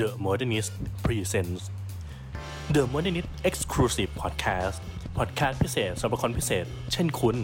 [0.00, 0.72] The Modernist
[1.04, 1.62] Presents
[2.74, 4.78] The Modernist Exclusive Podcast
[5.16, 7.36] พอดแคสต์พิเศษสำหรับคนพิเศษ เช่นคุณ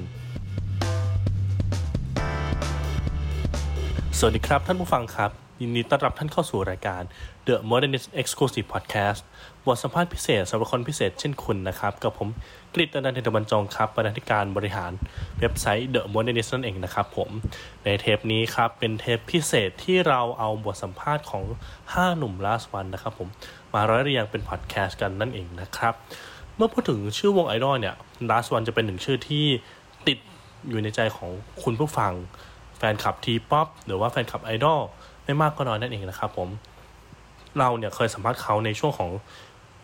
[4.19, 7.03] สวัสดีครับท่านผู้ฟังครับ ยินดีต้อนรับท่านเข้าสู่รายการ
[7.47, 9.21] The Modernist Exclusive Podcast
[9.67, 12.29] บทสัมภาษณ์พิเศษสำหรับคนพิเศษเช่นคุณนะครับ กับผม
[12.75, 14.93] กฤษณันท์เทบรรจงครับบรรณาธิการบริหาร
[15.39, 17.31] เว็บไซต์ The Modernist นั่นเองนะครับผม
[17.85, 21.45] ในเทปนี้ครับเป็นเทปพิเศษที่เราเอาบทสัมภาษณ์ของ
[21.81, 23.29] 5 หนุ่ม last one นะครับผม
[23.75, 25.95] มาร้อยเรียงเป็นพอดแคสต์กันนั่นเองนะครับ
[26.57, 27.95] เมื่อพูดถึงชื่อวงไอดอลเนี่ย
[28.31, 29.47] last one จะเป็นหนึ่งชื่อที่
[30.07, 30.19] ติด
[30.69, 31.31] อยู่ในใจของ
[31.63, 32.13] คุณผู้ฟัง
[32.79, 34.81] แฟนคลับทีป๊อปหรือว่าแฟนคลับไอดอล
[35.25, 36.49] ไม่มากก็น้อยนั่นเองนะครับผม
[37.59, 39.11] เราเนี่ยเคยสัมภาษณ์เขาในช่วงของ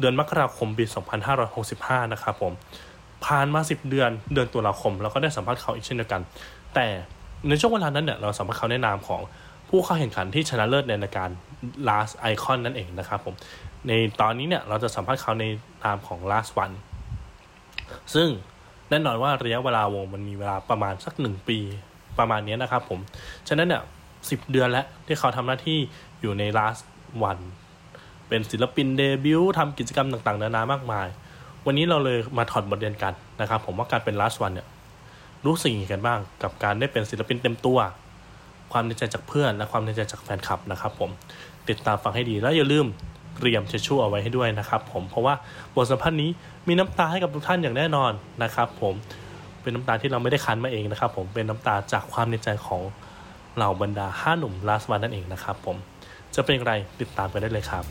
[0.01, 0.85] เดือนมกราคมปี
[1.49, 2.53] 2565 นะครับผม
[3.25, 6.23] ผ่านมา 10 เดือนเดือนตุลาคมเราก็ได้สัมภาษณ์เขาอีกเช่นเดียวกัน
[6.75, 6.87] แต่
[7.49, 9.21] ในช่วงเวลานั้นเนี่ยเราสัมภาษณ์เขาในนามของ
[9.69, 11.29] ผู้เข้าแข่งขันที่ชนะเลิศในรายการ
[11.89, 13.35] last icon นั่นเองนะครับผม
[13.87, 15.45] ในตอนนี้เนี่ยเราจะสัมภาษณ์เขาใน
[15.85, 16.75] นามของ last one
[18.15, 18.29] ซึ่ง
[18.91, 21.59] แน่นอนว่าระยะเวลาวงมันมีเวลาประมาณสักหนึ่งปี
[22.19, 23.01] ประมาณนี้นะครับผม
[23.49, 23.83] ฉะนั้นเนี่ย
[24.31, 25.79] สิบเดือนแล้วที่เขาทำหน้าที่
[26.21, 26.83] อยู่ใน last
[27.31, 27.43] one
[28.29, 31.09] เป็นศิลปินเดบิวต์ทำกิจกรรมต่างๆ นานามากมาย
[31.67, 34.67] วันนี้เราเลยมาถอดบทเรียนกันนะครับ ผมว่าการเป็น last one เนี่ย
[35.47, 37.79] รู้สึกยังไงกันบ้างกับการได้เป็นศิลปินเต็มตัว
[38.73, 41.11] ความในใจจากเพื่อน และความในใจจากแฟนคลับนะครับ ผม
[41.69, 42.87] ติดตามฟังให้ดีแล้วอย่าลืม
[43.37, 45.35] เตรียมเชชู่เอาไว้ให้ด้วยนะครับ ผมเพราะว่า
[45.75, 46.31] บทสัมภาษณ์นี้
[46.69, 48.95] มีน้ำตาให้กับทุกท่านอย่างแน่นอนนะครับ ผม
[49.63, 52.83] เป็นน้ำตาที่เราไม่ได้คันมาเองนะครับ ผมเป็นน้ำตาจากความในใจของ
[53.57, 55.77] เหล่าบรรดาห้าหนุ่ม last one นั่นเองนะครับผม
[56.35, 57.85] จะเป็นอย่างไรติดตามกันได้เลยครับ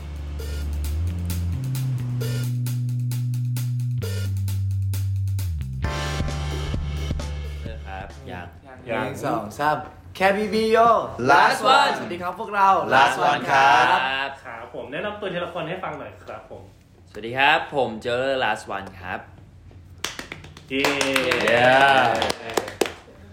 [7.88, 8.46] ครับยัง
[8.90, 9.76] ยัหงนึ่งสองสาม
[10.16, 10.78] แค่บีบีโย
[11.30, 13.98] Last one สวัสดีครับพวกเรา last one ครับ
[14.44, 16.62] ครับผมแนะนำตัวทีละคนให้ฟังหน่อยครับผม
[17.10, 19.20] สวัสดีครับผมเจอ last one ครับ
[20.70, 20.86] เย้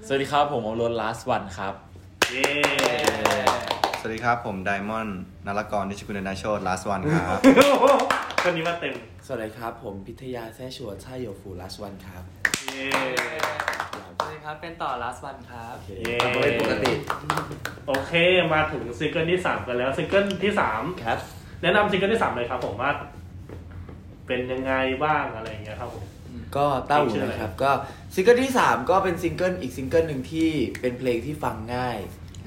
[0.07, 1.92] สวัสดีครับผมอมรถ last one ครับเย้
[3.99, 7.39] สวัสดีครับ ผมไดมอนด์นารกรนิชกุลนาโชต last one ครับ
[8.43, 8.95] คนนี้มาเต็ม
[9.25, 12.23] สวัสดีครับ ผมพิทยาแซ่ชัวท่าโยฟูลัสวันครับ
[12.65, 12.87] เย้
[14.17, 16.91] สวัสดีครับ เป็นต่อ last one ครับเย้ทำเป็นปกติ
[17.87, 18.13] โอเค
[18.53, 21.19] มาถึงซิงเกิลที่สามกันแล้ว ซิงเกิลที่สามครับ
[21.61, 22.91] แนะนำซิงเกิลที่สามเลยครับผมว่า
[24.27, 24.73] เป็นยังไง
[25.03, 26.03] บ้างอะไรอย่างเงี้ยครับผม
[26.57, 27.71] ก็เต้าหูนะครับ ก็
[28.13, 30.49] ซิงเกิลที่ 3 ก็เป็นซิงเกิลอีกซิงเกิลหนึ่งที่
[30.81, 31.97] เป็นเพลงที่ฟังง่าย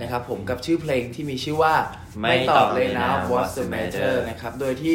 [0.01, 1.75] นะครับผมกับชื่อเพลงที่มีชื่อว่า
[2.21, 4.95] ไม่ไม่ตอบเลยนะตอบเลยนะ What's the What's the matter matter นะครับ โดยที่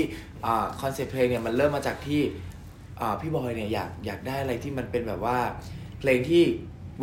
[0.82, 2.22] concept เพลงเนี่ยมันเริ่มมาจากที่
[3.02, 5.40] อ่าพี่บอยเนี่ยอยากอยากได้อะไรที่มันเป็นแบบว่า
[6.00, 6.44] เพลงที่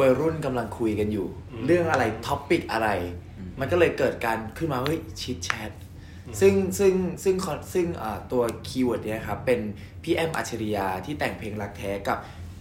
[0.00, 1.28] วัยรุ่นกำลังคุยกันอยู่
[1.66, 2.88] เรื่องอะไร topic อะไร
[3.60, 5.70] มันก็เลยเกิดการขึ้นมาเฮ้ย chit chat
[6.40, 7.36] ซึ่งซึ่งซึ่ง
[7.72, 7.86] ซึ่ง
[8.32, 9.60] ตัว keyword เนี่ยครับเป็น
[10.02, 12.18] พี่แอมอัจฉริยาที่แต่งเพลงรักแท้กับ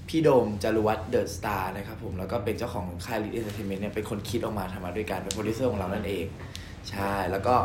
[0.09, 6.25] พี่โดมจารุวัฒน์เดอะสตาร์นะครับผมแล้วก็เป็นเจ้าของค่าย LIT Entertainment เนี่ยเป็นคนคิดออกมาทำมาด้วยกันเป็นโปรดิวเซอร์ของเรานั่นเอง
[6.89, 7.55] ใช่แล้วก็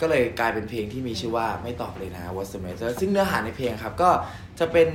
[0.00, 4.10] ก็เลยกลายเป็นเพลงที่มีชื่อว่าไม่ตอบเลยนะ What's the matter ซึ่งเนื้อหาในเพลงครับก็
[4.58, 4.88] จะเป็น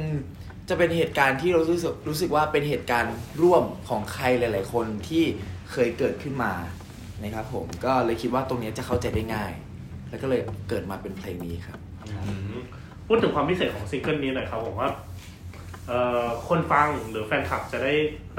[0.70, 5.24] จะเป็นเหตุการณ์ที่เรารู้สึกรู้สึกว่าเป็นเหตุการณ์ร่วมของใครหลาย ๆ คนที่
[5.72, 6.54] เคยเกิดขึ้นมา
[7.24, 9.54] นะครับผมก็เลยคิดว่าตรงนี้จะเข้าใจได้ง่าย
[10.12, 11.80] แล้วก็เลยเกิดมาเป็นเพลงนี้ครับ
[13.08, 14.90] พูดถึงความพิเศษของซิงเกิลนี้หน่อยครับผมว่า
[15.88, 17.94] เอ่อคนฟังหรือแฟนคลับจะได้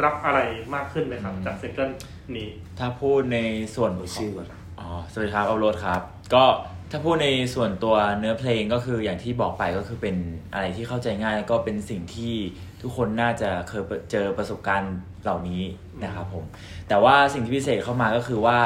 [0.05, 0.41] รับอะไร
[0.75, 1.91] มากขึ้นไหมครับ จากซิงเกิล
[2.37, 3.39] นี้ ถ้าพูดใน
[3.75, 4.49] ส่วนชื่อก่อน
[4.81, 6.01] อ๋อสวัสดีครับอมรถครับ
[6.35, 6.45] ก็
[6.91, 10.17] ถ้าพูดในส่วนตัวเนื้อเพลงก็คืออย่างที่บอกไปก็คือเป็น
[10.53, 12.35] อะไรที่เข้าใจง่ายแล้วก็เป็นสิ่งที่
[12.83, 15.63] ทุกคนน่าจะเคยเจอประสบการณ์เหล่านี้
[16.05, 16.45] นะครับผม
[16.89, 18.59] แต่ว่าสิ่งที่พิเศษเข้ามาก็คือว่า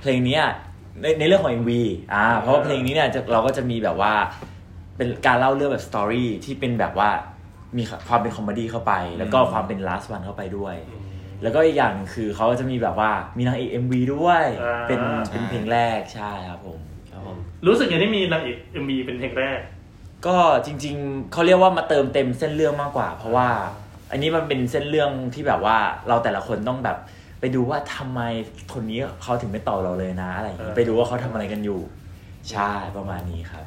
[0.00, 0.44] เพลงเนี้ย
[1.00, 1.70] ในในเรื่องของ MV
[2.14, 4.12] อ่าเพราะว่าเพลงนี้เนี่ยจะเราก็จะมีแบบว่า
[4.96, 7.10] เป็นการเล่าเรื่องแบบ story ที่เป็นแบบว่า
[7.76, 10.76] มีความเป็น comedy เข้าไป แล้วก็ความเป็น last one เข้าไปด้วย
[11.42, 15.00] แล้วก็อีกอย่างหนึ่งคือเขาก็จะมีแบบว่ามีนางเอก MV ด้วยอ่า เป็น
[15.30, 16.78] เป็นเพลงแรกใช่ครับผม
[17.66, 19.58] รู้สึกยังที่มีนางเอก MV เป็นเพลงแรก
[20.26, 20.36] ก็
[20.66, 23.48] จริงๆ เขาเรียกว่ามาเติมเต็มเส้นเรื่องมากกว่า เพราะว่า
[24.10, 25.76] อันนี้มันเป็นเส้นเรื่องที่แบบว่า
[26.08, 26.96] เราแต่ละคนต้องแบบ
[27.44, 28.20] ไปดูว่าทำไม
[28.74, 31.80] คนนี้เขาถึงไม่ตอบเราเลยนะอะไรอย่างงี้เออไปดูว่าเขาทำอะไรกันอยู่
[32.50, 33.64] ใช่ประมาณนี้ครับ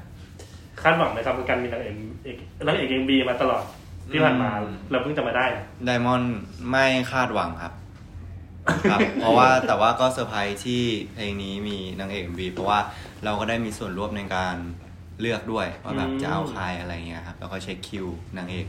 [0.81, 2.37] คาดหวังไหมครับกับการมีนางเอกเอก
[2.67, 3.63] นางเอก MV มาตลอด
[4.11, 6.37] ที่ผ่านมาอืมเราเพิ่งจะมาได้นะไดมอนด์
[6.69, 7.73] ไม่คาดหวังครับ
[8.91, 10.83] ครับ เพราะว่าแต่ว่าก็เซอร์ไพรส์ที่
[11.13, 12.79] เพลงนี้มีนางเอก MV เพราะว่า
[13.23, 14.55] เราก็ได้มีส่วนร่วมในการ
[15.19, 18.07] เลือกด้วยว่าแบบจะเอาใครอะไรเงี้ยครับแล้วก็เช็คคิว
[18.37, 18.65] นางเอก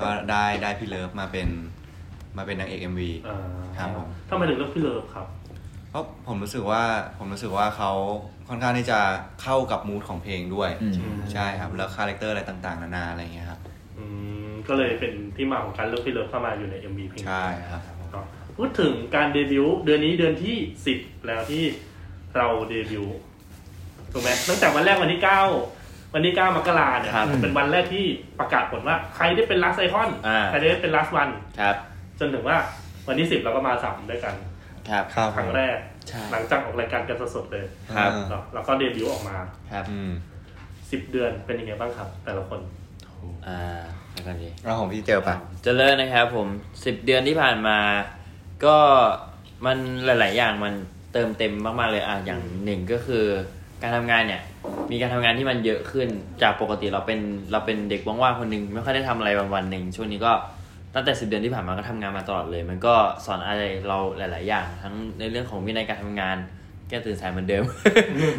[0.00, 1.48] ก็ได้ได้พี่เลิฟมาเป็น
[2.36, 3.38] มาเป็นนางเอก MV อ่า
[3.78, 5.26] ครับผมทำไมถึงเลือกพี่เลิฟครับ
[5.90, 6.82] เพราะผมรู้สึกว่า
[7.18, 7.92] ผมรู้สึกว่าเขา
[8.48, 9.00] ค่อนข้างที่จะ
[9.42, 13.60] เข้ากับ mood ของเพลงด้วยอืมใช่ครับแล้ว character อะไรต่างๆ นานาอะไรอย่างเงี้ยครับ
[13.98, 14.04] อื
[14.48, 17.82] มก็เลยเป็นที่มาของการเลือกพี่เลิฟเข้ามาอยู่ใน MV เพลงนี้ใช่ครับ
[18.12, 20.56] เนาะพูดถึงการเดบิวต์เดือนนี้เดือนที่
[20.86, 21.64] สิบแล้วที่
[22.36, 23.16] เราเดบิวต์
[24.12, 25.42] ถูกไหมตั้งแต่วันแรกวันที่เก้า
[26.14, 28.04] วันที่เก้ามกราเนี่ยครับเป็นวันแรกที่
[28.38, 31.76] ประกาศผลว่าใครได้เป็น last icon อ่าใครได้เป็น last one ครับ
[32.20, 32.56] จนถึงว่า
[33.08, 34.34] วันที่สิบเราก็มาสามด้วยกัน
[34.88, 35.76] ครับครับ ครั้งแรก
[36.08, 37.64] ใช่หลังจากออกรายการกันสดๆเลย
[37.96, 39.36] ครับ เนาะแล้วก็เดบิวต์ออกมา
[39.72, 40.10] ครับอืม
[40.90, 42.60] สิบเดือนเป็นยังไงบ้างครับ แต่ละคน
[43.46, 43.80] อ่า
[44.12, 45.34] แล้วกันดี แล้วของพี่เจอปะ
[45.64, 46.46] เจริญนะครับผม
[46.84, 47.78] สิบเดือนที่ผ่านมา
[48.64, 48.76] ก็
[49.66, 50.74] มันหลาย ๆ อย่างมัน
[51.12, 53.24] เติมเต็มมากๆเลยอะอย่างหนึ่งก็คือ
[53.82, 54.42] การทำงานเนี่ย
[54.90, 56.08] มีการทำงานที่มันเยอะขึ้น
[56.42, 57.20] จากปกติเราเป็น
[57.52, 60.32] เราเป็นเด็กว่างๆคนหนึ่งไม่ค่อยได้ทำอะไรวันวันๆหนึ่งช่วงนี้ก็
[60.94, 62.94] ตั้งแต่สิบเดือนที่ผ่านมาก็ทำงานมาตลอดเลย มันก็
[63.24, 66.36] สอนอะไรเราหลาย ๆ อย่าง ทั้งในเรื่องของวินัยการทำงาน
[66.88, 67.64] แก้ตื่นสายเหมือนเดิม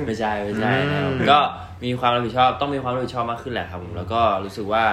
[0.06, 1.40] ไม่ใช่ไม่ใช่นะครับก็
[1.84, 4.86] มีความรับผิดชอบต้องมีความรับผิดชอบมากขึ้นแหละครับผมแล้วก็รู้สึกว่า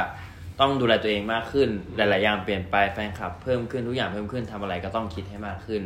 [0.60, 5.82] ต้องดูแลตัวเองมากขึ้นหลาย ๆ อย่างเปลี่ยนไปแฟนคลับ เพิ่มขึ้นทุกอย่างเพิ่มขึ้นทำอะไรก็ต้องคิดให้มากขึ้น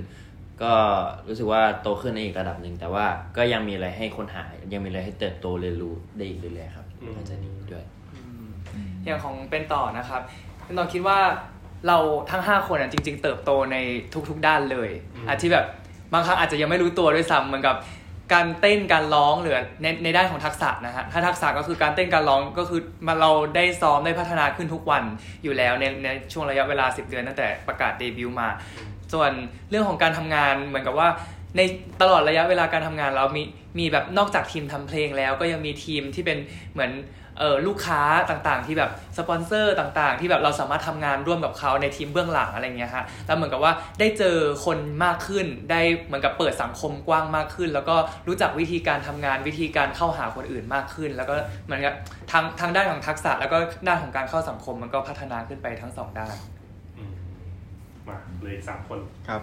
[0.62, 0.74] ก็
[1.28, 7.84] รู้สึกว่าโตขึ้นในอีกระดับหนึ่งแต่ว่าก็ยังมีอะไรให้ค้นหายังมีอะไรให้เติบโตเรียนรู้ได้อีกเรื่อย ๆ ครับอืมก็จะดีด้วย
[9.04, 10.20] อย่างของเป็นต่อนะครับ
[10.64, 11.18] เป็นต่อคิดว่า
[11.86, 11.98] เรา
[12.30, 13.76] ทั้ง 5 คนอะจริง ๆ เติบโตใน
[14.28, 14.90] ทุกๆด้านเลย
[15.26, 15.66] อาจที่แบบ
[16.12, 17.76] บางครั้งอาจจะยังไม่รู้ตัวด้วยซ้ำเหมือนกับ
[18.32, 25.02] การเต้นการร้องหรือในในด้านของทักษะนะฮะถ้าทักษะก็คือการเต้นการร้องก็คือมาเราได้ซ้อมได้พัฒนาขึ้นทุกวัน
[25.44, 28.48] อยู่แล้วในในช่วงระยะเวลา 10 เดือนตั้งแต่ประกาศเดบิวต์มา
[29.12, 29.32] ส่วน
[29.70, 31.08] เรื่องของการทำงานเหมือนกับว่า
[31.56, 31.60] ใน
[32.00, 33.42] ตลอดระยะเวลาการทำงานเรามี
[33.78, 36.38] มีแบบนอกจากทีมทำเพลงแล้วก็ยังมีทีมที่เป็น
[36.72, 36.90] เหมือน
[37.42, 38.00] เออลูกค้า
[38.30, 47.96] ต่างๆ ที่แบบสปอนเซอร์ต่างๆ ที่แบบเราสามารถทำงานร่วมกับเขาในทีมเบื้องหลังอะไรเงี้ยฮะแล้วเหมือนกับว่าได้เจอคนมากขึ้น ได้เหมือนกับเปิดสังคมกว้างมากขึ้น แล้วก็
[48.28, 51.34] รู้จักวิธีการทำงานวิธีการเข้าหาคนอื่นมากขึ้น แล้วก็
[51.66, 51.94] เหมือนกับ
[52.30, 56.34] ทางทางด้านของทักษะ แล้วก็ด้านของการเข้าสังคมมันก็พัฒนาขึ้นไปทั้งสองด้าน
[56.98, 57.12] อืม
[58.08, 58.98] มาเลยสามคน
[59.28, 59.40] ครับ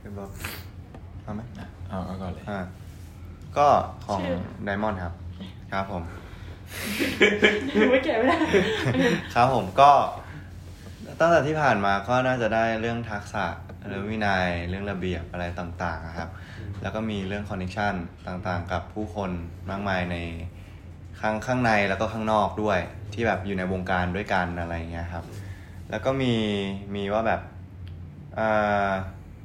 [0.00, 0.30] เป็นบอก
[1.22, 1.40] เอาไหม
[1.88, 2.60] เอาเอาก่อนเลยอ่า
[3.56, 3.66] ก็
[4.06, 4.20] ของ
[4.64, 5.14] ไดมอนด์ครับ
[5.72, 6.02] ครับผม
[7.90, 8.38] ไม่แก่ไม่ได้
[9.34, 9.90] ครับผมก็
[11.20, 13.44] ตั้งแต่ที่ผ่านมาก็น่าจะได้เรื่องทักษะ
[13.88, 16.30] เรื่องวินัยเรื่องระเบียบอะไรต่างๆครับ
[16.82, 17.94] แล้วก็มีเรื่องคอนเนคชัน
[18.26, 19.30] ต่างๆ กับผู้คน
[19.70, 20.16] มากมายใน
[21.20, 22.78] ข้างข้างในแล้วก็ข้างนอกด้วย
[23.12, 25.24] ที่แบบอยู่ในวงการด้วยกันอะไรเงี้ยครับ
[25.90, 26.34] แล้วก็มี
[26.94, 27.40] มีว่าแบบ
[28.38, 28.90] อ่า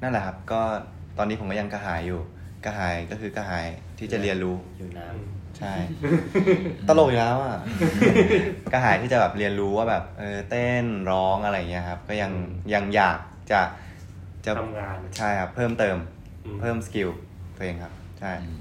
[0.01, 0.62] นั่นแหละครับ ก็
[1.18, 2.21] ตอนนี้ผมก็ยังกระหายอยู่
[2.65, 3.65] กระหายก็คือกระหาย
[4.00, 5.74] ที่จะเรียนรู้อยู่น้ำ ใช่
[6.88, 7.57] ตลกอยู่แล้วอะ
[8.71, 12.31] กระหายที่จะแบบเรียนรู้ว่าแบบเออเต้นร้องอะไรอย่างเงี้ยครับ ก็ยัง
[12.74, 13.19] ยังอยาก
[13.51, 13.62] จะ
[14.45, 15.98] จะทำงาน ใช่ครับ เพิ่มเติม
[16.45, 17.09] อืมเพิ่ม skill
[17.56, 18.59] ตัวเองครับ ใช่อืม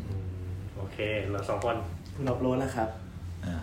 [0.77, 0.99] โอเค
[1.31, 1.77] เราสองคน
[2.15, 2.89] คุณรับรู้แล้วครับ
[3.47, 3.57] อ่า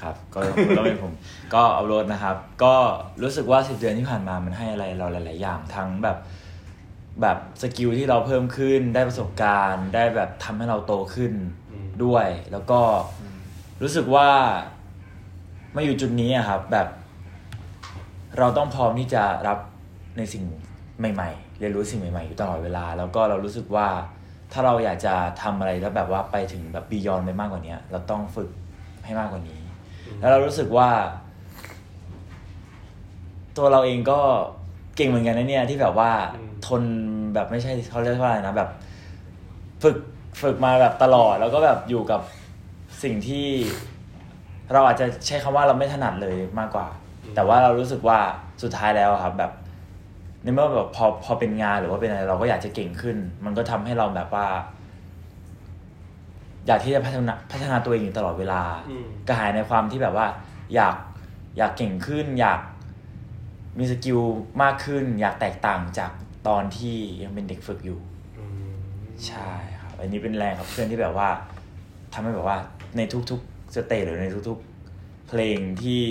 [0.00, 0.40] ครับก็
[0.76, 1.12] ก็เป็นผม
[1.54, 2.74] ก็ออฟโรดนะครับ ก็
[3.22, 6.18] รู้สึกว่าสิบเดือนที่ผ่านมามันให้อะไรเราหลาย ๆ อย่างทั้งแบบ
[7.22, 11.32] แบบ skill ที่เราเพิ่มขึ้นได้ประสบการณ์ ได้แบบทำให้เราโตขึ้น
[11.65, 11.65] อืม
[12.04, 12.80] ด้วย แล้วก็
[13.82, 14.28] รู้สึกว่า
[15.76, 16.88] มาอยู่จุดนี้อะครับ แบบ
[18.38, 19.58] เราต้องพร้อมที่จะรับ
[20.16, 20.44] ในสิ่ง
[20.98, 23.88] ใหม่ๆ เรียนรู้สิ่งใหม่ๆอยู่ตลอดเวลา แล้วก็เรารู้สึกว่า
[24.52, 28.50] ถ้าเราอยากจะทำอะไรแล้วแบบว่าไปถึงแบบบียอนไปมากกว่านี้เราต้องฝึก
[29.04, 29.60] ให้มากกว่านี้
[30.20, 30.90] แล้วเรารู้สึกว่า
[33.56, 34.20] ตัวเราเองก็
[34.96, 36.82] เก่งเหมือนกันนะเนี่ยที่แบบว่าอืมทน
[37.34, 38.70] แบบไม่ใช่เขาเรียกว่าอะไรนะแบบ
[39.82, 39.96] ฝึก
[40.42, 42.20] ฝึกมาแบบตลอดแล้วก็แบบอยู่กับ
[43.02, 43.46] สิ่งที่
[44.72, 46.86] เราอาจจะใช้คำว่าเราไม่ถนัดเลยมากกว่า
[47.34, 48.18] แต่ว่าเรารู้สึกว่า
[48.62, 49.52] สุดท้ายแล้วอะครับแบบ
[50.42, 54.46] ในเมื่อแบบพอพอเป็นงานหรือว่าเป็นอะไรเราก็อยากจะเก่งขึ้น มันก็ทำให้เราแบบว่า
[56.66, 60.26] อยากที่จะพัฒนาพัฒนาตัวเองอยู่ตลอดเวลาอืมกระหายในความที่แบบว่า
[60.74, 60.96] อยาก
[61.58, 62.60] อยากเก่งขึ้น อยาก
[63.78, 64.20] มีสกิล
[64.62, 66.10] มากขึ้น อยากแตกต่างจาก
[66.48, 68.00] ตอนที่ยังเป็นเด็กฝึกอยู่
[68.38, 68.74] อืม
[69.26, 71.30] ใช่ครับ อันนี้เป็นแรงครับเพื่อนที่แบบว่า
[72.12, 72.58] ทำให้แบบว่า
[72.96, 73.00] ใน
[73.30, 76.02] ทุกๆสเตจหรือในทุกๆ เพลงที่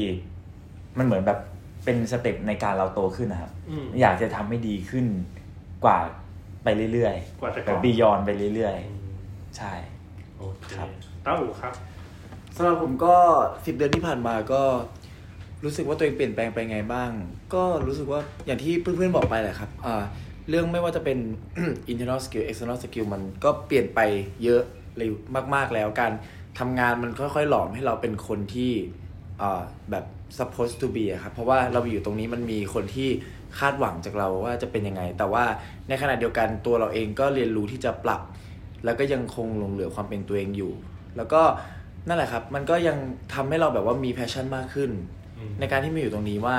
[0.98, 1.39] มันเหมือนแบบ
[1.86, 5.06] เป็นสเต็ปในการเราโตขึ้นนะครับอืมอยากจะทำให้ดีขึ้น
[5.86, 5.98] กว่า
[6.63, 9.74] ไปเรื่อยกว่าแต่ๆก่แบอนบบียอนไปเรื่อยอืมๆใช่
[10.38, 10.89] โอเคครับ
[11.25, 11.74] ต้าอู๋ครับ
[12.56, 13.15] สำหรับผมก็
[13.65, 14.63] สิบเดือนที่ผ่านมาก็
[15.63, 17.12] รู้สึกว่าตัวเองเปลี่ยนแปลงไปไงบ้าง
[17.54, 20.04] ก็รู้สึกว่าอย่างที่เพื่อนๆบอกไปแหละครับอ่า
[20.49, 21.17] เรื่องไม่ว่าจะเป็น
[21.91, 23.99] internal skill external skill มันก็เปลี่ยนไป
[24.43, 24.61] เยอะ
[24.97, 25.09] เลย
[25.55, 26.11] มาก ๆ แล้วการ
[26.59, 28.71] ทำงานมันค่อยๆ หลอมให้เราเป็นคนที่
[29.41, 29.61] อ่า
[29.91, 30.05] แบบ
[30.37, 33.09] supposed to be อะครับ เพราะว่าเราอยู่ตรงนี้มันมีคนที่
[33.59, 35.45] คาดหวังจากเราว่าจะเป็นยังไง แต่ว่า
[35.89, 38.21] ในขณะเดียวกันตัวเราเองก็เรียนรู้ที่จะปรับ
[38.85, 40.71] แล้วก็ยังคงหลงเหลือความเป็นตัวเองอยู่
[41.17, 41.41] แล้วก็
[42.07, 42.97] นั่นแหละครับ มันก็ยัง
[43.33, 44.91] ทำให้เราแบบว่ามีแพชชั่นมากขึ้น
[45.37, 46.55] อืมในการที่มาอยู่ตรงนี้ว่า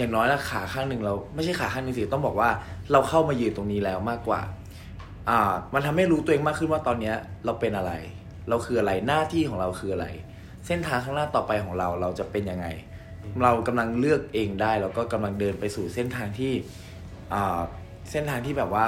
[0.00, 2.50] อย่างน้อยละขาข้างหนึ่งเราไม่ใช่ขาข้างหนึ่งสิต้องบอกว่า
[2.92, 4.40] เราเข้ามายืนตรงนี้แล้วมากกว่า
[5.28, 5.38] อ่า
[5.74, 7.92] มันทำให้รู้ตัวเองมากขึ้นว่าตอนเนี้ยเราเป็นอะไร
[8.48, 10.06] เราคืออะไรหน้าที่ของเราคืออะไร
[10.66, 12.66] เส้นทางข้างหน้าต่อไปของเราเราจะเป็นยังไง
[13.42, 16.52] เรากำลังเลือกเองได้แล้วก็กำลังเดินไปสู่เส้นทางที่
[17.34, 17.60] อ่า
[18.10, 18.86] เส้นทางที่แบบว่า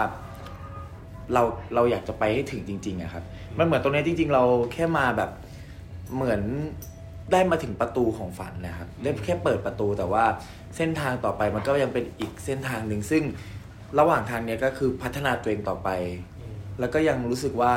[1.33, 1.43] เรา
[1.75, 3.25] เราอยากจะไปให้ถึงจริงๆอะครับ
[3.59, 4.43] มันเหมือนตรงนี้จริง ๆ เรา
[4.73, 5.31] แค่มาแบบ
[6.15, 6.43] เหมือน
[7.33, 10.25] ได้มาถึงประตูของฝันนะครับได้แค่เปิดประตูแต่ว่า
[10.77, 13.23] เส้นทางต่อไปมันก็ยังเป็นอีกเส้นทางหนึ่งซึ่ง
[13.99, 15.89] ระหว่างทางเนี้ยก็คือพัฒนาตัวเองต่อไป
[16.81, 17.73] แล้วก็ยังรู้สึกว่า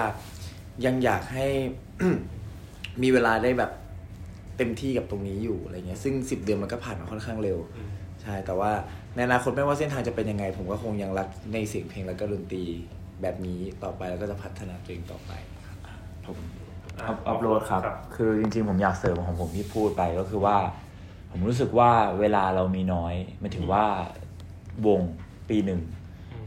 [0.85, 1.47] ยังอยากให้
[3.01, 3.71] มีเวลาได้แบบ
[4.57, 7.57] เต็มที่กับตรงนี้อยู่อะไรเงี้ยซึ่งสิบเดือนมันก็ผ่านมาค่อนข้างเร็ว
[8.21, 8.71] ใช่แต่ว่า
[9.15, 12.63] ในอนาคตไม่ว่าเส้นทางจะเป็นยังไง ผมก็คงยังรักในเสียงเพลงแล้วก็ดนตรี
[13.21, 15.31] แบบนี้ต่อไปแล้วก็จะพัฒนาตัวเองต่อไป
[16.25, 16.37] ผม
[17.03, 17.83] อัพอัพโหลดครับ
[18.15, 20.57] คือจริงๆ ผมอยากเสริมของผมที่พูดไปก็คือว่า
[21.31, 23.83] ผมรู้สึกว่าเวลาเรามีน้อยหมายถึงว่า
[24.87, 24.99] วง
[25.49, 25.81] ปีหนึ่ง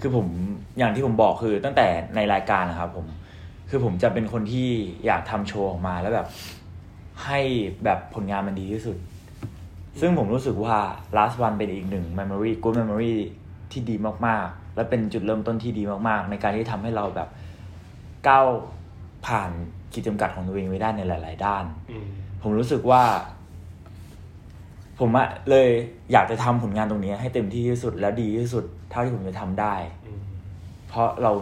[0.00, 0.26] คือผม
[0.78, 1.86] อย่างที่ผมบอกคือตั้งแต่
[2.16, 3.06] ในรายการนะครับผม
[3.70, 4.68] คือผมจะเป็นคนที่
[5.06, 6.28] อยากทำโชว์ออกมาแล้วแบบ
[7.24, 7.40] ให้
[7.84, 8.96] แบบผลงานมันดีที่สุด
[10.00, 10.76] ซึ่งผมรู้สึกว่า
[11.16, 13.14] last one เป็นอีกหนึ่ง memory good memory
[13.72, 17.28] ที่ดีมากๆ และเป็นจุดเริ่มต้นที่ดีมากๆ ในการที่ทำให้เราแบบ
[18.28, 18.46] ก้าว
[19.26, 19.50] ผ่าน
[19.92, 22.06] ขีดจำกัดของตัวเองไว้ได้ในหลาย ๆ ด้านอืม
[22.42, 23.02] ผมรู้สึกว่า
[24.98, 25.68] ผมอะเลย
[26.12, 29.74] อยากจะทำผลงานตรงนี้ ให้เต็มที่ที่สุดและดีที่สุด เท่าที่ผมจะทำได้
[30.06, 30.20] อืม
[30.88, 31.32] เพราะเรา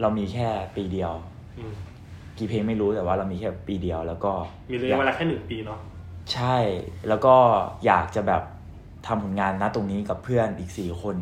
[0.00, 1.12] เรามีแค่ปีเดียว
[1.58, 1.74] อืม
[2.38, 4.32] กี่เพลงไม่รู้แต่ว่าเรามีแค่ปีเดียว แล้วก็
[4.70, 5.78] มีระยะเวลาแค่หนึ่งปีเนาะ
[6.32, 6.56] ใช่
[7.08, 7.34] แล้วก็
[7.86, 8.42] อยากจะแบบ
[9.06, 11.16] ทำผลงานนะตรงนี้กับเพื่อนอีกสี่คน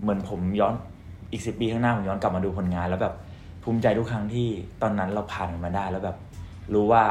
[0.00, 0.74] เหมือนผมย้อน
[1.32, 3.14] อีกสิบปีข้างหน้าผมย้อนกลับมาดูผลงานแล้วแบบ
[3.70, 4.48] ภูมิใจทุกครั้งที่
[4.82, 6.16] ตอนนั้นเราผ่านมันมาได้แล้วแบบ
[6.74, 7.04] รู้ว่า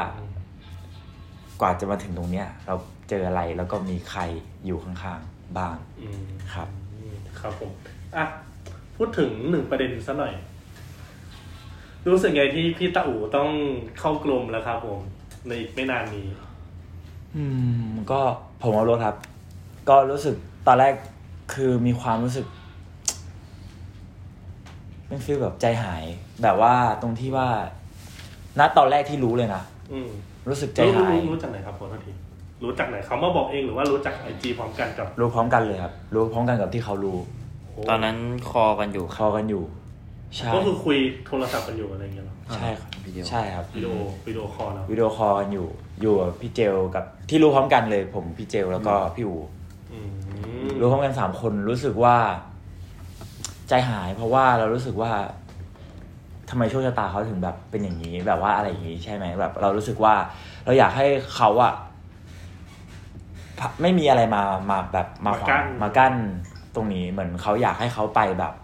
[1.60, 2.74] กว่าจะมาถึงตรงเนี้ย เรา
[3.08, 4.20] เจออะไรแล้วก็มีใคร
[4.66, 7.70] อยู่ข้างๆบ้างอืมครับอืมครับผม
[8.16, 8.24] อะ
[8.96, 10.34] พูดถึงหนึ่งประเด็นซะหน่อย
[12.08, 13.50] รู้สึกไงที่พี่ตาอู่ต้อง
[13.98, 15.00] เข้ากลมแล้วครับผม
[15.46, 16.26] ในอีกไม่นานนี้
[17.36, 17.44] อื
[17.86, 18.20] ม ก็
[18.62, 19.16] ผมเอารถครับ
[19.88, 20.36] ก็รู้สึก
[20.66, 20.94] ตอนแรก
[21.54, 22.46] คือมีความรู้สึก
[25.08, 26.04] เป็นฟีลแบบใจหาย
[26.42, 27.48] แบบว่าตรงที่ว่า
[28.58, 29.62] ณตอนแรกที่รู้เลยนะ
[29.92, 30.10] อืม
[30.48, 32.12] รู้สึกใจรู้หายรู้รู้จากไหนครับขอโทษที
[32.64, 37.18] รู้จากไหนเขามาบอกเองหรือว่ารู้จาก IG พร้อมกันกับ รู้พร้อมกันเลยครับ รู้พร้อมกันกับที่เขารู้
[37.88, 38.16] ตอนนั้น
[38.50, 39.62] คอกันอยู่เขากันอยู่
[40.36, 43.92] ใช่ก็คือคุยโทรศัพท์กันอยู่อะไรอย่างเงี้ยเหรอใช่ครับวิดีโอใช่ครับวิดีโอ
[44.26, 45.68] วิดีโอคอลเนาะวิดีโอคอลกันอยู่
[46.02, 49.36] อยู่กับพี่เจลกับที่รู้พร้อมกันเลย ผมพี่เจลแล้วก็พี่อู
[49.92, 50.10] อืม
[50.80, 52.16] รู้พร้อมกันสามคนรู้สึกว่า
[53.68, 55.10] ใจหายเพราะว่าเรารู้สึกว่า
[56.50, 60.14] ทำไมโชคชะตาเขาถึงแบบเป็นอย่างนี้ แบบว่าอะไรอย่างนี้ใช่ไหมแบบ เรารู้สึกว่า
[60.64, 61.72] เราอยากให้เขาอะ
[63.58, 66.14] พะไม่มีอะไรมามาแบบมาขวางมากั้น
[66.74, 68.54] ตรงนี้เหมือนเขาอยากให้เขาไปแบบ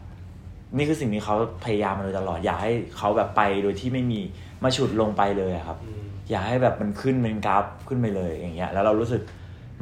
[0.77, 4.21] นี่คือสิ่งที่เขาพยายามมาโดยตลอด อยากให้เขาแบบไปโดยที่ไม่มี
[4.63, 9.23] มาฉุดลงไปเลยอะครับอืมอยากให้แบบมันขึ้นเป็นกราฟขึ้นไปเลยอย่างเงี้ย แล้วเรารู้สึก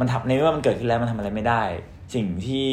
[0.01, 1.63] มันทำในเมื่อมันเกิดขึ้นแล้วมันทำอะไรไม่ได้
[2.15, 2.67] สิ่งที่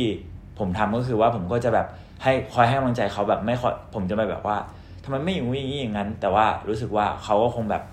[0.60, 1.88] ผมทำก็คือว่าผมก็จะแบบ
[2.24, 4.58] ให้คอยให้กำลังใจเขาแบบไม่คอยผมจะไปแบบว่า
[5.04, 7.84] ทำไมไม่อย่างนี้อย่างนี้อย่างนั้น แต่ว่ารู้สึกว่าเขาก็คงแบบ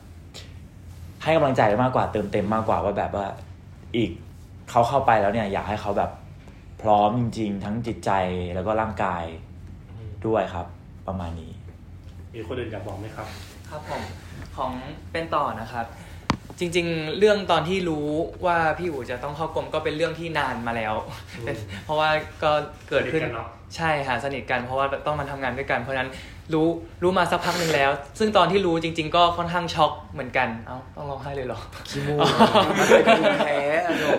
[1.23, 3.27] ให้กำลังใจมากกว่าเติมเต็มมากกว่าว่าแบบว่า
[3.97, 4.11] อีก
[4.71, 6.11] เขาเข้าไปแล้วเนี่ย อยากให้เขาแบบ
[6.83, 8.11] พร้อมจริง ๆ ทั้งจิตใจ
[8.55, 9.25] แล้วก็ร่างกาย
[10.27, 10.67] ด้วยครับ
[11.07, 11.53] ประมาณนี้
[12.35, 13.27] มีคนอื่นอยากบอกไหมครับ
[13.71, 14.03] ครับผม
[14.57, 14.73] ของ
[15.13, 15.87] เป็นต่อนะครับ
[16.59, 18.09] จริง ๆ เรื่องตอนที่รู้
[18.47, 20.95] ว่าพี่อู๋จะต้องเข้ากรมก็เป็นเรื่องที่นานมาแล้ว
[21.45, 22.11] เป็นเพราะว่า
[22.43, 22.51] ก็
[22.89, 23.23] เกิดขึ้น
[23.75, 26.11] สนิทกันเนอะใช่ค่ะสนิทกันเพราะว่าต้องมาทำงานด้วยกัน เพราะฉะนั้น
[26.55, 26.69] รู้
[27.03, 32.19] รู้มาสักพักหนึ่งแล้ว ซึ่งตอนที่รู้จริง ๆ ก็ค่อนข้างช็อกเหมือนกันเอ้าต้องร้องไห้เลยเหรอขี้มูก
[32.79, 34.19] มันเป็นภูมิแพ้อะโยม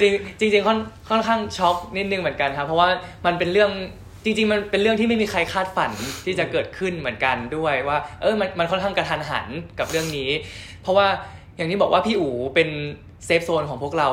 [0.00, 0.02] จ
[0.42, 0.78] ริงจริงๆค่อน
[1.10, 2.88] ค่อนข้างช็อกนิดนึงเหมือนกันครับเพราะว่า
[3.26, 3.70] มันเป็นเรื่อง
[4.24, 5.90] จริง ๆ มันเป็นเรื่องที่ไม่มีใครคาดฝัน
[6.24, 9.46] ที่จะเกิดขึ้นเหมือนกันด้วยว่า เออมันมันค่อนข้างกระทันหัน
[9.78, 10.30] กับเรื่องนี้
[10.82, 11.06] เพราะว่า
[11.56, 12.68] อย่างที่บอกว่าพี่อู๋เป็น
[13.26, 14.10] เซฟโซนของพวกเรา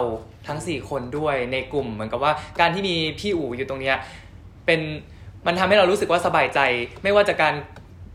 [0.47, 3.97] ทั้ง 4 คนด้วยในกลุ่ม เหมือนกับว่าการที่มีพี่อู๋อยู่ตรงเนี้ย
[4.65, 4.81] เป็น
[5.47, 6.59] มันทำให้เรารู้สึกว่าสบายใจ
[7.03, 7.53] ไม่ว่าจะการ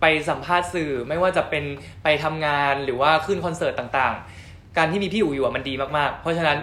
[0.00, 1.64] ไปสัมภาษณ์สื่อ ไม่ว่าจะเป็น
[2.02, 6.59] ไปทำงานหรือว่าขึ้นคอนเสิร์ตต่างๆ การที่มีพี่อู๋อยู่อะมันดีมากๆ เพราะฉะนั้น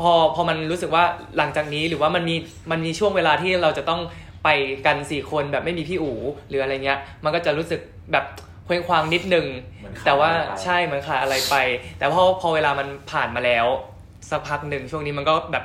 [0.00, 1.04] พอพอมันรู้สึกว่า
[1.36, 2.36] หลังจากนี้หรือว่ามันมี
[2.70, 4.00] มันมีช่วงเวลาที่เราจะต้อง
[4.44, 4.48] ไป
[4.86, 6.16] กันสี่คนแบบไม่มีพี่อู๋
[6.48, 7.80] หรืออะไรเงี้ย มันก็จะรู้สึก
[8.12, 8.24] แบบ
[8.64, 9.46] เคว้งคว้างนิดนึง
[9.80, 11.54] เหมือนขาดแต่ว่าอะไรไปใช่เหมือนขาดอะไรไป
[11.98, 13.66] แต่พอพอเวลามันผ่านมาแล้ว
[14.30, 15.64] สักพักหนึ่งช่วงนี้มันก็แบบ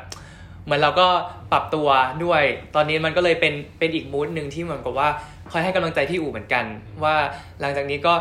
[0.66, 1.08] เหมือนเราก็
[1.52, 1.88] ปรับตัว
[2.24, 2.44] ด้วย
[2.76, 5.10] ตอนนี้มันก็เลยเป็นเป็นอีกมูดหนึ่งที่เหมือนกับว่า
[5.52, 6.66] คอยให้กำลังใจพี่อู๋เหมือนกัน
[7.04, 7.16] ว่า
[7.62, 8.14] หลังจากนี้ก็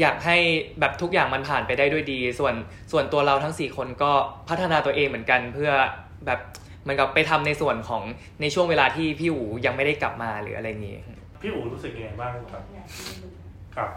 [0.00, 0.36] อยากให้
[0.80, 2.54] แบบทุกอย่างมันผ่านไปได้ด้วยดี ส่วน
[2.92, 4.12] ส่วนตัวเราทั้งสี่คนก็
[4.48, 5.70] พัฒนาตัวเองเหมือนกัน เพื่อ
[6.26, 6.40] แบบ
[6.82, 8.02] เหมือนกับไปทำในส่วนของ
[8.40, 10.98] ในช่วงเวลาที่พี่อู๋ยังไม่ได้กลับมาหรืออะไรอย่างนี้
[11.42, 12.62] พี่อู๋รู้สึกยังไงบ้างครับ
[13.76, 13.88] กับ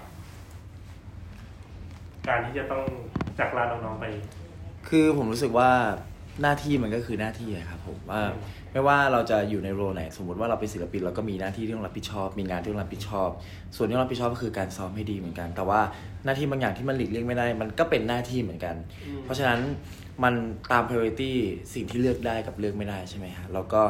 [2.28, 2.84] การที่จะต้อง
[3.40, 4.06] จากลาน้องๆไป
[4.90, 5.72] คือผมรู้สึกว่า
[6.42, 8.22] หน้าที่มันก็คือหน้าที่อะครับผมว่า
[8.72, 13.30] ไม่ว่าเราจะอยู่ในโรไหน สมมติว่าเราเป็นศิลปินเราก็มีหน้าที่ที่ต้องรับผิดชอบ มีงานที่ต้องรับผิดชอบ
[13.76, 15.82] ส่วนที่ต้องรับผิดชอบก็คือการซ้อมให้ดีเหมือนกัน แต่ว่า
[16.26, 18.76] หน้าที่บางอย่างที่มันหลีกเลี่ยงไม่ได้ มันก็เป็นหน้าที่เหมือนกัน
[19.24, 19.60] เพราะฉะนั้น
[20.24, 20.34] มัน
[20.72, 21.32] ตาม priority
[21.74, 23.82] สิ่งที่เลือกได้กับเลือกไม่ได้ใช่ไหมฮะเราก็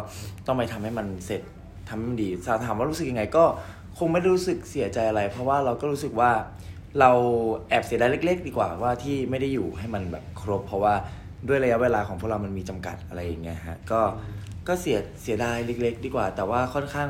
[0.47, 1.41] ต้องไปทำให้มันเสร็จ
[1.89, 2.29] ทำให้มันดี
[2.65, 3.45] ถามว่ารู้สึกยังไงก็
[3.97, 6.31] คงไม่ได้รู้สึกเสียใจอะไร เพราะว่าเราก็รู้สึกว่า
[6.99, 7.11] เรา
[7.69, 10.95] แอบเสียดายเล็ก ๆ ดีกว่าว่าที่ไม่ได้อยู่ให้มันแบบครบ เพราะว่า
[11.47, 14.01] ด้วยระยะเวลาของพวกเรามันมีจำกัดอะไรอย่างเงี้ยฮะก็
[14.67, 17.09] ก็เสียเสียดายเล็ก ๆ ดีกว่า แต่ว่าค่อนข้าง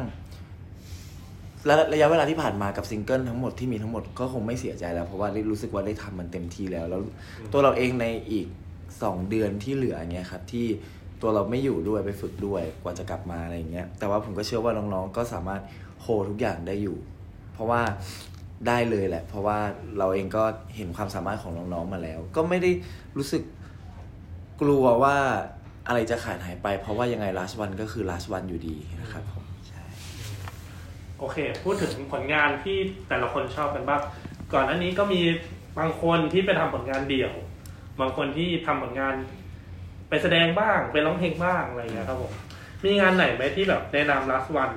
[1.66, 7.02] และระยะเวลาที่ผ่านมากับซิงเกิลทั้งหมดที่มีทั้งหมดก็คงไม่เสียใจแล้ว เพราะว่าได้รู้สึกว่าได้ทำมันเต็มที่แล้ว แล้ว
[7.52, 8.48] ตัวเราเองในอีก
[9.04, 10.66] สองเดือนที่เหลือเงี้ยครับที่
[11.22, 15.62] ตัวเราไม่อยู่ด้วยไปฝึกด้วยกว่าจะกลับมาอะไรอย่างเงี้ยแต่ว่าผมก็เชื่อว่าน้องๆก็สามารถ
[16.02, 16.98] โฮทุกอย่างได้อยู่
[17.54, 17.82] เพราะว่า
[18.68, 19.58] ได้เลยแหละ เพราะว่า
[19.98, 20.44] เราเองก็
[20.76, 22.72] เห็นความสามารถของน้องๆมาแล้ว ก็ไม่ได้
[23.18, 23.44] รู้สึก
[24.62, 25.18] กลัวว่า
[25.88, 29.84] อะไรจะขาดหายไป เพราะว่ายังไง last one ก็คือ last one อยู่ดีนะครับผมใช่
[31.20, 32.78] โอเค พูดถึงผลงานที่
[33.10, 34.02] แต่ละคนชอบกันบ้าง
[34.54, 35.22] ก่อนหน้านี้ก็มี
[35.80, 37.34] บางคนที่ไปทำผลงานเดี่ยว
[38.00, 39.16] บางคนที่ทำผลงาน
[40.10, 42.32] ไปแสดงบ้างไปร้องเพลงบ้างอะไรอย่างเงี้ยครับผม
[42.86, 44.76] มีงานไหนไหมที่แบบในนาม last one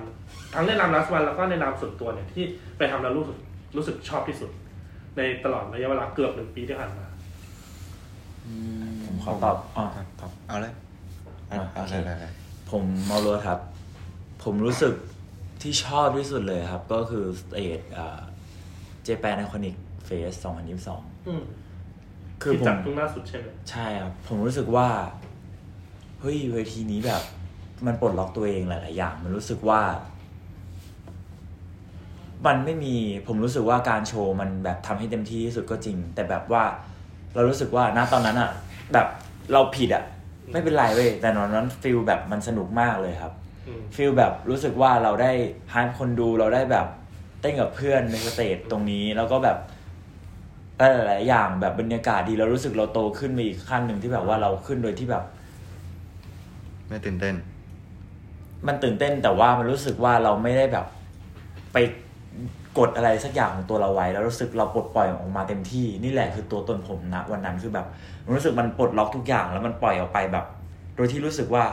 [0.54, 2.44] ทั้งในนาม last one แล้วก็ในนามส่วนตัวเนี่ยที่
[2.78, 3.38] ไปทำแล้วรู้สึก
[3.76, 4.50] รู้สึกชอบที่สุด
[5.16, 7.06] ในตลอดระยะเวลาเกือบหนึ่งปีที่ผ่านมา
[9.04, 9.84] ผมขอตอบอ๋อ
[10.20, 10.74] ครับเอาเลย
[11.48, 12.32] เอาอะเอาโอเคเลยเลยเลย
[12.70, 13.60] ผมเมาโรสครับ
[14.44, 14.94] ผมรู้สึก
[15.62, 17.80] ที่ชอบที่สุดเลยครับ ก็คือ stage
[19.04, 20.46] Japan Iconic Fest
[20.80, 21.42] 2022อืม
[22.42, 24.88] คือที่ผมจัดเพิ่งล่าสุดใช่ไหมใช่ครับ ผมรู้สึกว่า
[26.20, 27.22] เฮ้ยเวทีนี้แบบ
[27.86, 29.82] มันปลดล็อกตัวเองหลาย ๆ อย่าง มันรู้สึกว่า
[32.46, 32.94] มันไม่มี
[33.26, 36.64] ผมรู้สึกว่าการโชว์มันแบบทำให้เต็มที่ที่สุดก็จริง แต่แบบว่า
[37.34, 38.50] เรารู้สึกว่าณตอนนั้นอะ
[38.92, 39.06] แบบ
[39.52, 40.04] เราผิดอะ
[40.52, 43.32] ไม่เป็นไรเว้ยแต่ตอนนั้น feel แบบมันสนุกมากเลยครับ
[43.68, 45.32] อืม feel แบบรู้สึกว่าเราได้
[45.74, 46.86] ฮาร์คนดูเราได้แบบ
[47.40, 49.58] เต้นกับเพื่อนใน stage ตรงนี้แล้วก็แบบ
[51.06, 55.24] หลายๆอย่างแบบบรรยากาศดีเรารู้สึกเราโตขึ้นไปอีกขั้นหนึ่งที่แบบว่าเราขึ้นโดยที่แบบ
[56.88, 57.34] ไม่ตื่นเต้น
[58.66, 60.86] มันตื่นเต้นแต่ว่ามันรู้สึกว่าเราไม่ได้แบบ
[61.72, 61.76] ไป
[62.78, 67.86] กดอะไรสักอย่างของตัวเราไว้ แล้วรู้สึกเราปลดปล่อยออกมาเต็มที่นี่แหละคือตัวตนผมนะวันนั้นคือแบบ
[68.24, 70.44] มันรู้สึกมันปลดล็อกทุกอย่างแล้วมันปล่อยออกไปแบบ
[70.96, 71.64] โดยที่รู้สึกว่า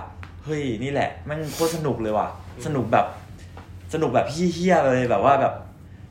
[0.43, 2.27] เฮ้ยนี่แหละมันโคตรสนุกเลยว่ะ
[2.65, 3.05] สนุกแบบ
[3.93, 5.53] สนุกแบบเฮี้ยๆเลยแบบว่าแบบ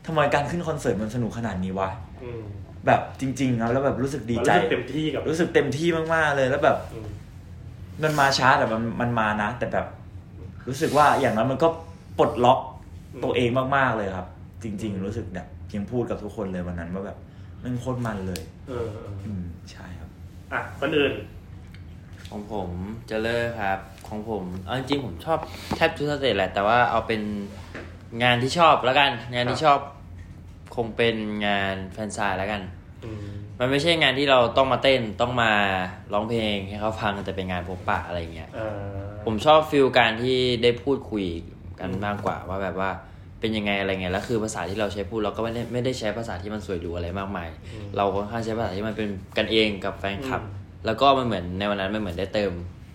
[0.06, 1.88] ทำไมการขึ้นคอนเสิร์ตมันสนุกขนาดนี้วะ
[2.22, 2.42] อืม
[2.86, 7.08] แบบจริงๆครับแล้วแบบรู้สึกดีใจรู้สึกเต็มที่กับรู้สึกเต็มที่มากๆเลยแล้วแบบอืม
[8.02, 9.86] มันมาช้าแต่มันมันมานะ แต่แบบ
[10.68, 11.68] รู้สึกว่าอย่างนั้นมันก็
[12.18, 12.58] ปลดล็อก
[13.24, 14.26] ตัวเองมากๆเลยครับ
[14.64, 17.18] จริง ๆ รู้สึกแบบยังพูดกับทุกคนเลยวันนั้นว่าแบบ
[17.62, 20.10] มันโคตรมันเลย เออเอออืมใช่ครับ
[20.52, 21.12] อะคนอื่น
[22.30, 22.68] ของผม
[23.06, 25.38] เจะเลิกครับ ของผมเอาจริงๆผมชอบ
[25.76, 27.22] แทบทุกสเตจแหละ แต่ว่าเอาเป็น
[28.22, 29.78] งานที่ชอบแล้วกัน งานที่ชอบ
[30.76, 32.62] คงเป็นงานแฟนซายแล้วกัน
[33.04, 33.26] อืม
[33.58, 35.52] มันไม่ใช่งานที่เราต้องมาเต้นต้องมา
[36.12, 41.26] ร้องเพลงให้เขาฟังแต่เป็นงานพบปะอะไรอย่างเงี้ย เออผมชอบฟิลการที่ได้พูดคุย
[41.80, 42.90] กันมากกว่าว่าแบบว่า
[43.44, 47.48] เป็นยังไงอะไรเงี้ยแล้วคือภาษาที่เราใช้พูดเราก็ไม่ได้ไม่ได้ใช้ภาษาที่มันสวยหรูอะไรมากมาย
[47.96, 50.42] เราค่อนข้างใช้ภาษาที่มันเป็นกันเองกับแฟนคลับ
[50.86, 52.52] แล้วก็มันเหมือนในวันนั้นมันเหมือนได้เติม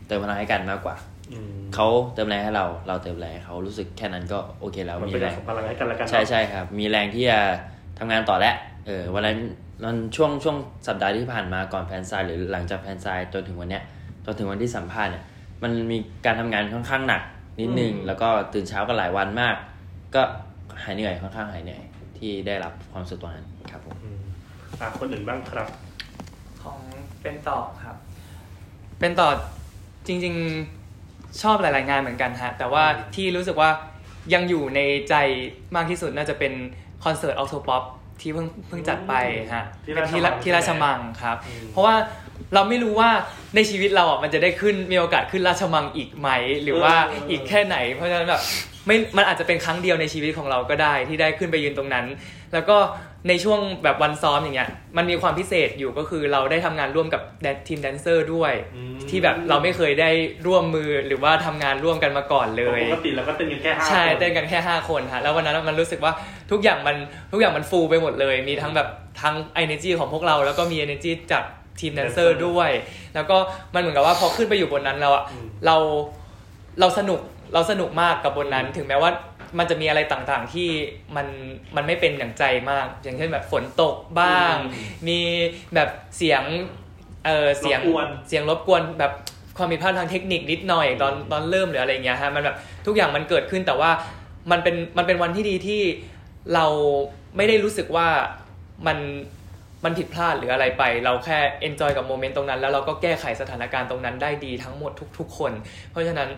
[0.08, 0.96] เติมพลังให้กันมากกว่า
[1.34, 7.40] อืมเขาเติมแรงให้เราเราเติมแรงให้เขารู้สึกแค่นั้นก็โอเคแล้วมันมีเป็นแรการงส่งพลังให้กันและกันเนอะใช่ใช่ครับ มีแรงที่จะ
[8.00, 9.38] ทำงานต่อแล้วเออวันนั้น
[9.84, 10.58] นั้นช่วงช่วง
[10.88, 13.84] สัปดาห์ที่ผ่านมาก่อนแฟนไซน์หรือหลังจากแฟนไซน์จนถึงวันเนี้ย
[14.26, 15.24] จนถึงวันที่สัมภาษณ์เนี่ย
[15.64, 17.22] มันมีการทำงานค่อนข้างหนัก
[17.60, 19.56] นิดนึงแล้วก็ตื่นเช้ากันหลายวันมาก
[20.16, 20.24] ก็
[20.84, 21.82] หายเหนื่อยค่อนข้างหายเหนื่อย
[22.18, 24.22] ที่ได้รับความสุขตรงนั้นครับผมอืม
[24.80, 25.68] อะคนอื่นบ้างครับ
[26.62, 26.78] ของ
[27.22, 27.96] เป็นต่อครับ
[29.00, 29.30] เป็นต่อ
[30.08, 30.36] จริง
[30.84, 32.84] ๆชอบหลาย ๆ งานเหมือนกันฮะแต่ว่า
[33.16, 33.70] ที่รู้สึกว่า
[34.34, 35.16] ยังอยู่ในใจ
[35.76, 36.54] มากที่สุดน่าจะเป็น
[37.04, 37.84] คอนเสิร์ตออ t โ p ป๊อป
[38.22, 39.14] ที่เพิ่งเพิ่งจัดไป
[39.54, 41.96] ฮะที่เป็นที่ราชมังที่ราชมังครับอืมเพราะว่า
[42.54, 43.10] เราไม่รู้ว่า
[43.56, 46.30] ในชีวิตเราอะมันจะได้ขึ้นมีโอกาสขึ้นราชมังอีกไหม
[46.64, 46.96] หรือว่า
[47.30, 48.42] อีกแค่ไหน เพราะฉะนั้นแบบ
[48.86, 52.06] ไม่มันอาจจะเป็นครั้งเดียวในชีวิตของเราก็ได้ที่ได้ขึ้นไปยืนตรงนั้น
[52.54, 52.78] แล้วก็
[53.28, 60.10] ในช่วงแบบวันซ้อมอย่างเงี้ยมันมีความพิเศษอยู่ก็คือเราได้ทำงานร่วมกับแดนทีมแดนเซอร์ด้วยอืมที่แบบเราไม่เคยได้
[60.48, 66.14] ร่วมมือหรือว่าทำงานร่วมกันมาก่อนเลยปกติเราก็เต้นกันแค่ห้าใช่คนเต้นกันแค่ 5 คนฮะแล้ววันนั้นมันรู้สึกว่า
[66.52, 66.96] ทุกอย่างมัน
[67.32, 68.88] ทุกอย่างมันฟูไปหมดเลย มีทั้งแบบ
[69.22, 71.44] ทั้ง energy ของพวกเราแล้วก็มี energy จาก
[71.80, 72.70] ทีมแดนเซอร์ด้วย
[73.16, 73.38] แล้วก็
[73.74, 75.24] มันเหมือนกับว่าพอขึ้นไปอยู่บนนั้นแล้วอะ
[75.66, 75.76] เรา
[76.80, 77.20] เราสนุก
[77.54, 79.12] เราสนุกมากกับบนนั้น ถึงแม้ว่า
[79.60, 80.70] มันจะมีอะไรต่างๆที่
[81.16, 81.28] มัน
[81.76, 84.56] มันไม่เป็นอย่างใจมาก อย่างเช่นแบบฝนตกบ้าง
[85.08, 85.20] มี
[85.76, 86.44] แบบเสียง
[87.26, 89.12] เออเสียงรบกวนเสียงรบกวนแบบ
[89.58, 93.92] ความผิดพลาดทางเทคนิคนิดหน่อยตอนตอนเริ่มหรืออะไรเงี้ยฮะมันแบบทุกอย่างมันเกิดขึ้นแต่ว่า
[94.52, 95.82] มันเป็นมันเป็นวันที่ดีที่
[96.54, 96.66] เรา
[97.38, 98.08] ไม่ได้รู้สึกว่า
[98.88, 98.98] มัน
[99.86, 105.52] มันผิดพลาดหรืออะไรไป เราแค่ enjoy กับ moment ตรงนั้น แล้วเราก็แก้ไขสถานการณ์ตรงนั้นได้ดีทั้งหมดทุก ๆ คน
[105.92, 106.30] เพราะฉะนั้น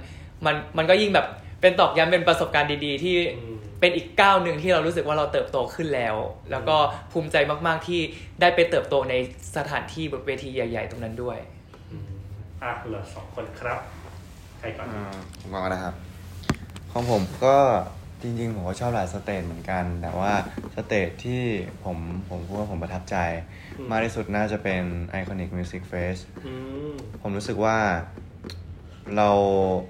[0.46, 1.28] มันมันก็ยิ่งแบบ
[1.62, 6.16] เป็นตอกย้ำเป็นประสบการณ์ดีๆ ที่อืมเป็นอีกก้าวหนึ่งที่เรารู้สึกว่าเราเติบโตขึ้นแล้ว
[6.52, 6.78] แล้วก็
[7.12, 7.36] ภูมิใจ
[7.68, 8.02] มาก ๆที่
[8.42, 9.14] ได้ไปเติบโตใน
[9.58, 11.38] สถานที่บนเวทีใหญ่ ๆ ตรงนั้นด้วย
[11.92, 12.10] อืม
[12.64, 13.80] อะเหลือสองคนครับ
[14.60, 15.04] ใครก่อนอ่า
[15.40, 15.96] ผมก่อนนะครับ
[16.92, 17.58] ของผมก็
[18.22, 20.34] จริงๆผมก็ชอบหลาย stage เหมือนกัน แต่ว่า
[20.76, 21.42] stage ที่
[21.84, 21.98] ผม
[22.30, 23.18] ผมพูดว่าผมประทับใจ
[23.78, 24.84] อืมมากที่สุดน่าจะเป็น
[25.20, 26.54] Iconic Music Fest อื
[26.90, 27.78] มผมรู้สึกว่า
[29.18, 29.30] เรา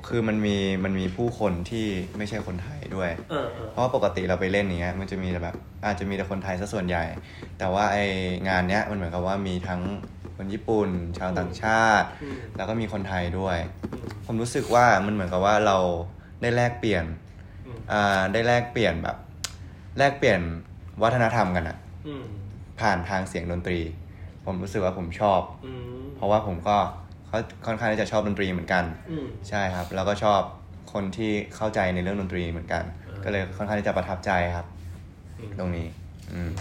[0.07, 1.85] คือมันมีมันมีผู้คนที่
[2.17, 7.03] ไม่ใช่คนไทยด้วยเออเออเพราะว่าปกติเราไปเล่นอย่างเงี้ยมันจะมีแต่แบบอาจจะมีแต่คนไทยซะส่วนใหญ่
[7.57, 7.97] แต่ว่าไอ
[8.47, 9.81] งานเนี้ยมันเหมือนกับว่ามีทั้ง
[10.35, 13.57] คนญี่ปุ่น ชาวต่างชาติอืมแล้วก็มีคนไทยด้วย
[13.91, 15.77] อืมผมรู้สึกว่ามันเหมือนกับว่าเรา
[16.41, 17.05] ได้แลกเปลี่ยน
[17.67, 19.17] อืมอ่าได้แลกเปลี่ยนแบบ
[19.97, 20.41] แลกเปลี่ยน
[21.03, 22.23] วัฒนธรรมกันอะอืม
[22.79, 23.79] ผ่านทางเสียงดนตรี
[24.45, 26.77] ผมรู้สึกว่าผมชอบอืมเพราะว่าผมก็
[27.31, 30.41] เขาค่อนข้างที่จะชอบดนตรีเหมือนกันอืมใช่ครับ แล้วก็ชอบ
[30.93, 34.67] คนที่เข้าใจในเรื่องดนตรีเหมือนกันเออก็เลยค่อนข้างที่จะประทับใจครับ
[35.39, 35.87] อืมตรงนี้
[36.31, 36.51] อืม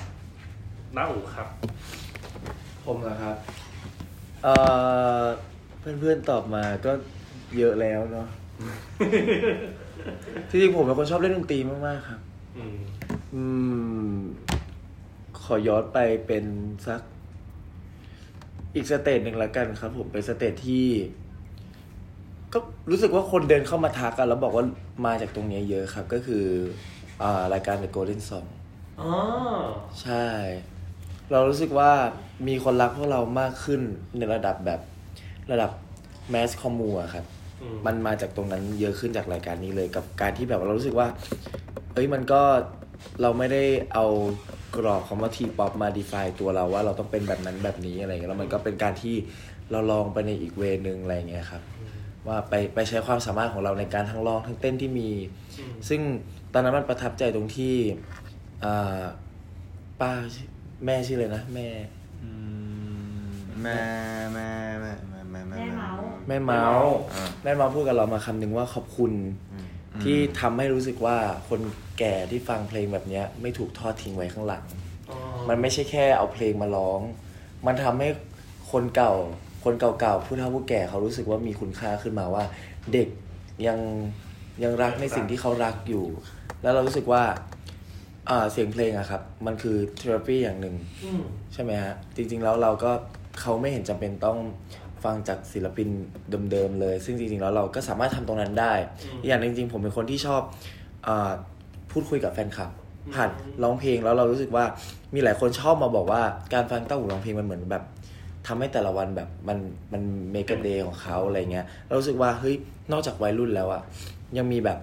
[0.97, 1.49] น้าอูครับ
[2.85, 3.37] ผมเหรอครับ
[4.43, 4.55] เอ่
[5.21, 5.23] อ
[5.81, 6.93] เพื่อนๆตอบมาก็
[7.59, 8.29] เยอะแล้วเนาะ
[10.51, 12.21] ที่จริงผมเป็นคนชอบเล่นดนตรีมากๆครับ
[12.57, 12.79] อืม
[13.35, 13.45] อื
[14.11, 14.15] ม
[15.43, 16.45] ขอย้อนไปเป็น
[16.87, 17.03] สัก
[18.75, 20.87] อีก stage หนึ่งแล้วกันครับผมเป็น stage ที่
[22.53, 22.59] ก็
[22.91, 24.65] รู้สึกว่าคนเดินเข้ามาทักกัน แล้วบอกว่า
[25.07, 26.45] มาจากตรงเนี้ยเยอะครับ ก็คือ
[27.23, 28.47] อ่ารายการ The Golden Song
[29.01, 29.13] อ๋อ
[30.03, 30.27] ใช่
[31.31, 31.91] เรารู้สึกว่า
[32.49, 33.81] มีคนรักพวกเรามากขึ้น
[34.17, 34.81] ในระดับแบบ
[35.53, 35.71] ระดับ
[36.31, 37.25] แมสคอมมูอะครับ
[37.63, 41.09] อืมมันมาจากตรงนั้นเยอะขึ้นจากรายการนี้เลย กับการที่แบบว่าเรารู้สึกว่า
[41.95, 42.43] เอ้ยมันก็
[43.23, 43.63] เราไม่ได้
[43.95, 44.07] เอา
[44.77, 49.15] กรอบคำว่าทีป๊อปมา define ตัวเราว่าเราต้องเป็นแบบนั้นแบบนี้อะไรเงี้ยแล้วมันก็เป็นการที่
[49.71, 51.63] เราลองไปในอีกเวนึงอะไรเงี้ยครับ
[52.27, 55.11] ว่าไปไปใช้ความสามารถของเราในการทั้งร้องทั้งเต้นที่มี
[55.59, 56.01] อืมซึ่ง
[56.53, 57.75] ตอนนั้นมันประทับใจตรงที่
[58.65, 59.01] อ่า
[60.01, 60.49] ป้าชื่อ
[60.87, 61.69] แม่ชื่อเลยนะ แม่
[62.23, 62.31] อื
[63.25, 63.29] ม
[63.63, 63.79] แม่
[64.35, 69.13] แม่แม่แม่แม่แม่เมาส์แม่เมาส์อ่าแม่เมาส์พูดกับเรามาคำหนึ่งว่าขอบคุณ
[69.53, 69.67] อืม
[70.03, 71.17] ที่ทำให้รู้สึกว่า
[71.49, 71.61] คน
[72.01, 74.65] แก่ที่ฟังเพลงแบบเนี้ยไม่ถูกทอดทิ้งไว้ข้างหลัง
[75.11, 75.17] อ๋อ
[75.49, 77.01] มันไม่ใช่แค่เอาเพลงมาร้อง
[77.67, 78.09] มันทำให้
[78.73, 79.13] คนเก่า
[79.65, 82.45] คนเก่าๆผู้เฒ่าผู้แก่เขารู้สึกว่ามีคุณค่าขึ้นมาว่า
[82.93, 83.09] เด็ก
[83.67, 83.79] ยัง
[84.63, 86.05] ยังรักในสิ่งที่เขารักอยู่
[86.63, 87.23] แล้วเรารู้สึกว่า
[88.31, 92.93] อ่าเสียงเพลงอะครับ มันคือเทอราปีอย่างหนึ่งอืมใช่ไหมฮะ จริง ๆ แล้วเราก็
[93.41, 94.39] เขาไม่เห็นจำเป็นต้อง
[95.05, 95.89] ฟังจากศิลปิน
[96.51, 98.73] เดิมๆเลย ซึ่งจริงๆแล้วเราก็สามารถทำตรงนั้นได้
[99.21, 100.43] อีกอย่างหนึ่งจริงๆ ผมเป็นคนที่ชอบ
[101.07, 101.31] อา
[101.93, 102.71] พูดคุยกับแฟนคลับ
[103.15, 103.31] ผ่าน
[103.63, 104.65] ร้องเพลงแล้วเรารู้สึกว่า
[105.15, 106.23] มีหลายคนชอบมาบอกว่า
[106.55, 107.85] การฟังเต้าหูร้องเพลงมันเหมือนแบบ
[108.47, 109.59] ทำให้แต่ละวันแบบมัน
[109.93, 112.55] มันเมก a เดย์ของเขาอะไรเงี้ยเรารู้สึกว่าเฮ้ย
[112.93, 113.83] นอกจากวัยรุ่นแล้วอะ
[114.39, 114.79] ยังมีแบบ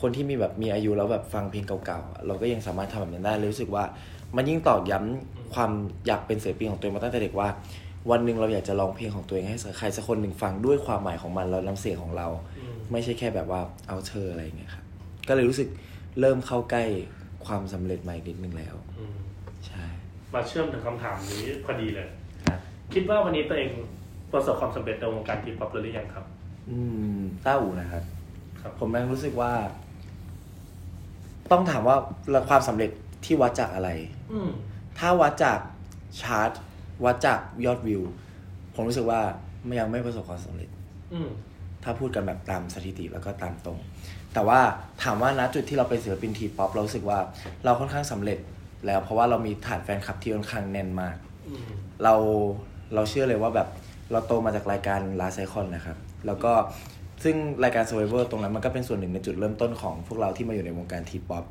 [0.00, 3.84] คนที่มีแบบมีอายุแล้วแบบฟังเพลงเก่าๆอะเราก็ยังสามารถทำแบบนั้นได้เลยรู้สึกว่า
[4.36, 5.70] มันยิ่งตอกย้ำความ
[6.06, 7.48] อยากเป็นศิลปินของตัวเองมาตั้งแต่เด็กว่า
[8.10, 12.26] วันหนึ่งเราอยากจะร้องเพลงของตัวเองให้ใครสักคนหนึ่งฟังด้วยความหมายของมันแล้วน้ำเสียงของเรา
[12.58, 14.84] อืมไม่ใช่แค่แบบว่าเอาเธออะไรอย่างเงี้ยครับ
[15.28, 15.68] ก็เลยรู้สึก
[16.20, 16.84] เริ่มเข้าใกล้
[17.46, 19.16] ความสำเร็จใหม่นิดนึงแล้วอืม
[19.66, 19.84] ใช่
[20.34, 22.08] มาเชื่อมถึงคำถามนี้พอดีเลย
[22.46, 22.58] ครับ
[22.94, 23.70] คิดว่าวันนี้ตัวเอง
[24.32, 26.24] ประสบความสำเร็จในวงการทีป๊อปหรือยังครับ
[26.70, 26.78] อื
[27.18, 28.02] มต้าอู่นะครับ
[28.60, 29.52] ครับ ผมยังรู้สึกว่า
[31.50, 31.96] ต้องถามว่า
[32.48, 32.90] ความสำเร็จ
[33.24, 33.90] ที่วัดจากอะไร
[34.32, 34.50] อืม
[34.98, 35.58] ถ้าวัดจาก
[36.22, 36.50] ชาร์ต
[37.04, 38.02] วัดจากยอดวิว
[38.74, 39.20] ผมรู้สึกว่า
[39.66, 40.70] มันยังไม่ประสบความสำเร็จ
[41.12, 41.28] อืม
[41.82, 43.78] ถ้าพูดกันแบบตามสถิติแล้วก็ตามตรง
[44.38, 44.62] แต่ว่า
[45.02, 47.18] ถามว่าณจุดที่เราเป็นศิลปิน T-Pop เรารู้สึกว่า
[47.64, 48.38] เราค่อนข้างสำเร็จ
[48.86, 51.16] แล้วเพราะว่าเรามีฐานแฟนคลับที่ค่อนข้างแน่นมาก
[51.48, 51.64] อืม
[52.02, 52.14] เรา
[52.94, 53.68] เราเชื่อเลยว่าแบบ
[54.12, 55.96] เราโตมาจากรายการ LAZ iCON นะครับ
[56.26, 56.52] แล้วก็
[57.24, 61.44] ซึ่งรายการ Survival ตรงนั้นมันก็เป็นส่วนหนึ่งในจุดเริ่มต้นของพวกเราที่มาอยู่ในวงการ T-Pop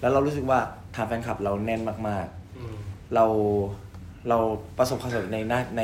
[0.00, 0.58] แล้วเรารู้สึกว่า
[0.94, 2.26] ฐานแฟนคลับเราแน่นมาก
[2.58, 3.24] อืมๆเรา
[4.28, 4.38] เรา
[4.78, 5.82] ประสบความสำเร็จในหน้าใน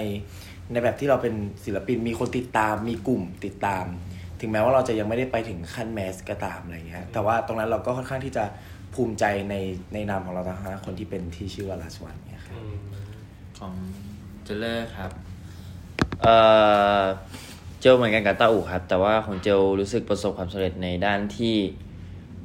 [0.72, 3.84] ในแบบที่เราเป็นศิลปินมีคนติดตามมีกลุ่มติดตาม
[4.44, 8.44] ถึงแม้ว่าเราจะยังไม่ได้ไปถึงขั้นแมสก็ตามอะไรเงี้ยแต่ว่าตรงนั้นเราก็ค่อนข้างที่จะ
[8.94, 9.54] ภูมิใจใน
[9.94, 12.76] ในนามของเราทั้งห้าคนที่เป็นที่ชื่อว่าลาสวันเนี่ยครับอืม
[13.58, 13.72] ของ
[14.44, 15.10] เจเลอร์ครับ
[16.22, 16.36] เอ่
[17.00, 17.02] อ
[17.80, 21.56] เจลเหมือนกันกับต้าอู่ครับ แต่ว่าของเจลรู้สึกประสบความสำเร็จในด้านที่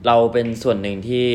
[0.08, 1.28] เราเป็นส่วนหนึ่งที่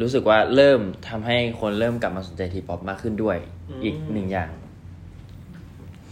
[0.00, 3.36] รู้สึกว่าเริ่มทำให้คนเริ่มกลับมาสนใจทีป๊อปมากขึ้นด้วย
[3.84, 4.50] อีกหนึ่งอย่าง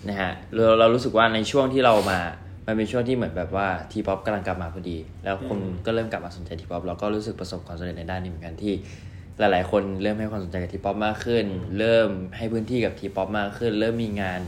[0.08, 2.18] นะฮะเราเรารู้สึกว่าในช่วงที่เรามา
[2.66, 8.74] มันเป็นช่วงที่เหมือนแบบว่า T-Pop กำลังกลับมาพอดี แล้วคนก็เริ่มกลับมาสนใจ T-Pop เราก็รู้สึกประสบความสำเร็จในด้านนี้เหมือนกันที่
[9.38, 11.44] หลาย ๆ คนเริ่มให้ความสนใจกับ T-Pop มากขึ้น
[11.78, 14.40] เริ่มให้พื้นที่กับ T-Pop มากขึ้น เริ่มมีงาน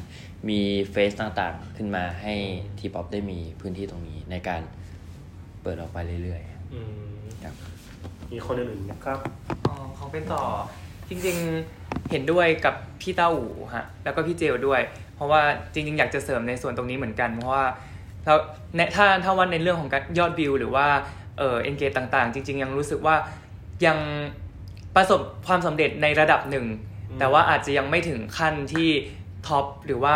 [0.48, 2.34] มี fest ต่างๆ ขึ้นมาให้
[2.78, 4.62] T-Pop ได้มีพื้นที่ตรงนี้ในการ
[5.62, 6.42] เปิดออกไปเรื่อย
[6.74, 7.54] อืมๆครับ
[8.32, 9.18] มีคนอื่นๆนะครับ
[9.66, 10.42] อ๋อของเป็นต่อ
[11.08, 14.80] จริงๆเห็นด้วยกับพี่เต้าหูฮะแล้วก็พี่เจลด้วย
[15.16, 17.64] เพราะว่าจริง ๆ อยากจะเสริมในส่วนตรงนี้เหมือนกันเพราะว่า
[18.24, 18.34] เรา
[18.76, 20.86] ในถ้าถ้าวัดในเรื่องของการยอดวิวหรือว่า
[21.38, 23.16] เออ engage ต่างๆ จริง ๆ ยังรู้สึกว่า
[23.86, 23.98] ยัง
[24.96, 26.66] ประสบความสำเร็จในระดับหนึ่ง
[27.18, 28.88] แต่ว่าอาจจะยังไม่ถึงขั้นที่
[29.46, 30.14] top หรือว่า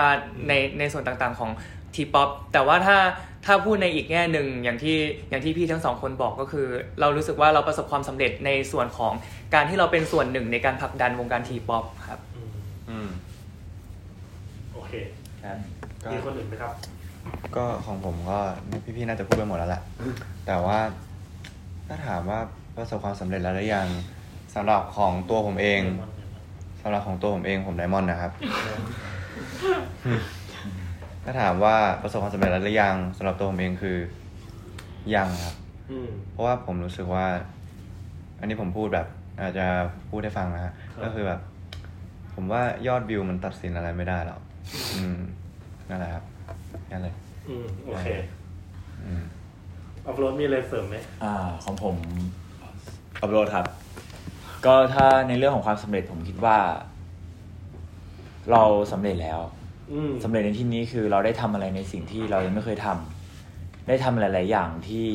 [0.48, 1.50] ในในส่วนต่างๆของ
[1.94, 2.98] T-Pop แต่ว่าถ้า
[3.46, 4.96] ถ้าพูดในอีกแง่หนึ่งอย่างที่
[5.30, 6.66] อย่างที่พี่ทั้งสองคนบอกก็คือ
[7.00, 9.12] เรารู้สึกว่าเราประสบความสำเร็จในส่วนของ
[9.54, 12.50] การที่เราเป็นส่วนหนึ่งในการผลักดันวงการทีป๊อปครับ อืม
[12.90, 13.08] อืม
[14.72, 14.92] โอเค
[15.44, 15.58] ครับ
[16.02, 16.72] ก็มีคนอื่นไหมครับ
[17.56, 18.38] ก็ของผมก็
[18.96, 19.82] พี่ๆน่าจะพูดไปหมดแล้วแหละ
[20.46, 20.78] แต่ว่า
[21.86, 22.40] ถ้าถามว่า
[22.76, 23.88] ประสบความสำเร็จแล้วหรือยัง
[24.54, 25.80] สำหรับของตัวผมเอง
[26.80, 28.32] สำหรับของตัวผมเองผมไดมอนด์นะครับ
[31.24, 33.96] ถ้าถามว่าประสบความสำเร็จแล้วหรือยังสำหรับตัวผมเองคือ
[35.14, 35.54] ยังครับ
[36.32, 37.26] เพราะว่าผมรู้สึกว่า
[38.40, 39.06] อันนี้ผมพูดแบบ
[39.40, 39.66] อาจจะ
[40.10, 41.40] พูดให้ฟังนะฮะครับก็คือแบบ
[42.34, 44.40] ผมว่ายอดวิวมันตัดสินอะไรไม่ได้หรอก
[44.94, 45.18] อืม
[45.88, 46.24] นั่นแหละครับ
[46.90, 47.14] นั่นเลย
[47.48, 48.06] อืมโอเค
[49.04, 49.24] อืม
[50.06, 51.96] อัพโหลดมีอะไรเสริมไหมอ่า ของผม
[53.22, 53.66] อัพโหลดครับ
[54.66, 56.56] ก็ถ้าในเรื่องของความสำเร็จผมคิดว่า
[58.50, 59.40] เราสำเร็จแล้ว
[59.92, 65.06] อืมสำเร็จในที่นี้คือเราได้ทำอะไรในสิ่งที่เรายังไม่เคยทำได้ทำหลาย ๆ อย่างที่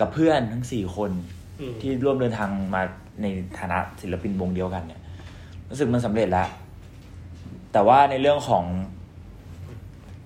[0.00, 1.10] กับเพื่อนทั้งสี่คน
[1.60, 2.82] อืมที่ร่วมเดินทางมา
[3.22, 3.26] ใน
[3.58, 5.00] ฐานะศิลปินวงเดียวกันเนี่ย
[5.70, 6.48] รู้สึกมันสำเร็จแล้ว
[7.72, 8.64] แต่ว่าในเรื่องของ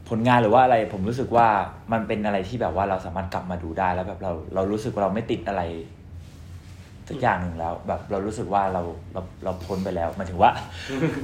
[0.08, 1.46] ผลงานหรือว่าอะไรผมรู้สึกว่า
[1.92, 5.62] มันเป็นอะไรที่แบบว่าเราสามารถกลับมาดูได้แล้วแบบเราเรารู้สึกว่าเราไม่ติดอะไร
[7.08, 10.50] สักอย่างหนึ่งแล้ว แบบเรารู้สึกว่าเราเราเราพ้นไปแล้วหมายถึงว่า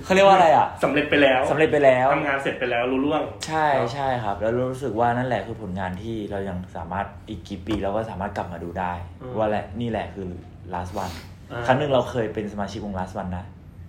[0.05, 10.27] เขาเรียกว่าอะไรอะสำเร็จไปแล้วสำเร็จไปแล้วทำงานเสร็จไปแล้วลุล่วง ใช่ใช่ครับ แล้วรู้สึกว่านั่นแหละคือผลงานที่เรายังสามารถอีกกี่ปีเราก็สามารถกลับมาดูได้อืมว่าแหละนี่แหละคือ
[10.73, 11.15] last one
[11.51, 13.45] อ่าครั้งหนึ่งเราเคยเป็นสมาชิกวง LAZ1 นะ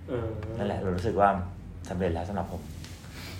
[0.10, 0.27] เออ
[0.58, 1.30] นั่นแหละเรารู้สึกว่า
[1.89, 2.62] สำเร็จแล้วสำหรับผม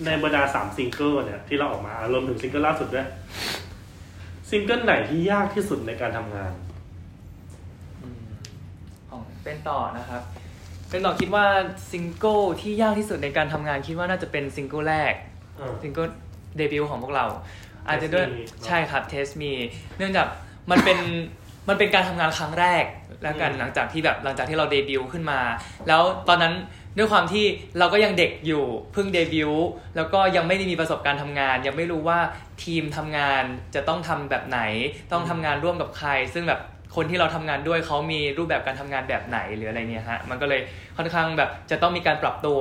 [0.06, 3.08] ในบรรดาสามซิงเกิลเนี่ยที่เราออกมารวมถึงซิงเกิลล่าสุดด้วย
[4.50, 6.54] ซิงเกิลไหนที่ยากที่สุดในการทำงาน
[9.10, 10.22] ของเป็นต่อนะครับ
[10.90, 11.46] เป็นต่อคิดว่า
[11.92, 15.14] ซิงเกิลที่ยากที่สุดในการทำงานคิดว่าน่าจะเป็นซิงเกิลแรก
[15.60, 16.08] อ่าซิงเกิล
[16.58, 17.26] เดบิวต์ของพวกเรา
[17.88, 19.52] อาจจะด้วย Me ใช่ครับ Taste Me
[19.98, 20.28] เนื่องจาก
[20.72, 21.00] มันเป็น
[21.70, 22.86] มันเป็นการทำงานครั้งแรก
[23.24, 25.40] แล้วกันอืมหลังจากที่แบบหลังจากที่เราเดบิวต์ขึ้นมา
[25.88, 26.54] แล้วตอนนั้น
[26.98, 27.46] ด้วยความที่
[27.80, 32.20] เราก็ยังเด็กอยู่เพิ่งเดบิวต์แล้วก็ยังไม่ได้มีประสบการณ์ทำงาน ยังไม่รู้ว่า
[32.64, 33.44] ทีมทำงาน
[33.76, 34.60] จะต้องทำแบบไหน
[35.12, 36.62] ต้องทำงานร่วมกับใคร ซึ่งแบบ
[36.96, 40.62] คนที่เราทำงานด้วยเขามีรูปแบบการทำงานแบบไหนหรืออะไรเนี่ยฮะมันก็เลย
[40.98, 42.60] ค่อนข้างแบบจะต้องมีการปรับตัว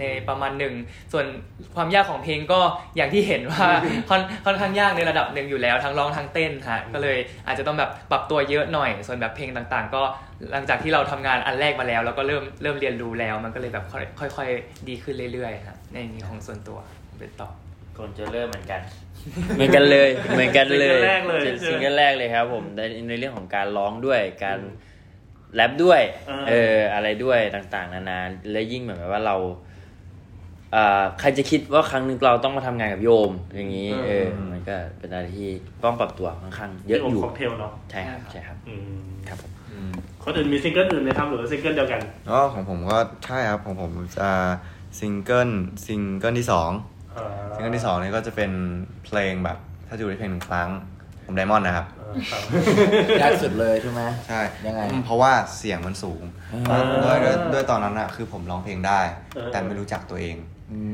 [0.00, 0.74] ในประมาณหนึ่ง
[1.12, 1.26] ส่วน
[1.74, 2.60] ความยากของเพลงก็
[2.96, 3.66] อย่างที่เห็นว่า
[4.10, 10.02] ค่อนค่อนข้างยากในระดับหนึ่งอยู่แล้วทั้งร้องทั้งเต้นฮะก็เลยอาจจะต้องแบบปรับตัวเยอะหน่อย ส่วนแบบเพลงต่างๆ ก็
[10.52, 16.78] หลังจากที่เราทำงานอันแรกมาแล้ว แล้วก็เริ่มเริ่มเรียนรู้แล้ว มันก็เลยแบบค่อยค่อยๆดีขึ้นเรื่อยๆฮะในนี้ของส่วนตัว
[17.18, 17.50] เป็นต่อ
[17.98, 18.80] คนจะเริ่มเหมือนกัน
[19.56, 24.58] เหมือนกันเลยเหมือนกันเลยซิงเกิลแรกเลยซิงเกิลแรกเลยครับ ผมในในเรื่องของการร้องด้วยการ
[25.54, 29.36] แรปด้วยอ่าเอออะไรด้วยต่างๆ นานาและยิ่งเหมือนแบบว่าเรา
[30.74, 35.50] อ่าใครจะคิดว่าครั้งหนึ่งเราต้องมาทำงานกับโยมอย่างนี้ เออ มันก็เป็นอะไรที่
[35.84, 39.92] ต้องปรับตัวค่อนข้างเยอะที่อยู่ค็อกเทลเนาะใช่ครับใช่ครับอืมครับผมอืม
[40.24, 44.28] คนอื่นมีซิงเกิลอื่นไหมครับหรือว่าซิงเกิลเดียวกันก็ของผมก็ใช่ครับของผมจะ
[44.98, 45.50] ซิงเกิล
[45.86, 46.91] ซิงเกิลที่สองอ่า
[47.54, 48.50] ซิงเกิลที่สองนี่ก็จะเป็น
[49.04, 50.68] เพลงแบบ ถ้าดูได้เพลงหนึ่งครั้ง
[51.26, 52.42] ผมไดมอนด์นะครับอ่าครับ
[53.22, 56.22] ยากสุดเลยใช่ไหมใช่ยังไงอืมเพราะว่าเสียงมันสูง
[56.70, 59.00] อ่าด้วยด้วยด้วยตอนนั้นอะคือผมร้องเพลงได้
[59.34, 60.36] เออแต่ไม่รู้จักตัวเอง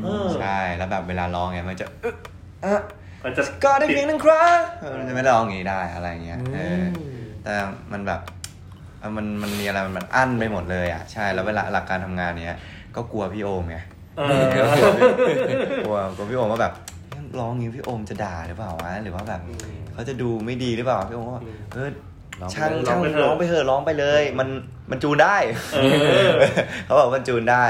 [0.03, 2.17] เออใช่แล้วแบบเวลาร้องเนี่ยมันจะอึ๊ะ
[2.63, 6.83] เอ๊ะเอมันจะก็ได้เพียงหนึ่งครั้งเออมันจะไม่ได้ร้องอย่างนี้ได้อะไรเงี้ยเออ
[7.43, 7.53] แต่
[7.93, 8.21] มันแบบ
[9.01, 12.59] เออมันมันมีอะไรมันมันอั้นไปหมดเลยอะใช่แล้วเวลาหลักการทำงานเนี้ย
[12.97, 13.98] ก็กลัวพี่โอมไงเออ
[15.85, 16.73] กลัวกลัวพี่โอมว่าแบบ
[17.39, 19.41] ร้องอย่างนี้พี่โอมจะด่าหรือเปล่าวะหรือว่าแบบ
[19.93, 21.89] เขาจะดูไม่ดีหรือเปล่าพี่โอมก็ว่าเออ
[22.55, 24.49] ช่างช่างร้องไปเถอะร้องไปเลย มัน
[24.91, 25.37] มันจูนได้
[25.75, 25.79] เอ
[26.27, 26.31] อ
[26.85, 27.67] เขาบอกมันจูนได้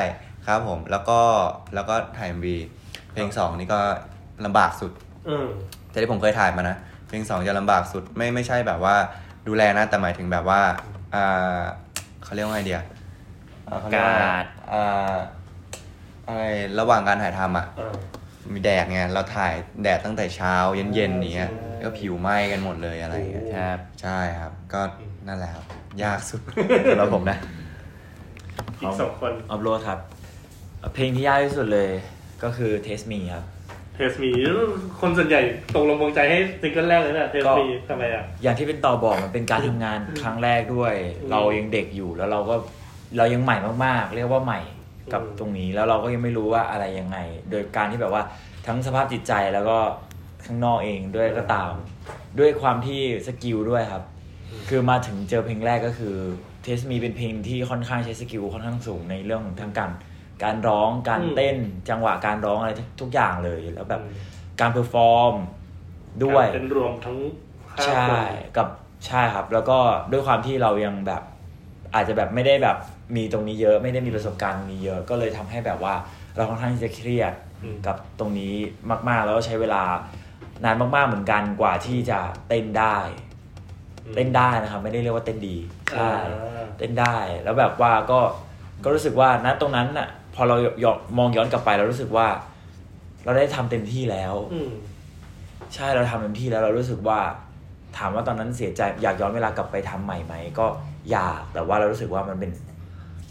[0.46, 1.20] ครับผม แล้วก็
[1.74, 2.54] แล้วก็ถ่ายมี
[3.12, 3.80] เพลงสองนี่ก็
[4.44, 4.92] ลำบากสุด
[5.26, 5.46] เออ
[5.90, 6.76] แต่ที่ผมเคยถ่ายมานะ
[7.08, 8.94] เพลงสองจะลำบากสุดไม่ไม่ใช่แบบว่า
[9.48, 10.60] ดูแลนะแต่หมายถึงแบบว่า
[11.14, 11.60] อ่า
[12.24, 12.82] เขาเรียกว่าไงเดีย
[13.68, 14.44] อ่เขเรียว่การ
[16.28, 16.44] อ่าอะไร
[16.80, 17.94] ระหว่างการถ่ายทำอะ เออ
[18.52, 20.54] มีแดดไงเราถ่ายแดดตั้งแต่เช้า
[20.94, 21.50] เย็นๆอย่างเนี้ย
[21.82, 24.80] ก็ผิวไหม้กันหมดเลยอะไรอย่างเงี้ยครับ ใช่ครับ ก็
[25.26, 25.64] นั่นแหละครับ
[26.02, 26.40] ยากสุด
[26.90, 27.38] สำหรับผมนะ
[28.80, 29.98] อีกสองคนออฟโรดครับ
[30.94, 31.90] เพลงที่ยากที่สุดเลย
[32.42, 33.44] ก็คือ Taste Me ครับ
[33.94, 34.30] Taste Me
[35.00, 35.40] คนส่วนใหญ่
[35.74, 42.54] ตกลงปลงใจให้ซิงเกิลแรกเลยนะ Taste Me ทำไมอะ อย่างที่เป็นต่อบอกมันเป็นการทำงานครั้งแรกด้วย อืม เรายังเด็กอยู่แล้วเราก็
[43.18, 44.60] เรายังใหม่มากๆ เรียกว่าใหม่
[45.12, 47.18] กับอืมตรงนี้แล้วเราก็ยังไม่รู้ว่าอะไรยังไง
[47.50, 48.22] โดยการที่แบบว่า
[48.66, 49.78] ทั้งสภาพจิตใจแล้วก็
[50.44, 51.72] ข้างนอกเองด้วยก็ตาม
[52.38, 54.04] ด้วยความที่ skill ด้วยครับ
[54.68, 56.16] คือมาถึงเจอเพลงแรกก็คือ
[56.62, 59.90] Taste Me เป็นเพลงที่ค่อนข้างใช้ skill ค่อนข้างสูงในเรื่องของทั้งการ
[60.44, 61.56] การร้องการอืมเต้น
[61.88, 64.02] จังหวะการร้องอะไรทุกทุกอย่างเลยแล้วแบบ
[64.60, 65.34] การ perform
[66.24, 67.16] ด้วยเป็นรวมทั้ง
[67.74, 68.12] ห้าใช่ค
[68.52, 68.68] นกับ
[69.06, 69.78] ใช่ครับ แล้วก็
[70.12, 71.22] ด้วยความที่เรายังแบบ
[71.94, 72.76] อาจจะแบบไม่ได้แบบ
[73.16, 75.94] มีตรงนี้เยอะไม่ได้มีประสบการณ์ตรงนี้เยอะก็เลยทำให้แบบว่า
[76.36, 77.32] เราค่อนข้างที่จะเครียด
[77.64, 78.54] อืมกับตรงนี้
[79.08, 79.82] มากๆ แล้วก็ใช้เวลา
[80.64, 82.18] นานมาก ๆ เหมือนกันกว่าที่จะ
[82.48, 82.96] เต้นได้
[84.14, 85.56] เต้นได้นะครับ ไม่ได้เรียกว่าเต้นดี
[85.92, 88.20] ใช่อ่าเต้นได้แล้วแบบว่าก็
[88.84, 92.26] ก็รู้สึกว่าณตรงนั้นน่ะ พอเราย้อนมองย้อนกลับไปเรารู้สึกว่า
[93.24, 94.70] เราได้ทำเต็มที่แล้วอืม
[95.74, 97.18] ใช่เราทำเต็มที่แล้วเรารู้สึกว่า
[97.98, 100.66] ถามว่าตอนนั้นเสียใจอยากย้อนเวลากลับไปทำใหม่ไหมก็
[101.10, 102.50] อยากแต่ว่าเรารู้สึกว่ามันเป็น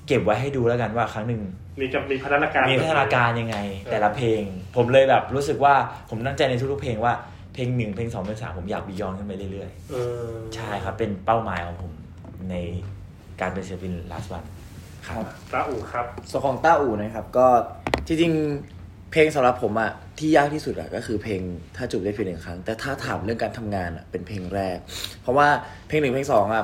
[0.08, 1.42] เก็บไว้ให้ดูแล้วกันว่าครั้งหนึ่ง
[1.80, 3.58] มีกับมีพัฒนาการมีพัฒนาการยังไง
[3.92, 4.42] แต่ละเพลง
[4.76, 5.76] ผมเลยแบบรู้สึกว่า
[6.10, 7.14] ผมตั้งใจในทุกๆเพลงว่า
[7.54, 9.96] เพลงหนึ่งเพลงสองเพลงสามผมอยากบียอนขึ้นไปเรื่อยเอ
[10.30, 11.92] อๆใช่ครับ เป็นเป้าหมายของผม
[12.52, 12.56] ใน
[13.42, 14.48] การเป็นศิลปิน last one
[15.08, 17.48] ครับตาอู่ครับส่วนของต้าอู่นะครับ ก็
[18.08, 21.42] จริงๆเพลงสำหรับผมอะที่ยากที่สุดอะก็คือเพลง
[21.76, 24.78] ถ้าจูบได้เพียงหนึ่งครั้ง แต่ถ้าถามเรื่องการทำงานอะเป็นเพลงแรก
[25.22, 25.48] เพราะว่า
[25.88, 26.64] เพลงหนึ่งเพลงสองอะ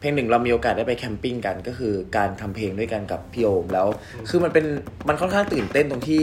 [0.00, 3.86] เพลงหนึ่งเรามีโอกาสได้ไปแคมปิ้งกันก็คือการทำเพลงด้วยกันกับพี่โอมแล้ว
[4.28, 4.66] คือมันเป็น
[5.08, 6.22] มันค่อนข้างตื่นเต้นตรงที่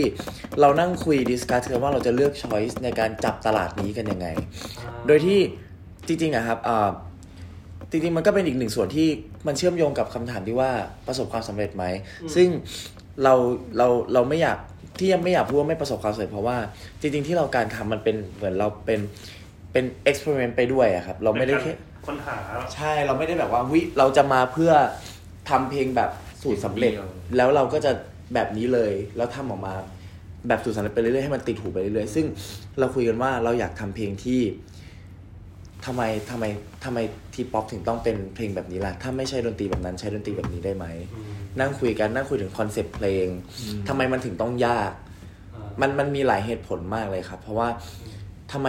[0.62, 4.28] เรานั่งคุย discuss กันว่าเราจะเลือก choice ในการจับตลาดนี้กันยังไง
[5.08, 5.40] โดยที่
[6.08, 6.90] จริงๆอะครับอ่า
[7.92, 9.08] จริงๆมันก็เป็นอีกหนึ่งส่วนที่
[9.48, 10.72] มันเชื่อมโยงกับคำถามที่ว่า
[11.08, 11.86] ประสบความสำเร็จไหม
[12.36, 12.48] ซึ่ง
[13.24, 13.34] เรา
[13.78, 14.58] เราเราไม่อยาก
[15.00, 16.58] ที่ยังไม่อยากพูดว่าไม่ประสบความสำเร็จเพราะว่า
[17.02, 19.00] จริง ๆ ที่เราการทำมันเป็นเหมือนเราเป็น
[19.72, 21.74] เป็น experiment ไปด้วยอะครับ เราไม่ได้แค่
[22.08, 22.38] ค้นหา
[22.76, 24.72] ใช่เราไม่ได้แบบว่าวิเราจะมาเพื่อ
[25.50, 27.92] ทำเพลงแบบสูตรสำเร็จเดียวแล้วเราก็จะ
[28.34, 29.74] แบบนี้เลยแล้วทำออกมา
[30.48, 32.26] แบบสูตรสำเร็จไปเรื่อยๆให้มันติดหูไปเรื่อยๆซึ่ง
[32.80, 34.42] เราคุยกันว่าเราอยากทำเพลงที่
[35.86, 36.46] ทำไมทำไม
[36.84, 37.00] ทำไม
[37.34, 40.86] T-Pop ถึงต้องเป็นเพลงแบบนี้ล่ะ ถ้าไม่ใช่ดนตรีแบบนั้นใช้ดนตรีแบบนี้ได้ไหม
[41.60, 43.28] นั่งคุยกันนั่งคุยถึงคอนเซปต์เพลง
[43.88, 44.92] ทำไมมันถึงต้องยาก
[45.82, 47.70] มันมันมีหลายเหตุผลมากเลยครับ เพราะว่า
[48.52, 48.68] ทำไม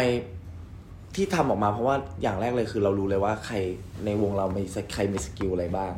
[1.19, 3.57] ที่ทำออกมาเพราะว่าอย่างแรกเลยคือเรารู้เลยว่าใคร
[4.05, 4.63] ในวงเรามี
[4.95, 5.93] ใครมีสกิลอะไรบ้าง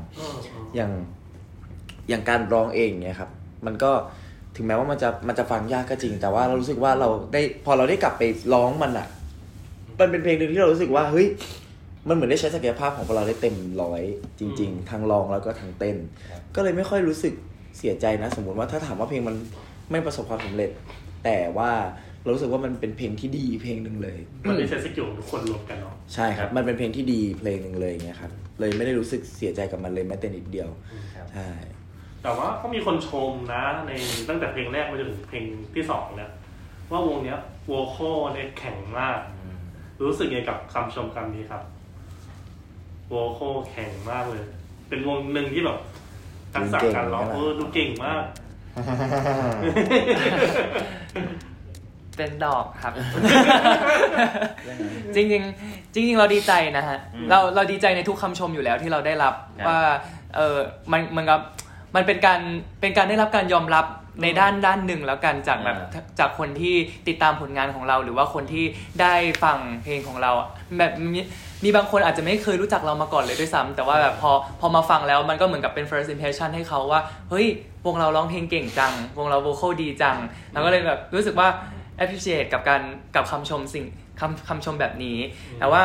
[0.76, 0.90] อย่าง
[2.08, 3.30] อย่างการร้องเองเนี่ยครับ
[3.66, 3.90] มันก็
[4.56, 8.22] ถึงแม้ว่ามันจะมันจะฟังยากก็จริง แต่ว่าเรารู้สึกว่าเราได้พอเราได้กลับไป
[8.54, 9.06] ร้องมันอะ
[10.00, 11.26] มันเป็นเพลงหนึ่งที่เรารู้สึกว่าเฮ้ย
[12.08, 14.02] มันเหมือนได้ใช้ศักยภาพของพวกเราได้เต็มร้อย
[14.38, 15.96] จริง ๆ ทั้งร้องแล้วก็ทั้งเต้น
[16.54, 17.34] ก็เลยไม่ค่อยรู้สึก
[17.78, 19.36] เสียใจนะ สมมติว่าถ้าถามว่าเพลงมัน
[19.90, 20.70] ไม่ประสบความสำเร็จ
[21.24, 21.70] แต่ว่า
[22.22, 30.68] เรารู้สึกว่ามันเป็นเพลงที่ดีเพลงหนึ่งเลย มันได้ใช้ skill ของทุกคนรวมกันเนาะใช่ครับ มันเป็นเพลงที่ดีเพลงหนึ่งเลยอย่างเงี้ยครับเลยไม่ได้รู้สึกเสียใจกับมันเลยแม้แต่นิดเดียว
[31.32, 31.48] ใช่
[32.22, 33.92] แต่ว่าก็มีคนชมนะใน
[34.28, 36.30] ตั้งแต่เพลงแรกมาจนถึงเพลงที่สองเนี่ย
[36.90, 37.38] ว่าวงเนี้ย
[37.70, 37.96] วอลโค
[38.32, 39.18] เนี่ยแข็งมาก
[40.02, 41.62] รู้สึกไงกับคำชมคำนี้ครับ
[43.12, 44.44] วอลโคแข็งมากเลย
[44.88, 45.78] เป็นวงหนึ่งที่แบบ
[46.54, 48.22] ทักษะการร้องเออดูเก่งมาก
[52.20, 52.92] เป็นดอกครับ
[55.14, 56.98] จริงๆจริงๆเราดีใจนะฮะ
[57.30, 59.80] เราเราดีใจในทุกคำชมอยู่แล้วที่เราได้รับครับว่า
[60.36, 60.58] เออ
[60.92, 61.40] มันมันกับ
[61.94, 62.40] มันเป็นการ
[62.80, 63.84] เป็นการได้รับการยอมรับ
[64.22, 65.76] ในด้านด้านหนึ่งแล้วกันจากแบบ
[66.18, 66.74] จากคนที่
[67.08, 68.64] ติดตามผลงานของเรา หรือว่าคนที่
[69.00, 70.30] ได้ฟังเพลงของเรา
[70.78, 71.20] แบบมี
[71.64, 77.00] มีบางคนอาจจะไม่เคยรู้จักเรามาก่อนเลยด้วยซ้ำแต่ว่าแบบพอพอมาฟังแล้วมันก็เหมือนกับเป็น first impression ให้เขาว่า
[77.30, 77.46] เฮ้ย
[77.86, 80.16] วงเราร้องเพลงเก่งจัง วงเรา vocal ดีจัง
[80.52, 81.48] เราก็เลยแบบรู้สึกว่า
[82.02, 82.82] appreciate กับการ
[83.16, 83.84] กับคำชมสิ่ง
[84.20, 85.18] คำคำชมแบบนี้
[85.60, 85.82] แต่ว่า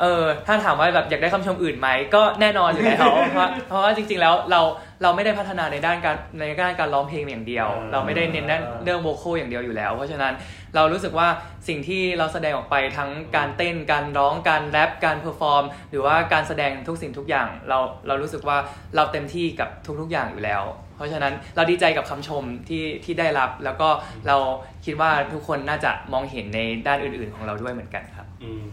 [0.00, 4.60] เออถ้าถามว่าแบบอยากได้คำชมอื่นไหมก็แน่นอนอยู่แล้วเพราะว่าเพราะว่าจริง ๆ แล้วเรา
[5.02, 10.32] เราไม่ได้พัฒนาในด้านการในด้านการร้องเพลงอย่างเดียวอ่าเราไม่ได้เน้นด้านเรื่อง vocal อย่างเดียวอยู่แล้ว เพราะฉะนั้น
[10.74, 11.28] เรารู้สึกว่า
[11.68, 18.58] สิ่งที่เราแสดงออกไปทั้งการเต้นการร้องการแร็ปการ performหรือว่าการแสดงทุกสิ่งทุกอย่าง เราเรารู้สึกว่า
[18.96, 19.68] เราเต็มที่กับ
[20.00, 20.62] ทุกๆอย่างอยู่แล้ว
[20.96, 23.88] เพราะฉะนั้นเราดีใจกับคำชมที่ที่ได้รับ แล้วก็
[24.26, 24.36] เรา
[24.84, 28.66] คิดว่าทุกคนน่าจะมองเห็นในด้านอื่น ๆ ของเราด้วยเหมือนกันครับอืม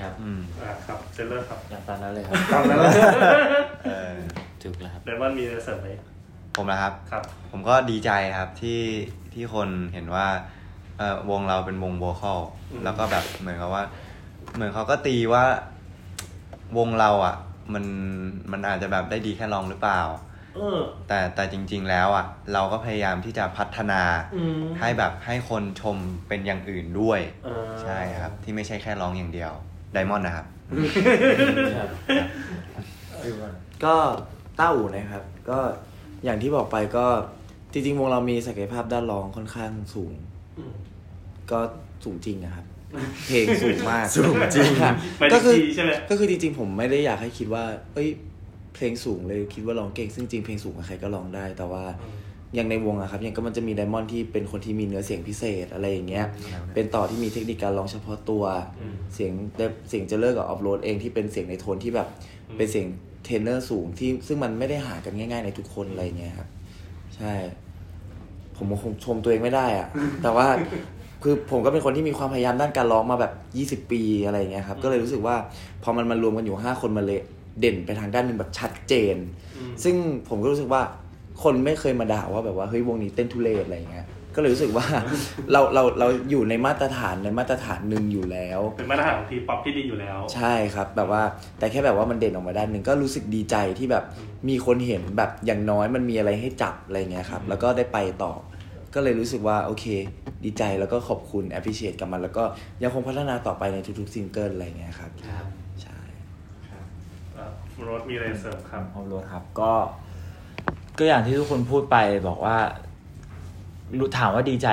[0.00, 2.92] ครับอืมอ่าครับเซนเลอร์ครับอย่างตอนนั้นเลยครับตามนั้นเลย
[3.86, 4.16] เออ
[4.62, 5.88] ถูกแล้วครับเดมอนมีอะไรเสริมไหม
[6.56, 8.80] ผมนะครับครับ ผมก็ดีใจครับที่
[9.34, 10.26] ที่คนเห็นว่า
[10.98, 13.84] เออวงเราเป็นวงโวคอลอืมแล้วก็แบบเหมือนกับว่า
[14.54, 15.44] เหมือนเขาก็ตีว่า
[16.78, 17.36] วงเราอะ
[17.72, 17.84] มัน
[18.52, 20.27] มันอาจจะแบบได้ดีแค่ร้องหรือเปล่าเออ
[21.08, 24.02] แต่แต่จริง ๆ แล้วอะ เราก็พยายามที่จะพัฒนา
[24.36, 25.96] อืมให้แบบให้คนชม
[26.28, 29.52] เป็นอย่างอื่นด้วยเออใช่ครับ ที่ไม่ใช่แค่ร้องอย่างเดียว
[29.92, 30.46] ไดมอนด์นะครับ
[33.84, 33.96] ก็
[34.58, 35.58] ต้าอู่นะครับ ก็
[36.24, 37.06] อย่างที่บอกไปก็
[37.72, 40.12] จริงๆ วงเรามีศักยภาพด้านร้องค่อนข้างสูง
[40.58, 40.74] อืม
[41.50, 41.58] ก็
[42.04, 42.66] สูงจริงนะครับ
[43.26, 48.08] เพลงสูงมากสูงจริงค่ะหมายถึงก็คือคีย์ใช่ไหมก็คือจริงๆ ผมไม่ได้อยากให้คิดว่า เอ้ย
[48.78, 51.84] เพลงสูงเลยคิดว่าร้องเก่งซึ่งจริงเพลงสูงใครก็ร้องได้ แต่ว่า
[52.54, 56.26] อย่างในวงอะครับอย่างก็มันจะมีไดมอนด์ที่เป็นคนที่มีเนื้อเสียงพิเศษอะไรอย่างเงี้ย
[56.74, 58.44] เป็นต่อที่มีเทคนิคการร้องเฉพาะตัว
[58.80, 59.32] อืมเสียง
[59.88, 62.08] เสียงจะเลิกกับออฟโรดเองที่เป็นเสียงในโทนที่แบบ
[62.48, 62.86] อืมเป็นเสียง
[63.24, 66.48] เทนเนอร์สูงที่ซึ่งมันไม่ได้หากันง่าย ๆ ในทุกคนอะไรเงี้ยครับ
[67.16, 67.32] ใช่
[68.56, 69.88] ผมคงชมตัวเองไม่ได้อะ
[70.22, 70.46] แต่ว่า
[71.22, 73.32] คือผมก็เป็นคนที่มีความพยายามด้านการร้องมาแบบ
[73.84, 75.36] 20 ปีอะไรอย่างเงี้ยครับ ก็เลยรู้สึกว่า
[75.82, 77.20] พอมันมารวมกันอยู่ 5 คนมาเลย
[77.60, 79.16] เด่นไปทางด้านหนึ่งแบบชัดเจน
[79.56, 79.94] อืมซึ่ง
[80.28, 80.82] ผมก็รู้สึกว่า
[81.42, 84.86] คนไม่เคยมาด่าว่าแบบว่าเฮ้ยวงนี้เต้นทุเรศอะไรอย่างเงี้ยก็เลยรู้สึกว่า
[85.52, 91.22] เราเราเราอยู่ในมาตรฐานในมาตรฐานหนึ่งอยู่แล้ว เป็นมาตรฐานของ T-Pop ที่ดีอยู่แล้ว ใช่ครับ แบบว่า
[91.58, 94.04] แต่แค่แบบว่ามันเด่นออกมาด้านหนึ่งก็รู้สึกดีใจที่แบบ
[94.48, 98.32] มีคนเห็นแบบอย่างน้อยมันมีอะไรให้จับอะไรเงี้ยครับ แล้วก็ได้ไปต่อ
[98.94, 99.84] ก็เลยรู้สึกว่าโอเค
[100.44, 102.44] ดีใจแล้วก็ขอบคุณ appreciate กับมัน แล้วก็
[102.82, 109.72] ยังคงพัฒนาต่อไปในทุกๆซิงเกิลอะไรเงี้ยครับใช่อะโรสมีอะไรเสริมครับเอารถครับ ก็
[110.98, 111.96] ก็อย่างที่ทุกคนพูดไป
[112.28, 112.56] บอกว่า
[113.98, 114.68] รู้ถามว่าดีใจ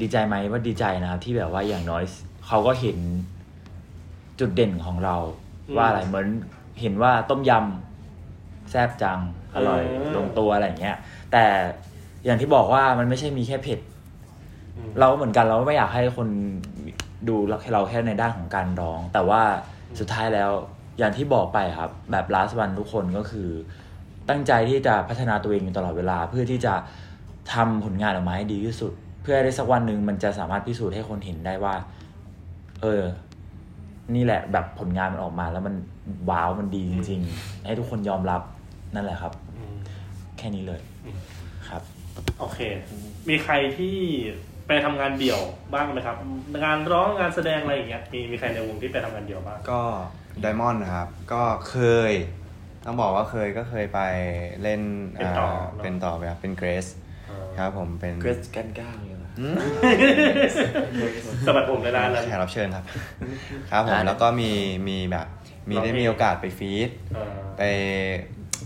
[0.00, 2.02] ดีใจไหมว่าดีใจนะครับที่แบบว่าอย่างน้อย
[2.46, 2.98] เขาก็เห็น
[4.40, 5.16] จุดเด่นของเรา
[5.68, 6.26] อืมว่าอะไรเหมือน
[6.80, 9.18] เห็นว่าต้มยำแซ่บจัง
[9.54, 10.96] อร่อยอืมลงตัวอะไรอย่างเงี้ย
[11.32, 11.44] แต่
[12.24, 13.80] อย่างที่บอกว่ามันไม่ใช่มีแค่เผ็ด
[14.76, 16.28] อืมเราก็เหมือนกันเราไม่อยากให้คน
[17.28, 19.42] ดูเราแค่ในด้านของการร้อง แต่ว่า
[19.98, 20.50] สุดท้ายแล้ว
[21.00, 23.48] อย่างที่บอกไปครับแบบ last one ทุกคนก็คือ
[24.28, 26.74] ตั้งใจที่จะพัฒนาตัวเองอยู่ตลอดเวลา เพื่อที่จะ
[27.54, 28.92] ทำผลงานออกมาให้ดีที่สุด
[29.22, 31.74] เพื่อได้สักวันหนึ่งมันจะสามารถพิสูจน์ให้คนเห็นได้ว่า
[32.82, 33.02] เออ
[34.14, 35.74] นี่แหละแบบผลงานมันออกมา แล้วมัน
[36.30, 38.42] ว้าวมันดีจริง ๆ ให้ทุกคนยอมรับ
[38.94, 39.76] นั่นแหละครับอืม
[40.38, 41.18] แค่นี้เลยอืม
[41.68, 41.82] ครับ
[42.38, 42.58] โอเค
[43.28, 43.96] มีใครที่
[44.66, 45.40] ไปทำงานเดี่ยว
[45.74, 46.16] บ้างไหมครับ
[46.64, 49.82] งานร้องงานแสดงอะไรอย่างเงี้ยมีมีใครในวงที่ไปทำงานเดี่ยวบ้างก็
[50.40, 51.76] ไดมอนด์นะครับ ก็เค
[52.10, 52.12] ย
[52.84, 54.00] ต้องบอกว่าเคยก็เคยไป
[54.62, 54.80] เล่น
[55.14, 56.86] เป็นต่ออ่าเป็นต่อไปครับเป็นเกรส
[57.58, 59.54] ครับผมเป็นเกรสกันก้าวเลยเหรออืม
[61.46, 62.84] สมัครผมในร้านนั้นแขกรับเชิญครับ
[63.70, 64.50] ครับผมอ่าแล้วก็มี
[64.88, 65.26] มีแบบ
[65.70, 66.90] มีร้องเพลงได้มีโอกาสไปฟีด
[67.56, 67.62] ไป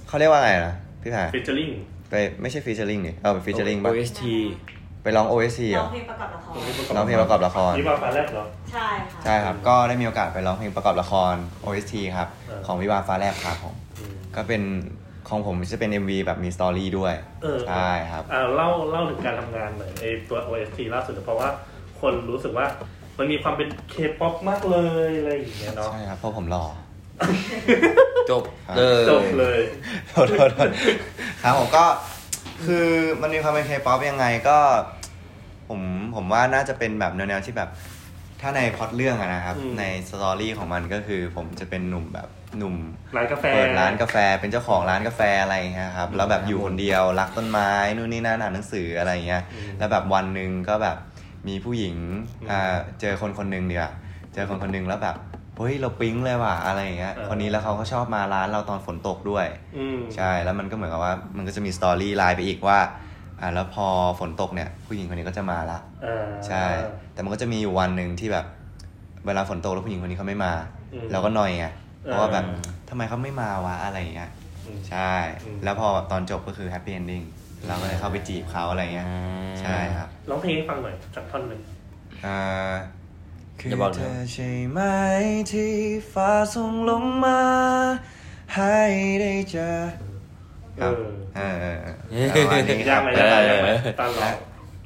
[0.08, 1.70] เขาเรียกว่าไงนะพี่ผ่าฟิชเจอริง
[2.10, 4.22] ไปไม่ใช่ฟีเจอริงนี่เออไปฟีเจอริงป่ะ OST
[5.04, 6.54] ไปร้อง OSC เหรร้อองเพลงประกอบละคร
[6.96, 11.34] ร้องเพลงประกอบละครนี่มาฟ้าแรกเหรอ ใช่ค่ะ ใช่ครับ ก็ได้มีโอกาสไปร้องเพลงประกอบละคร
[11.64, 14.62] OST ครับเออของวิวาห์ฟ้าแลบครับผมอืมก็เป็น
[15.28, 21.48] ของผมจะเป็น MV แบบมีสตอรี่ด้วยเออใช่ครับอ่าเล่าเล่าถึงการทำงานหน่อยไอตัว OST ล่าสุดเพราะว่า
[22.00, 22.66] คนรู้สึกว่า
[23.18, 24.78] มันมีความเป็นเคป๊อปมากเล
[25.08, 26.64] ยอะไรอย่างเงี้ยเนาะ ใช่ครับ เพราะผมหล่อ
[28.30, 28.42] จบ
[28.76, 29.58] เลยจบเลย
[30.08, 30.70] โทษโทษโทษ
[31.42, 31.84] ครับผมก็
[32.66, 32.88] คือ
[33.22, 34.58] มันมีความเป็นเคป๊อปยังไงก็
[35.68, 35.80] ผม
[36.14, 37.70] ผมว่าน่าจะเป็นแบบแนวๆที่แบบ
[38.40, 42.28] ถ้าในพล็อตเรื่องอะนะครับ อืม ใน story ของมันก็คือ ผมจะเป็นหนุ่มแบบ
[42.58, 42.74] หนุ่ม
[43.16, 50.96] ร้านกาแฟ เปิดร้านกาแฟเป็นเจ้าของร้านกาแฟอะไรอย่างเงี้ยครับแล้วแบบอยู่คนเดียวรักต้นไม้นู่นนี่นั่นอ่านหนังสืออะไรอย่างเงี้ยอืมแล้วแบบวันหนึ่งก็แบบ
[51.48, 51.96] มีผู้หญิง
[52.40, 53.90] อืม อ่าเจอคนคนหนึ่งเดียว
[54.34, 55.16] เจอคนคนหนึ่งแล้วแบบ
[55.56, 59.46] เฮ้ยเราปิ๊งเลยว่ะอะไรอย่างเงี้ยเออคนนี้แล้วเขาก็ชอบมาร้านเราตอนฝนตกด้วย
[59.78, 62.78] อืมใช่แล้วมันก็เหมือนกับว่ามันก็จะมี storyline ไปอีกว่า
[63.40, 63.86] อ่าแล้วพอ
[64.20, 66.64] ฝนตกเนี่ย ผู้หญิงคนนี้ก็จะมาละอ่าใช่
[67.12, 68.46] แต่มันก็จะมีอยู่วันหนึ่งที่แบบ
[69.26, 70.52] เวลาฝนตกแล้วผู้หญิงคนนี้เขาไม่มา
[70.92, 71.66] อืมเราก็หงอยไง
[72.04, 74.30] เพราะว่าแบบเออทำไมเขาไม่มาวะอะไรอย่างเงี้ย
[74.66, 75.12] อืมใช่
[75.44, 77.22] อืมแล้วพอตอนจบก็คือ happy ending
[77.66, 79.06] เราก็เลยเข้าไปจีบเขาอะไรเงี้ย
[79.60, 81.60] ใช่ครับร้องเพลงให้ฟังหน่อยสักท่อนหนึ่ง
[82.26, 82.74] อ่า
[83.58, 84.80] คืออย่าบอกนะเธอใช่ไหม
[85.52, 85.74] ที่
[86.12, 87.40] ฟ้าส่งลงมา
[88.54, 88.76] ให้
[89.20, 89.68] ได้เจอ
[90.80, 90.94] ครับ
[91.36, 94.34] เออเออเออประมาณนี้คยารักบไหมยากไหมยากไหมตอนร้อง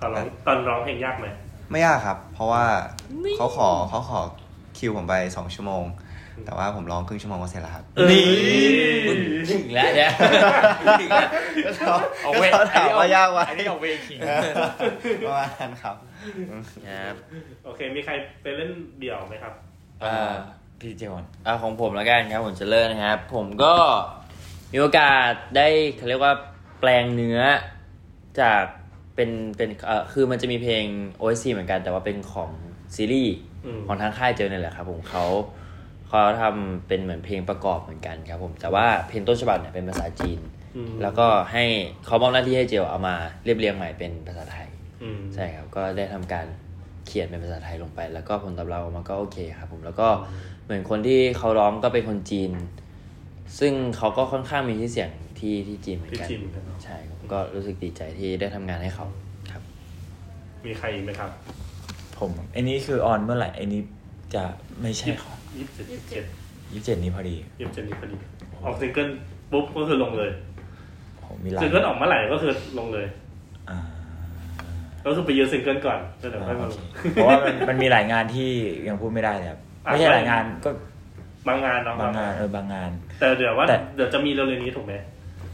[0.01, 1.27] ตอนร้องตอนร้องเพลงยากไหม
[1.71, 2.65] ไม่ยากครับ เพราะว่า
[3.37, 4.21] เขาขอเขาขอ
[4.79, 5.85] คิวผมไปสองชั่วโมง
[6.45, 8.27] แต่ว่าผมร้องครึ่งชั่วโมงก็เสร็จแล้วครับนี่
[9.51, 10.11] ถึงแล้วเนี่ย
[11.01, 11.29] ถึงแล้ว
[12.23, 14.19] เอาเวเขาถามว่ายากไหมอันนี้เอาเวคิง
[15.27, 15.97] ประมาณนั้นครับ
[16.89, 17.17] ครับ
[17.65, 18.13] โอเค มีใคร
[18.43, 18.71] ไปเล่น
[19.01, 19.53] เดี่ยวไหมครับ
[20.05, 20.35] อ่า
[20.81, 23.75] พี่เจวันอ่าของผมแล้วกันครับผมจะเลิกนะครับ ผมก็
[24.73, 26.33] มีโอกาสได้เขาเรียกว่า
[26.81, 27.41] แปลงเนื้อ
[28.41, 28.63] จาก
[29.15, 30.85] เป็นเป็นเอ่อคือมันจะมีเพลง
[31.21, 32.51] OSC เหมือนกัน แต่ว่าเป็นของ
[32.97, 33.35] ซีรีส์
[33.67, 35.25] อืมของทางค่ายเจอเนี่ยแหละครับผมเขา
[36.09, 40.39] เขาทำเป็นเหมือนเพลงประกอบเหมือนกันครับผมแต่ว่าเพลงต้นฉบับเนี่ยเป็นภาษาจีน
[40.77, 41.65] อืมแล้วก็ให้
[42.07, 44.69] เขามอบหน้าที่ให้เจลเอามาเรียบเรียงใหม่เป็นภาษาไทย
[45.03, 46.47] อืมใช่ครับก็ได้ทำการ
[47.07, 50.09] เขียนเป็นภาษาไทยลงไป แล้วก็ผลตอบรับออกมาก็โอเคครับผมแล้วก็
[50.65, 52.51] เหมือนคนที่เขาร้องก็เป็นคนจีน
[53.59, 59.07] ซึ่งเขาก็ค่อนข้างมีที่อเสียงที่ที่จีนเหมือนที่กันจีนเหมือนกันเนอะใช่ครับก็รู้สึกดีใจที่ได้ทำงานให้เขา
[59.51, 59.63] ครับ
[60.67, 61.31] มีใครอีกไหมครับ
[62.19, 63.83] ผมอันนี้คือออนเมื่อไหร่อันนี้
[64.35, 64.45] จะ
[64.83, 66.25] ไม่ใช่ของ ยี่สิบเจ็ดยี่สิบเจ็ด
[66.73, 68.17] ยี่สิบเจ็ดนี้พอดียี่สิบเจ็ดนี้พอดี
[68.65, 69.09] ออกซิงเกิล
[69.53, 70.31] ปุ๊บก็คือลงเลย
[71.25, 73.07] ผมมีหลายซิงเกิลออกเมื่อไหร่ก็คือลงเลย
[73.71, 73.79] อ่า
[75.05, 76.81] ก็คือไปยืนซิงเกิลก่อนแล้วเดี๋ยวค่อยมาลง
[77.13, 78.51] เพราะว่ามันมันมีหลายงานที่
[78.89, 80.71] ยังพูดไม่ได้เลยครับอะไม่ใช่หลายงานก็
[81.49, 84.95] บางงานเนาะบางงานเออบางงาน แต่เดี๋ยวว่าแต่เดี๋ยวจะมีเร็วๆนี้ถูกไหม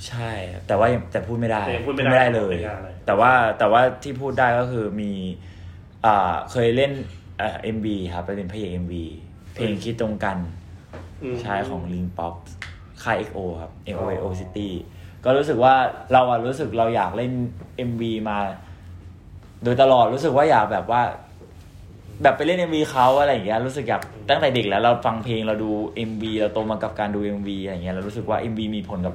[0.08, 5.12] ใช่ครับแต่ว่ายังแต่พูดไม่ได้แต่ยังพูดไม่ได้เลยไม่ได้เลย แต่ว่าแต่ว่าที่พูดได้ก็คือมี
[6.06, 6.92] อ่าเคยเล่น
[7.38, 9.04] เอ่อ็มบีครับไปเป็นพระเอกเอ็มบี
[9.54, 10.36] เพลงคิดตรงกัน
[11.22, 12.34] อืมใช่ของ l i n Pop
[13.02, 14.68] ค่าย XO ครับ XO XO City
[15.24, 15.74] ก็รู้สึกว่า
[16.12, 17.32] เราอะรู้สึกเราอยากเล่น
[17.88, 18.38] MV มา
[19.64, 21.02] โดยตลอดรู้สึกว่าอยากแบบว่า
[22.22, 25.70] แบบไปเล่น MV เขาอะไรอย่างเงี้ยรู้สึกอยากตั้งแต่เด็กแล้วเราฟังเพลงเราดู
[26.10, 29.14] MV เราโตมากับการดู MV อะไรอย่างเงี้ยเรารู้สึกว่า MV มีผลกับ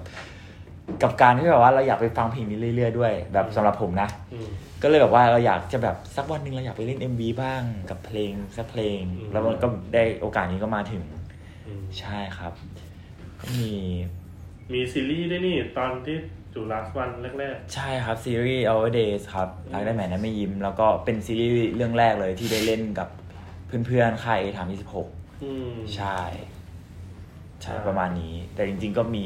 [1.03, 4.49] กับการที่แบบว่าเราอยากไปฟังเพลงนี้เรื่อยๆด้วย แบบสำหรับผมนะอืม
[4.83, 11.03] ก็เลยแบบว่าเราอยากจะแบบสักวันหนึ่งเราอยากไปเล่น MV บ้างกับเพลงสักเพลง อืม แล้วมันก็ได้โอกาสนี้ก็มาถึง
[11.67, 12.53] อืมใช่ครับ
[13.41, 13.73] ก็มี
[14.73, 16.17] มีซีรีส์ด้วยนี่ ตอนที่
[16.53, 17.09] จูลาสวัน
[17.39, 23.09] แรก ใช่ครับซีรีส์ Our Days ครับรักได้ไหมนะไม่ยิ้ม แล้วก็เป็นซีรีส์เรื่องแรกเลยที่ได้เล่นกับ
[23.87, 24.67] เพื่อนๆค่ายถาม
[25.03, 26.19] 26 ๆ อืม ใช่
[27.61, 29.25] ใช่อ่า ประมาณนี้ แต่จริงๆก็มี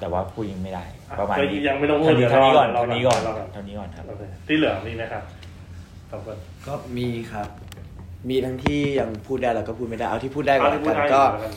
[0.00, 5.22] แต่ว่าพูดยังไม่ได้อะประมาณก็นี้ยังไม่ต้องพูดเท่านี้เดี๋ยวเท่านี้ก่อนรอเท่านี้ก่อนรอก่อนเท่านี้ก่อนครับโอเคที่เหลือมีไหมครับ
[6.10, 6.36] สองคน
[6.66, 7.48] ก็มีครับ
[8.28, 11.52] มีทั้งที่ยังพูดได้แล้วก็พูดไม่ได้ เอาที่พูดได้ก่อนเอาที่พูกัดนได้ก็ก่อนแล้วกัน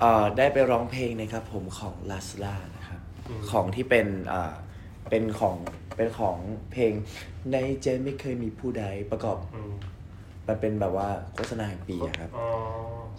[0.00, 4.52] เอ่อได้ไปร้องเพลงนะครับผมของลาสลานะครับอืมของที่เป็นอ่า
[5.10, 5.56] เป็นของ
[5.96, 6.36] เป็นของ
[6.72, 6.92] เพลง
[7.52, 9.72] ในใจไม่เคยมีผู้ใดประกอบอืม
[10.48, 12.48] มันเป็นแบบว่าโฆษณาแห่งปีอะครับอ๋อ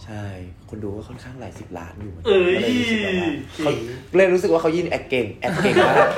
[0.06, 0.24] ใช่
[0.70, 6.10] คนดูก็ค่อนข้างหลายสิบล้านอยู่เหมือนกัเอ้ยก็เลยรู้สึกแบบว่าเขาจริงเลยรู้สึกว่าเขายิงแอดเก่งแอดเก่งมาก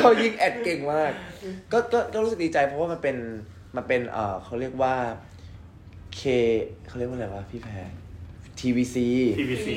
[0.00, 1.12] เขายิงแอดเก่งมาก
[1.72, 3.16] ก็ก็ก็รู้สึกดีใจเพราะว่ามันเป็น
[3.76, 4.94] มันเป็นเอ่อเขาเรียกว่า
[6.18, 6.22] K
[6.86, 7.88] เขาเรียกว่าอะไรวะพี่แพร
[8.60, 8.96] TVC
[9.38, 9.68] TVC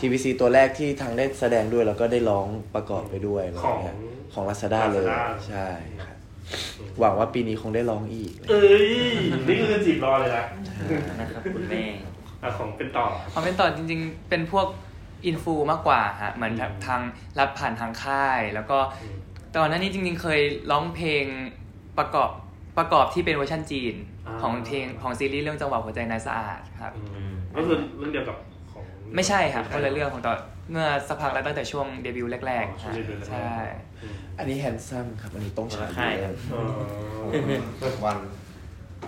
[0.00, 3.96] TVC ตัวแรกที่ทางได้แสดงด้วยแล้วก็ได้ร้องประกอบไปด้วยอะไรของเงี้ย
[4.34, 5.68] ของ Lazada เลย Lazada ใช่
[6.04, 6.15] ครับ
[7.00, 8.88] หวังว่าปีนี้คงได้ร้องอีก เอ้ย
[9.46, 10.44] นี่คือจีบรอเลยนะ
[11.20, 11.82] นะครับคุณแม่
[12.42, 14.66] อะของเป็นต่อความเป็นต่อจริง ๆ เป็นพวก
[15.26, 17.00] influ มากกว่าฮะเหมือนแบบทาง
[17.38, 19.16] รับผ่านทางค่าย แล้วก็อืม
[19.56, 20.40] ตอนนั้นนี่จริง ๆ เคย
[20.70, 21.24] ร้องเพลง
[21.98, 22.30] ประกอบ
[22.78, 23.94] ประกอบที่เป็นเวอร์ชันจีน
[24.26, 28.36] อ่าของเพลงของซีรีส์เรื่องจังหวะหัวใจนายสะอาดครับอืมก็คือเรื่องเดียวกับ
[28.72, 28.84] ของ
[29.14, 30.34] ไม่ใช่ครับคนละเรื่องของต่อ
[30.70, 33.56] เมื่อสักพักแล้วตั้งแต่ช่วงเดบิวต์แรกอ๋อๆช่วงเดบิวต์แรกๆ ใช่
[34.02, 36.60] อืมอันนี้ handsomeครับ อันนี้ต้องฉายคนละค่ายครับอ๋
[37.88, 38.18] อวัน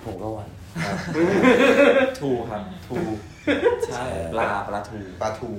[0.04, 0.48] ผมก็วัน
[2.18, 2.96] ทูครับทู
[3.88, 4.02] ใช่
[4.32, 5.50] ปลาปลาทู ปลาทู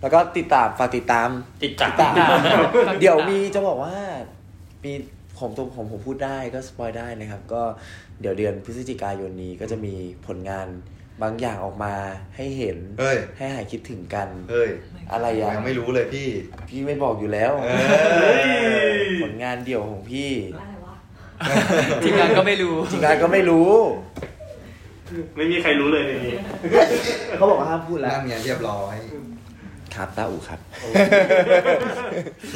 [0.00, 1.28] แล้วก็ติดตามฝากติดตาม
[1.62, 2.14] ติดจักติดตาม
[3.00, 3.94] เดี๋ยวมีจะบอกว่า
[4.84, 4.92] มี
[5.38, 7.62] ผมตัวผมผมพูดได้ก็สปอยได้นะครับ ก็
[8.20, 9.94] เดี๋ยวเดือนพฤศจิกายนนี้ก็จะมี
[10.26, 10.68] ผลงาน
[11.22, 11.94] บางอย่างออกมา
[12.36, 14.70] ให้เห็นเฮ้ยให้หายคิดถึงกันเฮ้ย
[15.12, 16.28] อะไรอะยังไม่รู้เลยพี่
[16.68, 20.94] พี่ไม่บอกอยู่แล้วเออผลงานเดี่ยวของพี่อะไรวะ
[22.02, 23.70] ทีมงานก็ไม่รู้จริงงานก็ไม่รู้
[25.36, 26.36] ไม่มีใครรู้เลยในนี้
[27.36, 28.96] เขาบอกว่าห้ามพูดแล้วนั่นไงเรียบร้อย
[29.94, 30.60] ครับตาอูครับ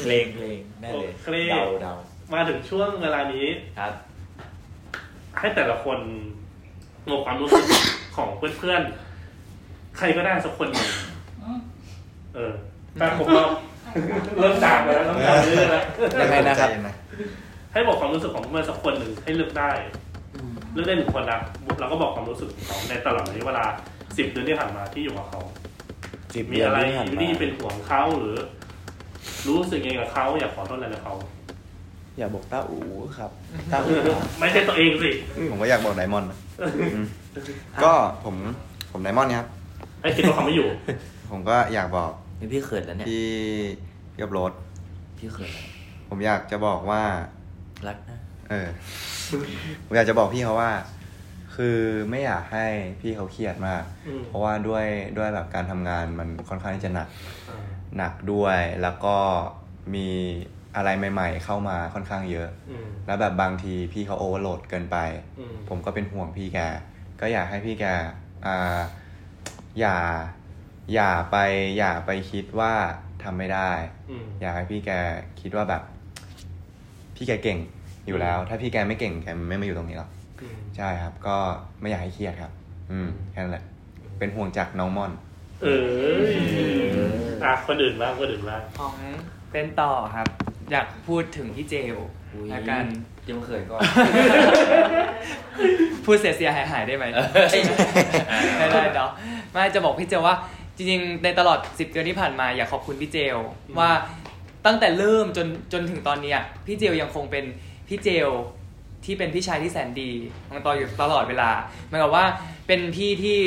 [0.02, 1.94] เพลงเพลงแน่เลยเพลงเดาเดา
[2.34, 3.46] มาถึงช่วงเวลานี้
[3.78, 3.92] ครับ
[5.38, 5.98] ให้แต่ละคน
[7.10, 7.64] บอกความรู้สึก
[8.14, 10.88] ของเพื่อนๆ ใครก็ได้สักคนหนึ่ง
[12.34, 12.52] เออ
[12.98, 13.44] แต่ผมเรา
[14.38, 15.84] เริ่มจางไปแล้วเริ่มจางเรื่อยๆแล้ว
[16.20, 16.94] ยังไงนะครับใจเย็นะ
[17.72, 19.70] ให้บอกความรู้สึกของเพื่อนสักคนหนึ่งให้เลือกได้
[20.72, 21.40] เลือกได้หนึ่งคนนะ
[21.80, 23.64] เราก็บอกความรู้สึกของเขาในตลอดระยะเวลา
[24.16, 25.40] สิบเดือนที่ผ่านมาที่อยู่กับเขา
[26.34, 28.36] สิบมีเดือนอะไรที่ผ่านมาที่เป็นห่วงเขาหรือ
[29.48, 31.14] รู้สึกยังไงกับเขาอยากขอโทษอะไรกับเขา
[32.18, 32.78] อยากบอกต้าอู
[33.18, 33.30] ครับ
[33.72, 35.10] ต้าอูครับไม่ใช่ตัวเองสิ
[35.50, 37.06] ผมก็อยากบอกไดมอนด์นะอืม
[37.84, 37.92] ก็
[38.24, 38.36] ผม
[38.92, 39.46] ผมไดมอนด์ครับ
[40.00, 40.68] ไอ้คิดว่าเขาไม่อยู่
[41.30, 42.10] ผมก็อยากบอก
[42.40, 43.28] นี่พี่เขินแล้วเนี่ยพี่
[44.12, 44.52] พี่กับรถ
[45.18, 45.66] พี่เขินแล้ว
[46.08, 47.02] ผมอยากจะบอกว่า
[47.86, 48.18] รักนะ
[48.50, 48.68] เออ
[49.86, 50.72] ผมอยากจะบอกพี่เขาว่า
[51.56, 51.78] คือ
[52.10, 52.66] ไม่อยากให้
[53.00, 54.86] พี่เขาเครียดมาก อืม เพราะว่าด้วย
[55.18, 57.08] ด้วยแบบการทำงานมันค่อนข้างที่จะหนัก
[57.96, 59.16] หนักด้วยแล้วก็
[59.94, 60.08] มี
[60.76, 64.96] อะไรใหม่ ๆ เข้ามาค่อนข้างเยอะ อืมแล้วแบบบางทีพี่เขาโอเวอร์โหลดเกินไป
[65.38, 66.58] อืมผมก็เป็นห่วงพี่แก
[67.20, 67.84] ก็อยากให้พี่แก
[68.46, 68.80] อ่า
[69.80, 69.96] อย่า
[70.94, 71.36] อย่าไป
[71.78, 72.72] อย่าไปคิดว่า
[73.22, 73.70] ทำไม่ได้
[74.10, 74.90] อืมอยากให้พี่แก
[75.40, 75.82] คิดว่าแบบ
[77.16, 77.58] พี่แกเก่ง
[78.06, 80.10] อยู่แล้ว ถ้าพี่แกไม่เก่งแกไม่มาอยู่ตรงนี้หรอก
[80.42, 81.36] อืมใช่ครับ ก็
[81.80, 82.52] ไม่อยากให้เครียดครับ
[82.90, 83.64] อืมแค่นั้นแหละ
[84.18, 85.12] เป็นห่วงจากน้องม่อน
[85.62, 87.04] เออ
[87.44, 88.94] อะคนอื่นบ้างคนอื่นบ้างของ
[89.52, 90.26] เป็นต่อครับ
[90.70, 91.96] อยากพูดถึงพี่เจล
[92.52, 93.80] ละกันเดี๋ ยวมาเขินก่อน
[96.04, 97.62] พูดเสียเสียหายหายๆได้ไหมเอ้ย
[98.58, 99.10] ได้ได้เนาะ
[99.52, 100.36] ไม่จะบอกพี่เจลว่า
[100.76, 103.36] จริงๆ ในตลอด 10เดือนที่ผ่านมาอยากขอบคุณพี่เจล
[103.78, 103.90] ว่า
[104.66, 107.44] ตั้งแต่เริ่มจนจนถึงตอนเนี้ยพี่เจลยังคงเป็น
[107.88, 108.28] พี่เจล
[109.04, 110.10] ที่เป็นพี่ชายที่แสนดี
[110.48, 111.50] ของตอนอยู่ตลอดเวลา
[111.84, 112.24] เหมือนกับว่า
[112.66, 113.38] เป็นพี่ที่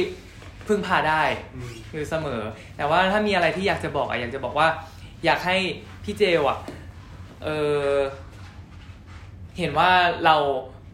[0.68, 1.22] พึ่งพาได้
[1.56, 2.42] อืมอยู่เสมอ
[2.78, 4.68] แต่ว่าถ้ามีอะไรที่อยากจะบอกอะอยากจะบอกว่า
[5.26, 5.58] อยากให้
[6.04, 6.58] พี่เจลอะ
[7.44, 7.48] เอ
[7.90, 7.94] อ
[9.58, 9.92] เห็นว่า
[10.26, 10.36] เรา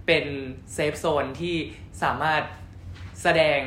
[0.07, 0.25] เป็น
[0.73, 1.55] เซฟโซนที่
[2.03, 2.41] สามารถ
[3.21, 3.59] แสดง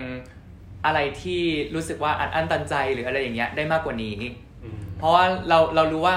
[0.84, 1.42] อะไรที่
[1.74, 4.16] รู้สึกว่าอัดอั้นตันใจหรืออะไรอย่างเงี้ยได้มากกว่านี้
[4.62, 6.16] อืมเพราะว่าเราเรารู้ว่า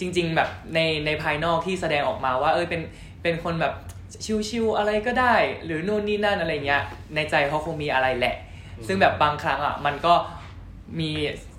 [0.00, 2.82] จริง ๆ แบบในในภายนอกที่แสดงออกมาว่า เอยเป็น
[3.22, 3.74] เป็นคนแบบ
[4.48, 6.82] ชิวๆอะไรก็ได้ หรือนู่นนี่นั่นอะไรเงี้ย
[7.14, 8.36] ในใจเขาคงมีอะไรแหละ
[8.86, 10.14] ซึ่งแบบบางครั้งอะมันก็
[11.00, 11.10] มี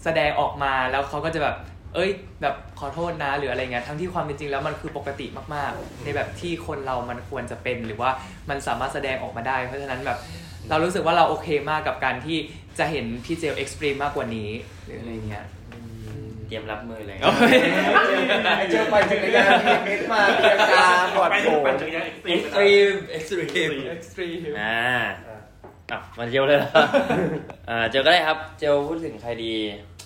[0.04, 1.56] แสดงออกมาแล้วเขาก็จะแบบ
[1.96, 2.10] เอ้ย
[2.42, 5.26] แบบขอโทษนะหรืออะไรเงี้ยทั้งที่ความเป็นจริงแล้วมันคือปกติ
[5.56, 8.10] มากๆ ในแบบที่คนเรามันควรจะเป็นหรือว่า
[8.50, 10.18] มันสามารถแสดงออกมาได้ เพราะฉะนั้นแบบ
[10.70, 12.38] เรารู้สึกว่าเราโอเคมากกับการที่
[12.80, 14.50] จะเห็นพี่เจล extreme มากกว่านี้
[14.86, 15.46] หรืออะไรเงี้ย
[16.48, 17.18] เตรียมรับมือเลย
[18.58, 25.00] ไอ้เจ้าไปจักรยานพีเอ็กมาเรียงกาบอดไปโผปั่นจักรยาน extreme extreme extreme อ่า
[25.92, 26.70] อะมาเจลเลยเหรอ
[27.70, 29.99] อ่าเจลก็ได้ครับ เจลพูดถึงใครดีอืม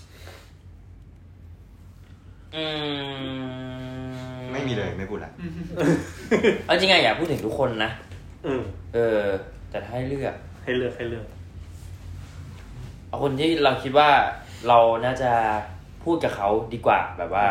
[4.51, 5.31] ไม่มีเลยไม่พูดละ
[6.65, 7.91] เอาจริงไงอยากพูดถึงทุกคนนะ
[8.45, 8.61] อืม
[8.93, 9.19] เออ
[9.69, 11.25] แต่ถ้าให้เลือก ให้เลือกให้เลือก
[13.07, 14.09] เอาคนที่เราคิดว่า
[14.67, 15.31] เราน่าจะ
[16.03, 17.45] พูดกับเขาดีกว่าแบบว่า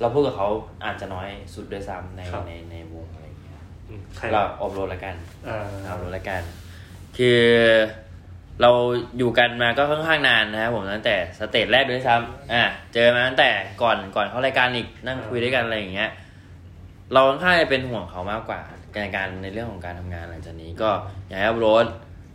[0.00, 0.48] เราพูดกับเขา
[0.84, 5.14] อาจจะน้อยสุดด้วยซ้ำในครับในในวงอะไรอย่างเงี้ยอืมใครเอาออฟโรดละกัน
[5.48, 6.42] อ่าเอาโรดละกัน
[7.16, 7.42] คือ
[8.60, 8.70] เรา
[9.18, 12.62] อยู่กันมาก็ค่อนข้างนานนะครับผมตั้งแต่ stage แรกด้วยซ้ำอะ
[12.94, 13.50] เจอมาตั้งแต่
[13.82, 16.10] ก่อนก่อนเข้ารายการอีกนั่งคุยด้วยกันอะไรอย่างเงี้ย
[17.12, 18.60] เราค่อนข้างจะเป็นห่วงเขามากกว่า
[19.02, 20.90] ในการในเรื่องของการทำงานหลังจากนี้ก็
[21.28, 21.86] อยากให้ออฟโรด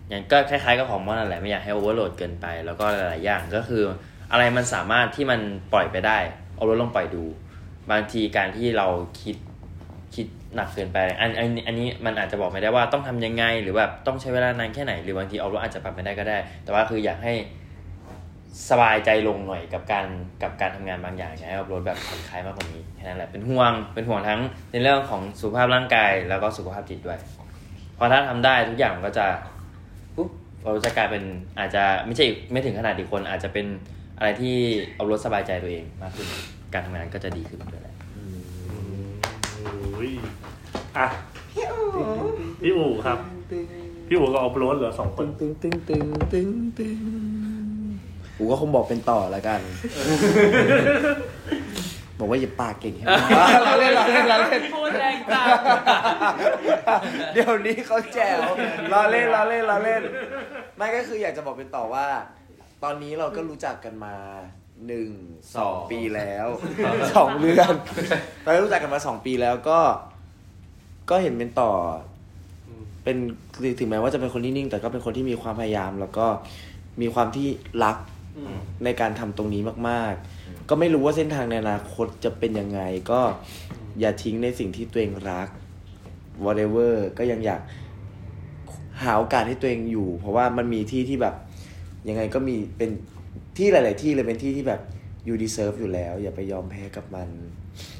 [0.09, 3.83] อย่างก็คล้ายๆกับของมอนนั่นแหละไม่อยากให้ overload เกินไป แล้วก็หลายๆอย่างก็คือ
[4.31, 5.39] อะไรมันสามารถที่มัน
[5.73, 6.17] ปล่อยไปได้
[6.55, 7.23] เอารถลงปล่อยดู
[7.91, 8.87] บางทีการที่เรา
[9.21, 9.35] คิด
[10.55, 17.33] หนักเกินไป อันอันอันนี้มันอาจจะบอกไม่ได้ว่าต้องทำยังไง หรือแบบต้องใช้เวลานานแค่ไหน หรือบางทีเอารถอาจจะปรับไม่ได้ก็ได้ แต่ว่าคืออยากให้
[18.69, 20.05] สบายใจลงหน่อยกับการ
[20.43, 24.39] กับการทำงานบางอย่างอยากให้เอารถแบบผ่อนคลายมากกว่านี้แค่นั้นแหละเป็นห่วงเป็นห่วงทั้ง
[24.71, 27.19] ในเรื่องของสุขภาพร่างกายแล้วก็สุขภาพจิตด้วย
[27.97, 29.25] พราะถ้าทำได้ทุกอย่างมันก็จะ
[30.15, 30.29] ปุ๊บ
[30.63, 31.23] เราจะกลายเป็น
[31.59, 33.65] อาจจะไม่ใช่ไม่ถึงขนาดอีกคนอาจจะเป็น
[34.17, 34.55] อะไรที่
[34.95, 36.27] เอารถสบายใจตัวเองมากขึ้น
[36.73, 37.96] การทำงานก็จะดีขึ้นด้วยแหละ
[40.99, 41.07] อะ
[42.61, 43.19] พี่อู๋ครับ
[44.07, 46.47] พี่อู๋กับออฟโรดเหลือสองคน ตึงตึงตึงตึง
[46.79, 46.99] ตึง
[48.37, 49.61] กูก็คงบอกเป็นต่อแล้วกัน
[52.19, 55.47] บอกว่าอย่าปากเก่งให้มันเราเล่นเราเล่นเราเล่นพูดแรงจัง
[57.33, 58.41] เดี๋ยวนี้เขาแจ๋ว
[58.91, 60.01] เราเล่นเราเล่นเราเล่น
[60.77, 62.07] ไม่ก็คืออยากจะบอกเป็นต่อว่า
[62.83, 64.15] ตอนนี้เราก็รู้จักกันมา
[64.87, 65.09] หนึ่ง
[65.55, 66.47] สองปีแล้ว
[67.15, 67.73] สองเดือน
[68.43, 69.79] ตอนนี้รู้จักกันมาสองปีแล้วก็
[71.09, 71.71] ก็เห็นเป็นต่อ
[73.03, 73.17] เป็น
[73.79, 76.25] ถึงแม้ว่าจะเป็นคนที่นิ่ง แต่ก็เป็นคนที่มีความพยายาม แล้วก็
[77.01, 77.47] มีความที่
[77.83, 77.97] รัก
[78.37, 82.81] อืมในการทำตรงนี้มาก ๆ ก็ไม่รู้ว่าเส้นทางในอนาคตจะเป็นยังไง
[83.11, 83.21] ก็
[83.99, 85.47] อย่าทิ้งในสิ่งที่ตัวเองรัก
[86.43, 87.61] whatever ก็ยังอยาก
[89.03, 91.35] หาโอกาสให้ตัวเองอยู่ เพราะว่ามันมีที่ที่แบบ
[92.09, 92.89] ยังไงก็มีเป็น
[93.57, 94.81] ที่หลาย ๆ ที่เลยเป็นที่ที่แบบ
[95.27, 97.29] you deserve อยู่แล้ว อย่าไปยอมแพ้กับมัน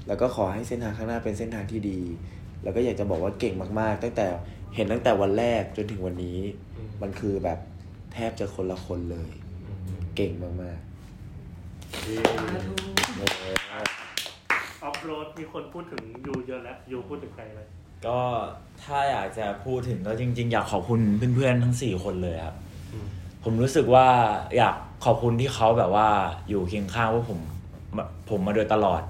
[0.07, 1.99] แล้วก็ขอให้เส้นทางข้างหน้าเป็นเส้นทางที่ดี
[2.63, 4.27] แล้วก็อยากจะบอกว่าเก่งมากๆ ตั้งแต่
[4.75, 6.39] เห็นตั้งแต่วันแรกจนถึงวันนี้
[6.77, 7.59] อืมมันคือแบบ
[8.13, 9.29] แทบจะคนละคนเลย
[10.15, 10.79] เก่งมาก
[14.83, 17.61] ออฟโรดมีคนพูดถึงยูเยอะแล้วยูพูดถึงใครไหม
[18.05, 18.19] ก็
[18.83, 20.99] ถ้าอยากจะพูดถึงก็จริง ๆ อยากขอบคุณ
[21.35, 22.55] เพื่อนๆทั้งสี่คนเลยครับ
[22.93, 23.07] อืม
[23.43, 24.07] ผมรู้สึกว่า
[24.57, 26.07] อยากขอบคุณที่เขาแบบว่า
[26.49, 27.39] อยู่เคียงข้างพวกผม
[28.29, 29.01] ผมมาโดยตลอด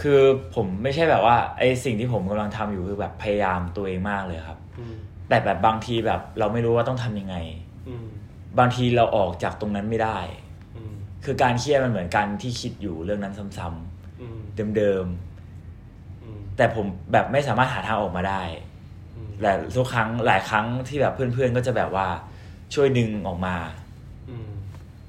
[0.00, 0.20] คือ
[0.54, 4.96] ผมไม่ใช่แบบว่าไอสิ่งที่ผมกำลังทำอยู่คือแบบพยายามตัวเองมากเลยครับอืม
[5.28, 7.36] แต่แบบบางทีแบบเราไม่รู้ว่าต้องทำยังไง
[7.88, 8.06] อืม
[8.58, 10.18] บางทีเราออกจากตรงนั้นไม่ได้
[10.76, 10.94] อืม
[11.24, 15.06] คือการเครียดมันเหมือนการที่คิดอยู่เรื่องนั้นซ้ำอืมๆเดิม
[16.24, 18.42] อืมๆแต่ผมแบบไม่สามารถหาทางออกมาได้
[19.16, 22.08] อืมและทุกครั้งหลายครั้งที่แบบเพื่อนๆก็จะแบบว่า
[22.74, 23.56] ช่วยดึงออกมา
[24.30, 24.50] อืม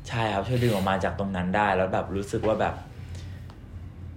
[0.07, 2.75] ใช่ครับช่วยดึงออกมาจากตรงนั้นได้ แล้วแบบรู้สึกว่าแบบ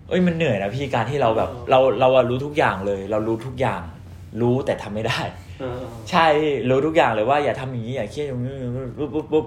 [0.08, 3.80] เอ้ยมันเหนื่อยนะพี่การที่เราแบบ เราเราอะรู้ทุกอย่างเลย เรารู้ทุกอย่าง
[4.40, 5.20] รู้แต่ทำไม่ได้
[5.60, 8.54] เออเออใช่พี่รู้ทุกอย่างเลยว่าอย่าทำอย่างนี้อย่าเครียดอย่างนี้
[8.98, 9.46] ปุ๊บปุ๊บปุ๊บ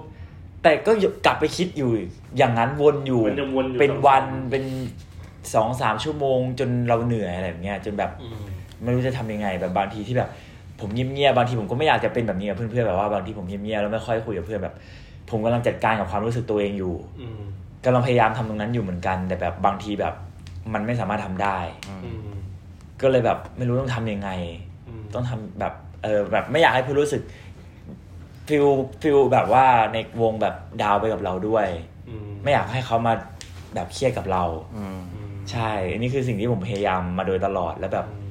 [0.62, 0.92] แต่ก็
[1.26, 1.90] กลับไปคิดอยู่
[2.38, 4.64] อย่างนั้นวนอยู่มันยังวนอยู่เป็นวันสองเป็น
[5.54, 8.38] สองสามชั่วโมง จนเราเหนื่อยอะไรแบบเนี้ยจนแบบอืม
[8.82, 10.28] ไม่รู้จะทำยังไง แบบบางทีที่แบบ
[10.80, 14.74] ผมเงียบๆบางทีผมก็ไม่อยากจะเป็นแบบนี้กับเพื่อนๆแบบว่าบางทีผมเงียบๆแล้วไม่ค่อยคุยกับเพื่อนแบบ
[15.30, 17.40] ผมกำลังจัดการกับความรู้สึกตัวเองอยู่อืม
[17.84, 20.14] กำลังพยายามทำตรงนั้นอยู่เหมือนกัน แต่แบบบางทีแบบ
[20.74, 21.58] มันไม่สามารถทำได้
[21.88, 22.02] อืม
[23.02, 24.30] ก็เลยแบบไม่รู้ต้องทำยังไง
[24.88, 27.22] อืมต้องทำแบบเออแบบไม่อยากให้เพื่อนรู้สึก
[28.48, 28.66] feel
[29.02, 31.66] feel แบบว่าในวงแบบ down ไปกับเราด้วย
[32.08, 33.12] อืมไม่อยากให้เขามา
[33.74, 34.44] แบบเครียดกับเรา
[34.76, 38.30] อืมอืมใช่อันนี้คือสิ่งที่ผมพยายามมาโดยตลอดแล้วแบบอืม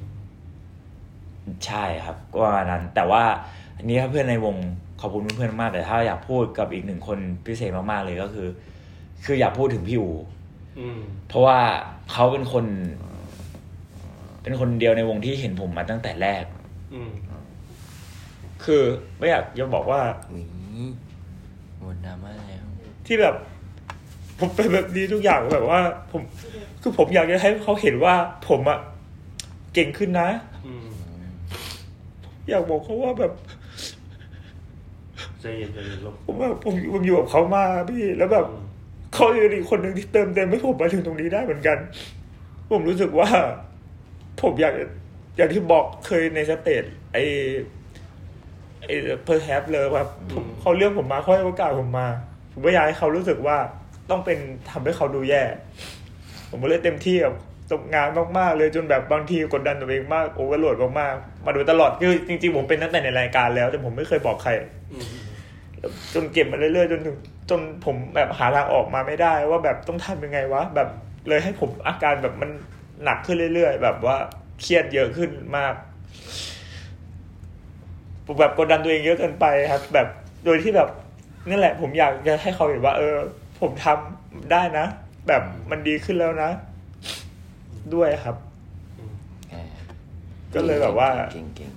[1.66, 3.24] ใช่ครับ ก็ประมาณนั้น แต่ว่า
[3.78, 4.56] อันนี้ถ้าเพื่อนในวง
[5.02, 8.48] ขอบคุณเพื่อนๆมากแต่ถ้าอยากพูดกับอีกหนึ่งคนพิเศษมากๆเลยก็คือ
[9.26, 10.37] คืออยากพูดถึงพี่อูอืม
[11.28, 11.60] เพราะว่า
[12.12, 12.66] เขาเป็นคน
[14.44, 16.46] เป็นคนเดียวในวงที่เห็นผมมาตั้งแต่แรก
[16.94, 17.12] อืม
[18.64, 18.84] คือ
[19.18, 20.02] ไม่อยากจะบอกว่า
[20.36, 20.46] นี่
[21.82, 22.66] วนดราม่าแล้ว
[23.06, 23.36] ที่แบบ
[24.40, 25.80] ผมเป็นแบบนี้ทุกอย่างแบบว่า
[26.12, 26.22] ผม
[26.82, 28.16] คือผมอยากจะให้เขาเห็นว่า
[28.50, 28.80] ผมอะ
[29.74, 30.30] เก่งขึ้นนะ
[30.66, 30.88] อืม
[32.50, 33.34] อยากบอกเขาว่าแบบ
[35.42, 38.67] ใจเย็นใจเย็นลงผมว่าผมผมอยู่กับเขามาพี่แล้วแบบอืม
[39.18, 41.78] เขาเป็นอีกคนหนึ่งที่เติมเต็มให้ผมมาถึงตรงนี้ได้เหมือนกัน
[42.72, 43.30] ผมรู้สึกว่า
[44.42, 44.74] ผมอยาก
[45.38, 47.18] อย่างที่บอกเคยใน stage ไอ
[48.84, 48.90] ไอ
[49.24, 50.04] เพอร์แฮปเลยว่า
[50.34, 52.08] ผมเขาเลือกผมมาเขาให้โอกาสผมมา
[52.52, 53.58] ผมไม่อยากให้เขารู้สึกว่า
[54.10, 54.38] ต้องเป็น
[54.70, 55.44] ทำให้เขาดูแย่
[56.50, 57.34] ผมก็เลยเต็มที่กับ
[57.72, 64.52] ตกงานมากๆเลยจนแบบบางทีกดดันตัวเองมากโอเวอร์โหลดมากๆมาโดยตลอดคือจริงๆ ผมเป็นตั้งแต่ในรายการแล้ว แต่ผมไม่เคยบอกใคร
[64.94, 65.08] อืม
[66.14, 67.18] จนเก็บมาเรื่อยๆจนถึง
[67.50, 70.90] จนผมแบบหาทางออกมาไม่ได้ ว่าแบบต้องทำยังไงวะแบบ
[71.28, 72.50] เลยให้ผมอาการแบบมัน
[73.04, 74.18] หนักขึ้นเรื่อยๆ แบบว่า
[74.62, 75.74] เครียดเยอะขึ้นมาก
[78.26, 80.08] ผมแบบกดดันตัวเองเยอะเกินไปครับ แบบ
[80.46, 80.90] โดยที่แบบ
[81.50, 83.16] นั่นแหละ ผมอยากจะให้เขาเห็นว่า เออ
[83.62, 84.86] ผมทำได้นะ
[85.28, 86.50] แบบมันดีขึ้นแล้วนะ
[87.96, 88.36] ด้วยครับ
[90.56, 91.72] ก็เลยแบบว่าเก่งเก่ง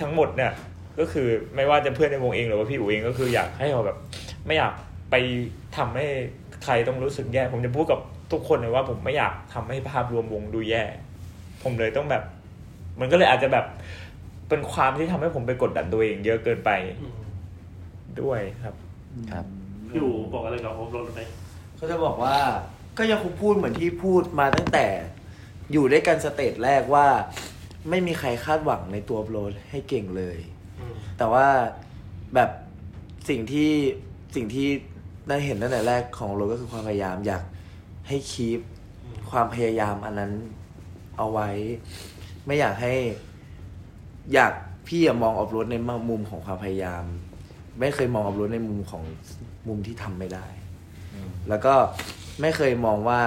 [0.00, 0.52] ทั้งหมดเนี่ย
[1.00, 3.98] ก็คือไม่ว่าจะเพื่อนในวงเองหรือว่าพี่อูเองก็คืออยากให้เราแบบ
[4.46, 4.72] ไม่อยาก
[5.10, 5.14] ไป
[5.76, 6.06] ทำให้
[6.64, 8.00] ใครต้องรู้สึกแย่ ผมจะพูดกับ
[8.32, 10.84] ทุกคนเลยว่าผมไม่อยากทำให้ภาพรวมวงดูแย่
[11.62, 12.22] ผมเลยต้องแบบ
[13.00, 13.66] มันก็เลยอาจจะแบบ
[14.48, 16.70] เป็นความที่ทำให้ผมไปกดดันตัวเอง เยอะเกินไป
[17.02, 17.20] อืม
[18.20, 18.74] ด้วยครับ
[19.32, 19.44] ครับ
[19.88, 21.22] พี่อูบอกอะไรกับออฟโรดไหม
[21.76, 22.36] เขาจะบอกว่า
[22.98, 24.86] ก็ยังคงพูดเหมือนที่พูดมาตั้งแต่
[25.72, 27.06] อยู่ด้วยกันสเตจแรกว่า
[27.90, 30.57] ไม่มีใครคาดหวังในตัวโรดให้เก่งเลยอืม
[31.18, 31.46] แต่ว่า
[32.34, 32.50] แบบ
[33.28, 33.70] สิ่งที่
[34.34, 34.68] สิ่งที่
[35.28, 37.42] ได้เห็นตั้งแต่แรกของโรก็คือความพยายามอยาก
[38.08, 38.60] ให้คีป
[39.30, 40.32] ความพยายามอันนั้น
[41.16, 41.48] เอาไว้
[42.46, 42.94] ไม่อยากให้
[44.34, 44.52] อยาก
[44.86, 45.76] พี่อะมองออฟโรดใน
[46.10, 47.04] มุมของความพยายาม
[47.80, 49.02] ไม่เคยมองออฟโรดในมุมของ
[49.68, 50.46] มุมที่ทำไม่ได้
[51.48, 51.74] แล้วก็
[52.40, 53.22] ไม่เคยมองว่า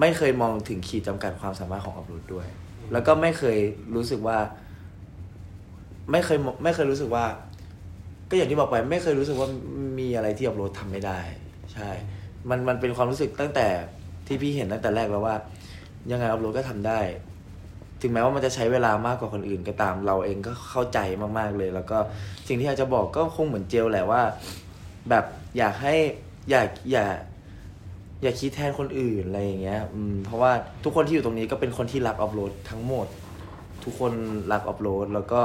[0.00, 2.46] ไม่เคยมองถึงขีดจำกัดความสามารถของออฟโรดด้วย
[2.92, 3.58] แล้วก็ไม่เคย
[3.94, 4.38] รู้สึกว่า
[6.10, 7.24] ไม่เคยไม่เคยรู้สึกว่า
[8.30, 9.48] ก็อย่างที่บอกไปไม่เคยรู้สึกว่า
[9.98, 11.18] มีอะไรที่ออฟโรดทำไม่ได้
[11.74, 11.90] ใช่
[12.50, 13.66] มันมันเป็นความรู้สึกตั้งแต่
[14.26, 15.36] ที่พี่เห็นตั้งแต่แรกแล้วว่า
[16.10, 17.00] ยังไงออฟโรดก็ทำได้
[18.02, 20.98] ถึงแม้ว่ามันจะใช้เวลามากกว่าคนอื่นก็ตามเราเองก็เข้าใจ
[21.38, 21.98] มากๆเลย แล้วก็
[22.48, 24.22] สิ่งที่อยากจะบอกก็คงเหมือนเจลแหละว่า
[25.10, 25.24] แบบ
[25.58, 25.94] อยากให้
[26.50, 27.06] อยากอย่า
[28.22, 30.52] อย่าคิดแทนคนอื่นอะไรอย่างเงี้ย อืม เพราะว่า
[30.84, 33.06] ทุกคนที่อยู่ตรงนี้ก็เป็นคนที่รักออฟโรดทั้งหมด
[33.84, 34.12] ทุกคน
[34.52, 35.40] รักออฟโรดแล้วก็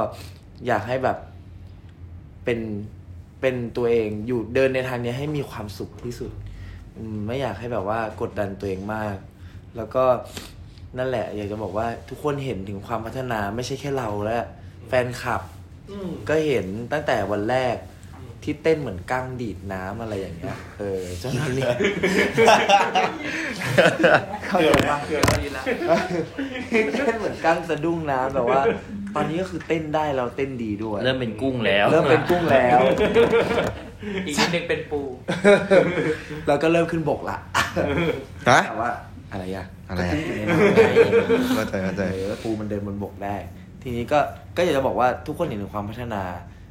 [0.66, 1.18] อยากให้แบบ
[2.44, 2.58] เป็น
[3.40, 6.32] เป็นตัวเองอยู่เดินในทางเนี้ยให้มีความสุขที่สุด
[6.96, 9.16] อืมไม่อยากให้แบบว่ากดดันตัวเองมาก
[9.76, 10.04] แล้วก็
[10.98, 14.38] นั่นแหละ อยากจะบอกว่าทุกคนเห็นถึงความพัฒนาไม่ใช่แค่เราและ
[14.88, 15.42] แฟนคลับ
[15.90, 17.76] อืมก็เห็นตั้งแต่วันแรก
[18.42, 21.70] ที่เต้นเหมือนกั้งดีดน้ำอะไรอย่างเงี้ย เออจนวันนี้
[24.46, 25.64] เข้าใจปะเกือบพอดีละ
[27.06, 28.62] เต้นเหมือนกั้งสะดุ้งน้ำแบบว่า
[29.16, 32.78] ตอนนี้ก็คือเต้นได้เราเต้นดีด้วย เริ่มเป็นกุ้งแล้ว เริ่มเป็นกุ้งแล้ว
[34.26, 35.00] อีกนิดนึงเป็นปู
[36.46, 37.36] เราก็เริ่มขึ้นบกละ
[38.50, 38.90] ฮะแต่ว่า
[39.32, 40.82] อะไรอะอะไรอะก็ขึ้นอยู่ในน้ำไง
[41.56, 43.36] เข้าใจเข้าใจเออปูมันเดินบนบกได้
[43.82, 44.18] ทีนี้ก็
[44.56, 46.22] ก็อยากจะบอกว่าทุกคนเห็นถึงความพัฒนา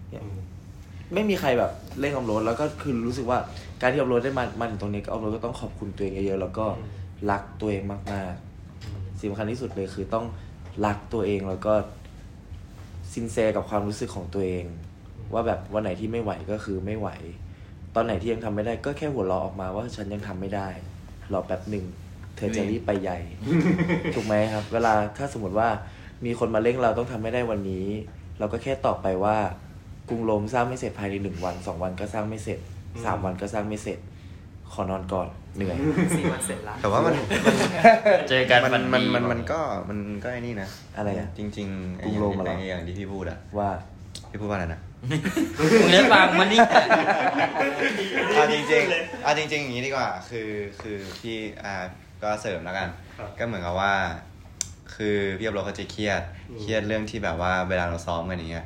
[0.10, 0.24] เนี่ย
[1.14, 3.40] ไม่มีใครแบบเร่งออมรถแล้วก็คือรู้สึกว่า
[3.82, 6.66] การที่ออมรถได้มามาถึงตรงนี้ก็ออมรถก็ต้องขอบคุณตัวเองเยอะๆแล้วก็
[7.32, 8.00] รักตัวเองมา
[8.32, 10.26] กๆสิ่งสำคัญที่สุดเลยคือต้อง
[10.86, 11.74] รักตัวเองแล้วก็
[13.14, 14.66] ซินเซกับความรู้สึกของตัวเอง
[15.34, 17.10] ว่าแบบวันไหนที่ไม่ไหวก็คือไม่ไหว
[17.96, 20.68] ตอนไหนที่ยังทำไม่ได้ก็แค่หัวเราะออกมาว่าฉันยังทำไม่ได้
[21.34, 21.86] รอแป๊บหนึ่ง
[22.36, 23.20] เธอจะรีบไปใหญ่
[24.16, 25.70] ถูกไหมครับ เวลาถ้าสมมติว่า
[26.26, 27.88] มีคนมาเร่งเราต้องทำไม่ได้วันนี้
[28.40, 29.38] เราก็แค่ตอบไปว่า
[30.10, 32.60] กรุงโรมสร้างไม่เสร็จภายในหนึ่งวันสองวันก็สร้างไม่เสร็จ
[33.06, 34.00] สามวันก็สร้างไม่เสร็จ
[34.74, 35.78] ขอนอนก่อนเหนื่อย
[36.18, 37.14] สี่วันเสร็จละแต่ว่ามัน
[38.30, 39.60] เจอกันมันวันมันดีมันมันก็
[39.90, 43.70] มันก็ไอ้นี่นะอะไรอะจริงๆไอ้กรุงโรมอะเหรอไอ้อย่างที่พี่พูดอะว่า
[44.32, 44.80] พี่พูดว่าอะไรนะ
[45.84, 46.60] มึงได้ฟังมันนี่
[48.34, 50.50] เอาจริงๆเอาจริง ๆ อย่างนี้ดีกว่า คือ
[50.82, 51.76] คือพี่อ่า
[52.24, 53.94] ก็เสริมแล้วกันครับก็เหมือนกับว่า
[54.96, 56.22] คือพี่อับโรเขาจะเครียด
[56.60, 58.66] เครียดเรื่องที่แบบว่าเวลาเราซ้อมกันอย่างเงี้ย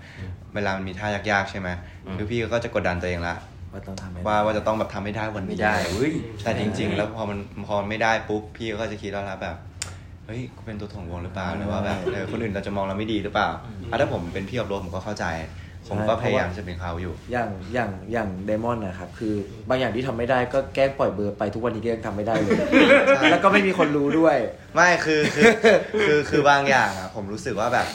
[0.56, 1.70] เวลามันมีท่ายากๆใช่ไหม
[2.16, 3.36] คือพี่ก็จะกดดันตัวเองละ
[3.76, 6.12] ว่าต้องทำให้ได้ว่าว่าจะต้องแบบทำให้ได้วันนี้ไม่ได้เว้ย
[6.44, 9.56] แต่จริง ๆ แล้วพอมันพอมันไม่ได้ปุ๊บพี่ก็จะคิดแล้วละแบบ
[10.26, 13.50] เฮ้ยกูเป็นตัวถ่วงวงหรือเปล่าหรือว่าแบบเออคนอื่นเราจะมองเราไม่ดีหรือเปล่า
[13.92, 15.26] อะถ้าผมเป็นพี่อับโรผมก็เข้าใจ
[15.90, 19.34] ผมก็พยายามจะเป็นเขาอยู่ อย่างอย่างอย่างเดมอนนะครับคือ
[19.70, 22.60] บางอย่างที่ทำไม่ได้ก็แกล้งปล่อยเบอร์ไปทุกวันนี้ก็ยังทำไม่ได้เลย
[23.32, 24.38] แล้วก็ไม่มีคนรู้ด้วย
[24.76, 25.50] ไม่คือคือ
[26.08, 27.88] คือคือบางอย่างอะผมรู้สึกว่าแบบ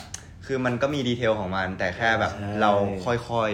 [0.52, 2.70] คือมันก็มีดีเทลของมัน แต่แค่แบบใช่เรา
[3.04, 3.50] ค่อย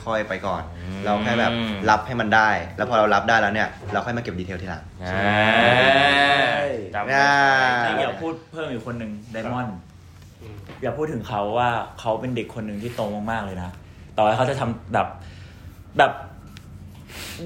[0.00, 0.62] ๆค่อย ๆ ไปก่อน
[1.04, 1.52] เราแค่แบบ
[1.90, 7.32] รับให้มันได้ แล้วพอเรารับได้แล้วเนี่ย เราค่อยมาเก็บดีเทลทีหลังอ่าจำไว้อ่า
[8.00, 9.78] อยากพูดเพิ่มอีกคนหนึ่งไดมอนด์
[10.82, 11.68] อยากพูดถึงเขาว่า
[12.00, 13.70] เขาเป็นเด็กคนหนึ่งที่โตมากๆเลยนะ
[14.16, 15.06] ต่อให้เขาจะทำแบบ
[15.98, 16.12] แบบ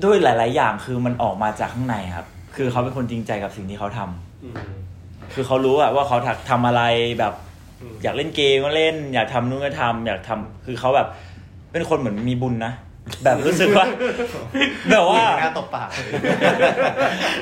[0.04, 2.26] ด้วยหลาย ๆ อย่างคือมันออกมาจากข้างในครับ
[2.56, 4.54] คือเขาเป็นคนจริงใจกับสิ่งที่เขาทำอืม
[5.34, 6.82] คือเขารู้อะว่าเขาถักทำอะไร
[7.18, 7.34] แบบ
[7.82, 11.08] อืมอยากเล่นเกมก็เล่น อยากทำนู่นก็ทำอยากทำคือเขาแบบ
[11.72, 12.72] เป็นคนเหมือนมีบุญนะ
[13.24, 13.86] แบบรู้สึกว่า
[14.90, 15.88] แบบว่าหน้าตบปาก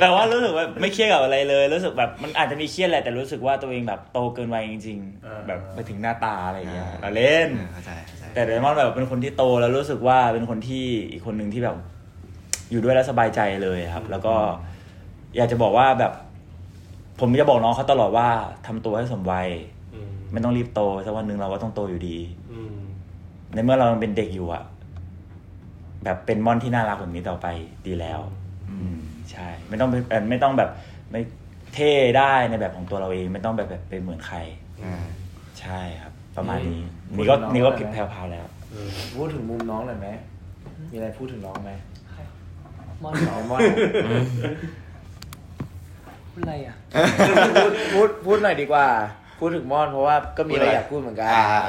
[0.01, 11.76] แบบว่ารู้สึกว่าไม่เครียดกับอะไรเลย รู้สึกแบบมันอาจจะมีเครียดแหละแต่รู้สึกว่าตัวเองแบบโตเกินวัยจริงอ่าๆแบบไปถึงหน้าตาอะไรอย่างเงี้ยเราเล่นเข้าใจเข้าใจแต่เดมอนแบบเป็นคนที่โตแล้วรู้สึกว่าเป็นคนที่อีกคนหนึ่งที่แบบ
[12.70, 14.34] อยู่ด้วยแล้วสบายใจเลยครับ แล้วก็
[15.36, 16.12] อยากจะบอกว่าแบบ
[17.20, 18.28] ผมจะบอกน้องเขาตลอดว่า
[18.66, 19.80] ทำตัวให้สมวัยอืม
[20.33, 22.18] ไม่ต้องรีบโตสักวันหนึ่งเราก็ต้องโตอยู่ดี
[22.53, 22.76] อืม
[23.55, 24.62] ในเมื่อเรายังเป็นเด็กอยู่อะ
[26.05, 27.47] แบบเป็นม่อนที่น่ารักแบบนี้ต่อไป
[27.87, 28.20] ดีแล้ว
[28.70, 28.99] อืม
[29.31, 30.70] ใช่ ไม่ต้องเป็นเอ่อไม่ต้องแบบ
[31.11, 31.20] ไม่
[31.74, 34.39] เท่ได้ในแบบของตัวเราเองไม่ต้องแบบแบบเป็นเหมือนใคร
[34.85, 34.97] อ่า
[35.61, 40.09] ใช่ครับ ประมาณนี้อืมนี่ก็พูดถึงน้องนี่ก็หน่อยผิดไหมแผ่วๆแล้วเออพูดถึงมุมน้องหน่อยไหม
[40.91, 41.72] มีอะไรพูดถึงน้องไหม
[43.03, 43.61] มอนน้องมอน
[46.33, 46.74] พูดอะไรอะ
[47.57, 48.87] พูดพูดพูดหน่อยดีกว่า
[49.41, 51.61] พูดถึงมอนเพราะว่าก็มีอะไรพูดอะไรอยากพูดเหมือนกันอ่า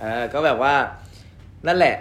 [0.00, 0.74] เออก็แบบว่า
[1.66, 1.94] นั่นแหละ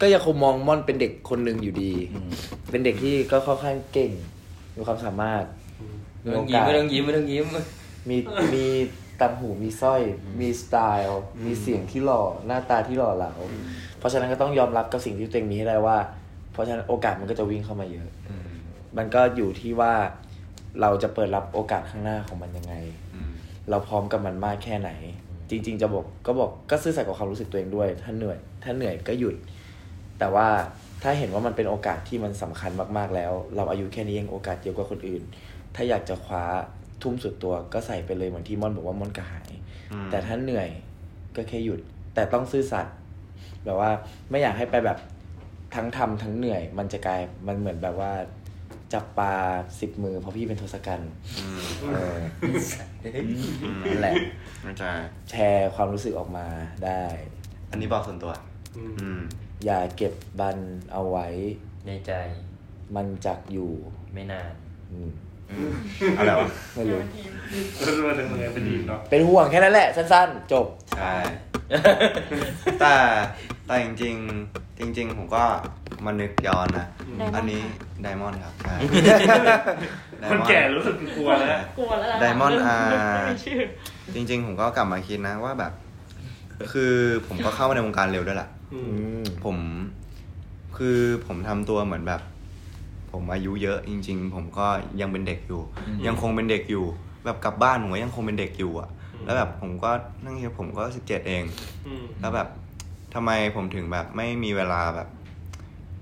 [0.00, 2.30] ก็ยังคงมองม่อนเป็นเด็กคนหนึ่งอยู่ดีอืม
[2.70, 4.12] เป็นเด็กที่ก็ค่อนข้างเก่ง
[4.76, 5.44] มีความสามารถ
[6.22, 7.46] ไม่ต้องยิ้มไม่ต้องยิ้มไม่ต้องยิ้ม
[8.08, 8.16] มี
[8.54, 8.66] มี
[9.20, 10.00] ตังหูมีสร้อย
[10.40, 11.06] มีสไตล์
[11.44, 13.32] มีเสียงที่หล่อ หน้าตาที่หล่อเหลา
[13.98, 15.98] เพราะฉะนั้นก็ต้องยอมรับกับสิ่งที่ตัวเองมีให้ได้ว่า
[16.52, 18.08] เพราะฉะนั้นโอกาสมันก็จะวิ่งเข้ามาเยอะ
[18.96, 19.92] มันก็อยู่ที่ว่า
[20.80, 22.74] เราจะเปิดรับโอกาสข้างหน้าของมันยังไง
[23.06, 23.07] อืม
[23.70, 24.90] เราพร้อมกับมันมากแค่ไหน
[25.50, 29.34] จริง ๆ จะบอกก็บอกก็ซื่อสัตย์กับความรู้สึกตัวเองด้วย ถ้าเหนื่อย ถ้าเหนื่อยก็หยุด
[30.18, 30.48] แต่ว่า
[31.02, 35.22] ถ้าเห็นว่ามันเป็นโอกาสที่มันสำคัญมากๆแล้ว เราอายุแค่นี้ยังโอกาสเยอะกว่าคนอื่น
[35.74, 36.44] ถ้าอยากจะคว้า
[37.02, 39.50] ทุ่มสุดตัวก็ใส่ไปเลยเหมือนที่ม่อนบอกว่าม่อนกระหาย
[39.92, 40.68] อืมแต่ถ้าเหนื่อย
[41.36, 41.80] ก็แค่หยุด
[42.14, 42.94] แต่ต้องซื่อสัตย์
[43.64, 43.90] แบบว่า
[44.30, 44.98] ไม่อยากให้ไปแบบ
[45.74, 48.12] ทั้งทำทั้งเหนื่อย มันจะกลายมันเหมือนแบบว่า
[48.92, 49.34] จับปลา
[49.80, 51.60] สิบมือเพราะพี่เป็นทศกัณฐ์อืม
[51.90, 54.14] เอออืมนั่นแหละ
[54.62, 54.84] เข้าใจ
[55.30, 56.46] แชร์ความรู้สึกออกมา
[56.84, 57.02] ได้
[57.70, 58.32] อันนี้บอกส่วนตัว
[58.76, 59.20] อืมอืม
[59.64, 60.58] อย่าเก็บบัน
[60.92, 61.26] เอาไว้
[61.86, 62.12] ในใจ
[62.96, 63.70] มันจักอยู่
[64.12, 64.52] ไม่นาน
[64.92, 65.10] อืม
[65.50, 65.72] อืม
[66.18, 67.00] อะไรวะไม่รู้
[67.80, 70.66] แล้วมาถึงเมืองเป็นดีเนาะเป็นห่วงแค่นั้นแหละ สั้นๆ จบ
[70.98, 71.14] ใช่
[72.80, 72.94] แต่
[73.68, 75.42] แต่จริงๆ จริง ๆ ผมก็
[76.04, 76.86] มานึกย้อนนะ
[77.20, 77.62] Diamond อันนี้
[78.02, 78.74] ไดมอนด์ครับใช่
[80.30, 83.60] คนแก่รู้สึกกลัวแล้ว กลัวแล้วล่ะ Diamond เริ่มอ่า ไม่มีชื่อ
[84.14, 85.72] จริง ๆ ผมก็กลับมาคิดนะว่าแบบ
[86.72, 86.94] คือ
[87.28, 88.80] ผมก็เข้ามาในวงการเร็วด้วยแหละ อื
[89.20, 89.56] ม ผม
[90.76, 92.20] คือผมทำตัวเหมือนแบบ
[93.12, 94.66] ผมอายุเยอะจริง ๆ ผมก็
[95.00, 96.84] ยังเป็นเด็กอยู่อืมยังคงเป็นเด็กอยู่
[97.24, 98.88] แบบกลับบ้านผมก็ยังคงเป็นเด็กอยู่อะ
[99.24, 99.90] แล้วแบบผมก็
[100.24, 101.44] นั่งคิดผมก็สิบเจ็ดเอง
[101.86, 102.48] อืม แล้วแบบ
[103.14, 105.08] ทำไมผมถึงแบบไม่มีเวลาแบบ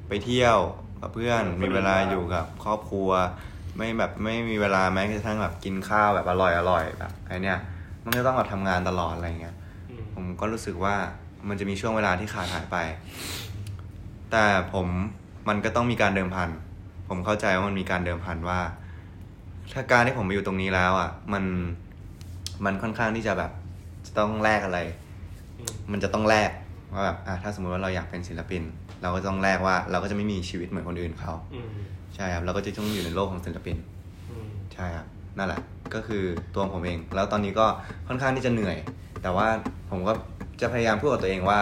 [0.09, 0.59] ไปเที่ยว
[1.01, 3.11] กับเพื่อนมีเวลาอยู่กับครอบครัว
[3.77, 7.59] ไม่แบบไม่มีเวลาแม้กระทั่งแบบกินข้าวแบบอร่อยอร่อยแบบไอเนี้ย
[8.05, 9.57] มันก็ต้องแบบทำงานตลอดอะไรเงี้ย
[9.91, 10.95] อืมผมก็รู้สึกว่า
[11.49, 12.77] มันจะมีช่วงเวลาที่ขาดหายไป
[14.31, 14.87] แต่ผม
[15.49, 16.51] มันก็ต้องมีการเดิมพัน
[17.09, 18.61] ผมเข้าใจว่ามันมีการเดิมพันว่า
[19.73, 21.45] ถ้าการที่ผมมาอยู่ตรงนี้แล้วอะ มัน
[22.65, 23.53] มันค่อนข้างที่จะแบบ
[24.07, 24.81] จะต้องแลกอะไร
[25.59, 26.51] อืมมันจะต้องแลก
[26.95, 28.63] ว่าแบบอะถ้าสมมุติว่าเราอยากเป็นศิลปิน
[29.03, 31.69] เราก็ต้องแลกว่า เราก็จะไม่มีชีวิตเหมือนคนอื่นเขาอืม
[32.15, 33.77] ใช่ครับเราก็จะต้องอยู่ในโลกของศิลปิน
[34.31, 35.07] อืมใช่ครับ
[35.39, 35.61] นั่นแหละ
[35.95, 36.25] ก็คือ
[36.55, 37.67] ตัวผมเอง แล้วตอนนี้ก็
[38.09, 38.77] ค่อนข้างที่จะเหนื่อย
[39.23, 39.47] แต่ว่า
[39.91, 40.13] ผมก็
[40.61, 41.61] จะพยายามพูดกับตัวเองว่า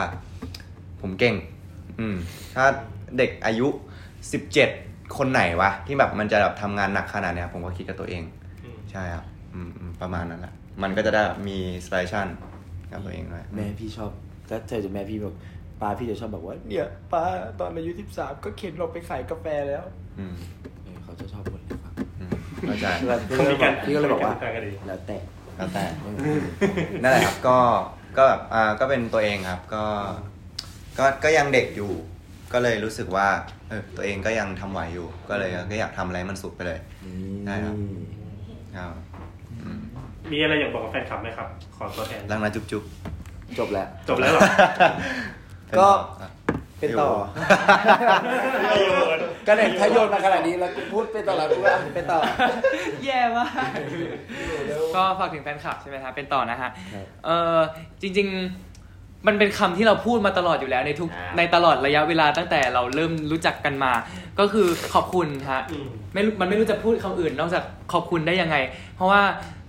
[1.01, 1.35] ผมเก่ง
[2.01, 2.17] อืม
[2.55, 2.65] ถ้า
[3.19, 3.69] เด็กอายุ
[4.33, 4.69] สิบเจ็ด
[5.17, 8.23] คนไหนวะ ที่แบบมันจะแบบทำงานหนักขนาดเนี้ยผมก็คิดกับตัวเอง
[8.65, 10.53] อืมใช่ครับอืมอืมประมาณนั้นแหละ
[10.83, 12.27] มันก็จะได้แบบมีสไปชั่น
[12.91, 14.11] กับตัวเองด้วยแม่พี่ชอบ
[14.49, 15.35] ถ้าเจอจากแม่พี่บอก
[15.81, 17.23] ป้าพี่จะชอบบอกว่าเนี่ยป้า
[17.59, 19.85] ตอนอายุสิบสามก็เข็นเราไปขายกาแฟแล้ว
[20.19, 20.35] อืม
[20.85, 22.31] เออเขาจะชอบพูดให้ฟังอืม
[22.67, 25.19] เข้าใจแล้วเขามีการพี่ก็เลยบอกว่าการกันดีแล้วแต่
[25.57, 25.85] แล้วแต่
[27.03, 27.59] นั่นแหละครับก็
[28.17, 29.85] ก็แบบอ่าก็เป็นตัวเองครับ ก็
[30.99, 31.93] ก็ก็ยังเด็กอยู่
[32.53, 33.29] ก็เลยรู้สึกว่า
[33.69, 36.79] เออตัวเองก็ยังทำไหวอยู่ ก็เลยก็อยากทำอะไรให้มันสุดไปเลย
[37.47, 37.77] ได้ครับ
[38.77, 38.95] ครับ
[39.63, 39.81] อืม
[40.33, 42.85] มีอะไรอยากบอกกับแฟนคลับไหมครับ ขอตัวแทนรักนะจุ๊บจุ๊บ
[43.59, 44.43] จบแล้ว จบแล้วเหรอ
[45.79, 45.89] ก็
[46.81, 47.11] เป็นต่อ
[49.47, 52.19] ก็เนี่ยถ้าโยนมาขนาดนี้แล้วกูพูดเป็นต่อแล้วกูก็อะเป็นต่อ
[53.05, 53.71] แย่มาก
[54.97, 57.57] ก็ฝากถึงแฟนคลับใช่ไหมฮะเป็นต่อนะฮะครับเออ
[58.03, 63.93] จริง ๆ มันเป็นคำที่เราพูดมาตลอดอยู่แล้วในทุกอ่าในตลอดระยะเวลาตั้งแต่เราเริ่มรู้จักกันมา
[64.39, 68.57] ก็คือขอบคุณฮะอืมไม่รู้มันไม่รู้จะพูดคำอื่น นอกจากขอบคุณได้ยังไง
[68.97, 69.23] เพราะว่า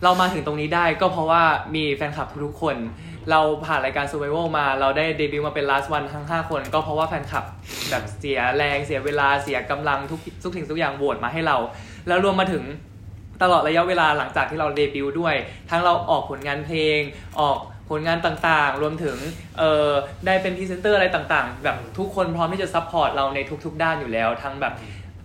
[0.03, 1.43] เรามาถึงตรงนี้ได้ก็เพราะว่า
[1.75, 2.75] มีแฟนคลับทุกๆคน
[3.31, 7.45] เราผ่านรายการ Survival มาเราได้เดบิวต์มาเป็น LAZ1 ทั้ง 5 คน ก็เพราะว่าแฟนคลับ
[7.89, 11.57] แบบเสียแรงเสียเวลาเสียกำลังทุกทุกสิ่งทุกอย่างโหวตมาให้เรา
[12.07, 12.63] แล้วรวมมาถึง
[13.41, 15.35] ตลอดระยะเวลาหลังจากที่เราเดบิวต์ด้วย
[15.69, 16.99] ทั้งเราออกผลงานเพลง
[17.39, 17.59] ออก
[17.89, 19.17] ผลงานต่างๆ รวมถึง
[19.57, 19.89] เอ่อ
[20.25, 24.73] ได้เป็นพรีเซนเตอร์อะไรต่างๆ แบบทุกคนพร้อมที่จะ support เราในทุก ๆ ด้านอยู่แล้ว ทั้งแบบ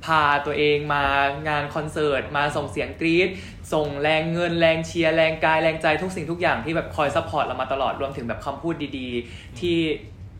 [0.04, 1.04] พาตัวเองมา
[1.48, 3.28] งานคอนเสิร์ต มาส่งเสียงกรี๊ด
[3.72, 9.78] ส่งแรงเงินแรงเชียร์แรงกายแรงใจทุกสิ่งทุกอย่างที่แบบคอย support เรามาตลอดรวมถึงแบบคำพูดดีๆ ที่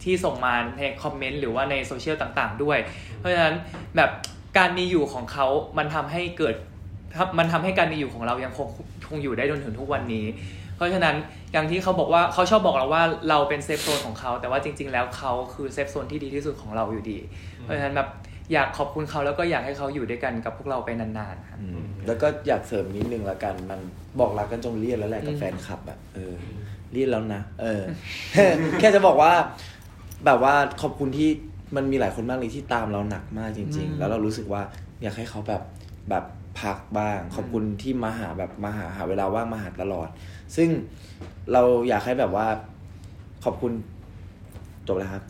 [0.03, 2.79] ที่ส่งมาใน comment หรือว่าในโซเชียลต่างๆ ด้วย
[3.19, 3.55] เพราะฉะนั้น
[3.97, 4.11] แบบ
[4.59, 5.47] การมีอยู่ของเขา
[5.79, 6.55] มันทำให้เกิด
[7.39, 8.69] มันทำให้การมีอยู่ของเรายังคง
[9.09, 10.27] คงอยู่ได้จนถึงทุกวันนี้
[10.77, 11.17] เพราะฉะนั้น
[11.53, 17.19] อย่างที่เขาบอกว่าเขาชอบบอกเราว่าเราเป็น safe zone ของเขา แต่ว่าจริง ๆ แล้วเขาคือ safe zone ที่ดีที่สุดของเราอยู่ดี
[17.63, 18.09] เพราะฉะนั้นแบบ
[18.53, 21.61] อยากขอบคุณเขาแล้วก็อยากให้เขาอยู่ด้วยกันกับพวกเราไปนานๆครับ
[22.07, 23.81] แล้วก็อยากเสริมนิดนึงละกัน มัน
[24.21, 26.35] บอกรักกันจงเรียนแล้วแหละกับอืมแฟนคลับอะเออ
[26.93, 27.83] เรียนแล้วนะ เออ
[28.81, 29.33] แค่จะบอกว่า
[30.27, 31.29] แบบว่าขอบคุณที่
[31.77, 34.63] มันมีหลายคนมากเลยที่ตามเราหนักมากจริง ๆ แล้วเรารู้สึกว่า
[35.03, 35.63] อยากให้เขาแบบ
[36.11, 36.25] แบบ
[36.61, 40.09] พักบ้าง ขอบคุณที่มาหาแบบมาหาหาเวลาว่างมาหาตลอด
[40.57, 40.69] ซึ่ง
[41.53, 42.47] เราอยากให้แบบว่า
[43.45, 43.73] ขอบคุณ
[44.89, 45.23] จบแล้วครับ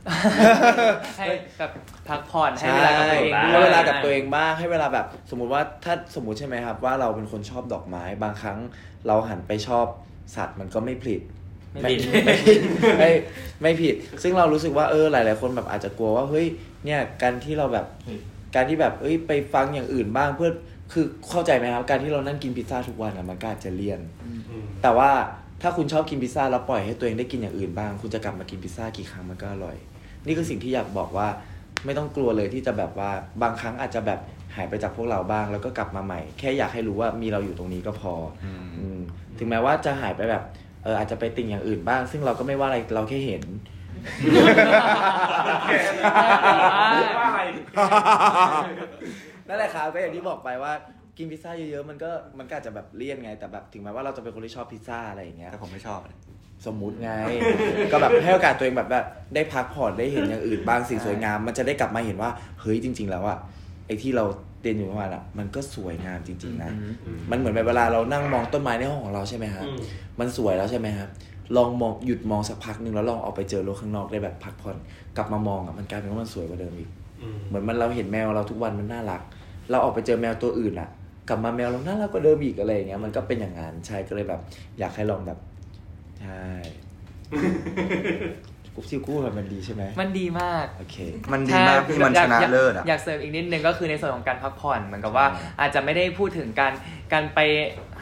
[1.19, 1.27] ให้
[1.59, 1.71] แบบ
[2.09, 8.59] พักผ่อนให้เวลากับตัวเองใช่ด้ให้วยเวลากับตัวเองบ้างให้เวลาแบบสมมุติว่าถ้าสมมุติใช่ไหมครับ ว่าเราเป็นคนชอบดอกไม้บางครั้ง
[9.07, 9.87] เราหันไปชอบ
[10.37, 11.21] สัตว์มันก็ไม่ผิด
[11.73, 12.61] ไม่ผิดไม่ผิด
[12.99, 13.11] ไม่
[13.63, 16.47] ไม่ผิด ซึ่งเรารู้สึกว่าเออหลาย ๆ คนแบบอาจจะกลัวว่าเฮ้ย
[16.85, 17.87] เนี่ยการที่เราแบบ
[18.55, 20.51] การที่แบบเอ้ยไปฟังอย่างอื่นบ้างเพื่อ
[20.93, 24.31] คือเข้าใจไหมครับ การที่เรานั่งกินพิซซ่าทุกวันอะมันก็อาจจะเลี่ยนอื
[24.61, 25.11] มแต่ว่า
[25.63, 29.77] ถ้าคุณชอบกินพิซซ่าแล้วปล่อยให้ตัวเองได้กินอย่างอื่นบ้าง คุณจะกลับมากินพิซซ่ากี่ครั้งมันก็อร่อย
[30.27, 31.29] นี่คือสิ่งที่อยากบอกว่า
[31.85, 33.11] ไม่ต้องกลัวเลยที่จะแบบว่า
[33.43, 34.21] บางครั้งอาจจะแบบ
[34.57, 38.13] หายไปจากพวกเราบ้าง แล้วก็กลับมาใหม่ แค่อยากให้รู้ว่ามีเราอยู่ตรงนี้ก็พอ
[38.45, 39.01] อมอืม
[39.39, 40.43] ถึงแม้ว่าจะหายไปแบบ
[40.85, 43.43] เอออาจจะไปติ่งอย่างอื่นบ้าง ซึ่งเราก็ไม่ว่าอะไรเราแค่เห็น
[47.19, 47.41] ว่าอะไร
[49.49, 50.73] นั่นแหละครับก็อย่างที่บอกไปว่า
[51.21, 56.19] กินพิซซ่าเยอะๆมันก็มันก็อาจจะแบบเลี่ยนไง แต่แบบถึงแม้ว่าเราจะเป็นคนที่ชอบพิซซ่าอะไรอย่างเงี้ยแต่ผมไม่ชอบเลย
[56.67, 57.11] สมมุติไง
[57.93, 63.39] ก็แบบให้โอกาสตัวเองแบบแบบได้พักผ่อนได้เห็นอย่างอื่นบ้างสิ่งสวยงาม มันจะได้กลับมาเห็นว่าเฮ้ยจริง ๆ แล้วอะ
[63.87, 64.25] ไอ้ที่เรา
[64.63, 66.71] เรียนอยู่เมื่อวานอะมันก็สวยงามจริง ๆ นะ
[67.31, 69.79] มันเหมือนแบบเวลาเรานั่งมองต้นไม้ในห้องของเราใช่ไหมครับอืม
[70.21, 71.09] มันสวยแล้วใช่ไหมครับ
[71.57, 74.77] ลองมองหยุดมองสักพักหนึ่งแล้วลองออกไปเจอโลกข้างนอกได้แบบพักผ่อน
[75.17, 76.91] กลับมามองอะมันกลายเป็นว่ามันสวยกว่าเดิมอีก
[77.23, 79.21] อืมเหมือนมันเราเห็นแมวเราทุกวันมันน่ารัก
[79.71, 80.89] เราออกไปเจอแมวตัวอื่นอะ
[81.31, 84.41] กลับมาแมวเราน่ารักกว่าเดิมอีกอะไรอย่างเงี้ยมันก็เป็นอย่างนั้นใช่ก็เลยแบบ
[84.79, 85.39] อยากให้ลองแบบ
[86.21, 86.45] ใช่
[88.75, 90.97] กุ๊บซิวกู้แบบมันดีใช่ไหมมันดีมากโอเค
[91.33, 96.73] มันดีมากที่มันชนะเลิศอะอยากเสริมอีกนิดนึงก็คือในส่วนของการพักผ่อนเหมือนกับว่าใช่อาจจะไม่ได้พูดถึงการ
[97.13, 97.41] การไป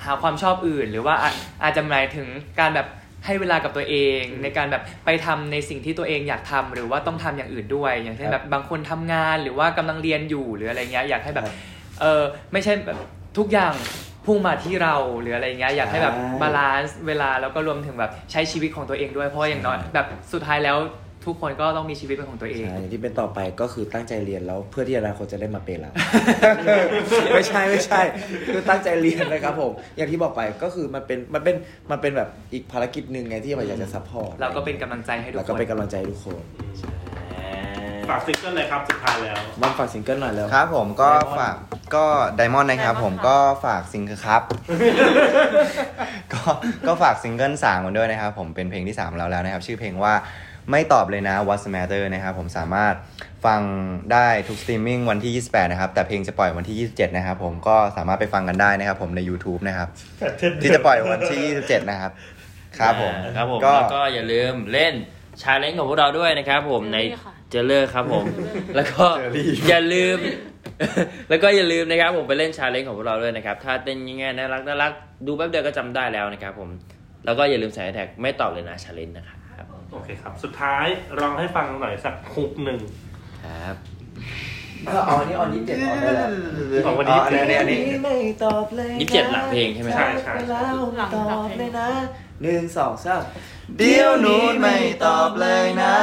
[0.04, 1.30] หาความชอบอื่น หรือว่าอา
[1.62, 2.26] อาจจะหมายถึง
[2.60, 2.86] การแบบ
[3.26, 11.46] ให้เวลากับตัวเองในการแบบไปทำในสิ่งที่ตัวเองอยากทำหรือว่าต้องทำอย่างอื่นด้วย อย่างเช่นแบบบางคนทำงานหรือว่ากำลังเรียนอยู่หรืออะไรเงี้ยอยากให้แบบ
[12.00, 12.22] เออ
[12.52, 12.98] ไม่ใช่แบบ
[13.36, 13.74] ทุกอย่าง
[14.26, 20.78] พุ่งมาที่เราหรืออะไรเงี้ยอยากให้แบบใช่ balance เวลาแล้วก็รวมถึงแบบใช้ชีวิตของตัวเองด้วยเพราะว่าอย่างน้อยแบบสุดท้ายแล้ว
[21.26, 25.92] ทุกคนก็ต้องมีชีวิตเป็นของตัวเองใช่อย่างที่เป็นต่อไปก็คือตั้งใจเรียนแล้วเพื่อที่อนาคตจะได้มาเป็นแล้ว
[27.34, 28.00] ไม่ใช่ไม่ใช่
[28.52, 31.56] คือตั้งใจเรียนนะครับผม อย่างที่บอกไปก็คือมันเป็นมันเป็น
[31.90, 36.42] มันเป็นแบบอีกภารกิจหนึ่งไงที่เราอยากจะ supportเราก็เป็นกำลังใจให้ทุกแล้วก็เป็นกำลังใจให้ทุกคน
[38.08, 41.56] ฝากซิงเกิลเลยครับสุดท้ายแล้วมันฝากซิงเกิลหน่อยแล้วครับผมก็ Diamond ฝาก
[41.96, 42.04] ก็
[42.36, 44.42] Diamond นะครับ Diamond ผมค่ะก็ฝากซิงเกิลครับ
[46.32, 46.42] ก็
[46.86, 50.14] ก็ฝากซิงเกิลสามกันด้วยนะครับ ผมเป็นเพลงที่3แล้วแล้วนะครับ ชื่อเพลงว่า
[50.70, 52.94] ไม่ตอบเลยนะ What's the Matter นะครับ ผมสามารถ
[53.46, 53.60] ฟัง
[54.12, 59.88] ได้ทุกสตรีมมิ่งวันที่ 28 นะครับ แต่เพลงจะปล่อยวันที่ 27 นะครับ ผมก็สามารถไปฟังกันได้นะครับ ผมใน YouTube นะครับ
[60.62, 62.12] ที่จะปล่อยวันที่ 27 นะครับ
[62.78, 64.94] ครับผมครับผมก็แล้วก็อย่าลืมเล่น
[65.42, 68.24] ชาเลนจ์ของพวกเราด้วยนะครับ ผมใน Jelly ค่ะเจเลอร์ครับผม
[68.76, 69.06] แล้วก็
[69.68, 70.18] อย่าลืม
[71.28, 74.92] แล้วก็อย่าลืมนะครับผมไปเล่นชาเลนจ์ของพวกเราด้วยนะครับ ถ้าเต้นง่ายๆน่ารักน่ารัก
[75.26, 76.68] ดูแป๊บเดียวก็จำได้แล้วนะครับผม
[77.24, 80.86] แล้วก็อย่าลืมใส่แท็กไม่ตอบเลยนะชาเลนจ์นะครับโอเคครับ สุดท้าย
[81.18, 82.80] ลองให้ฟังหน่อยสักฮุกหนึ่ง
[83.44, 83.76] ครับ
[84.94, 86.28] ก็เอาอันนี้ออนยี่สิบเจ็ดออนได้แล้ว
[86.86, 91.88] ของวันนี้อ๋ออันนี้อันนี้ไม่ตอบเลยยี่สิบเจ็ดหลังเพลงใช่ไหมใช่ใช่ไปแล้วไม่ตอบเลยนะ
[92.42, 93.22] หนึ่งสองสาม
[93.78, 95.96] เดี๋ยวนู้นไม่ตอบเลยนะ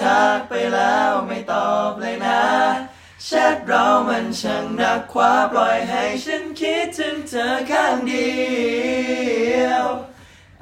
[0.00, 2.40] ทักไปแล้วไม่ตอบเลยนะ
[3.26, 8.32] แชทเรามันช่างนักคว้าปล่อยให้ฉันคิดถึงเธอข้างเดี
[9.62, 9.86] ยว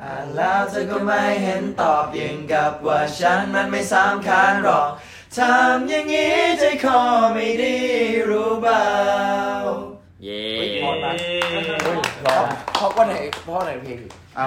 [0.00, 4.88] อ่านแล้วเธอก็ไม่เห็นตอบยังกับว่าฉันมันไม่สำคัญหรอก
[5.36, 7.00] ทำอย่างนี้ใจคอ
[7.34, 7.78] ไม่ดี
[8.30, 8.86] รู้เปล่า
[10.24, 10.42] เย้
[10.82, 11.12] พอนะ
[12.22, 12.44] เพราะ
[12.74, 14.44] เพราะก็ไหนเพราะไหนเพลงอีกเอา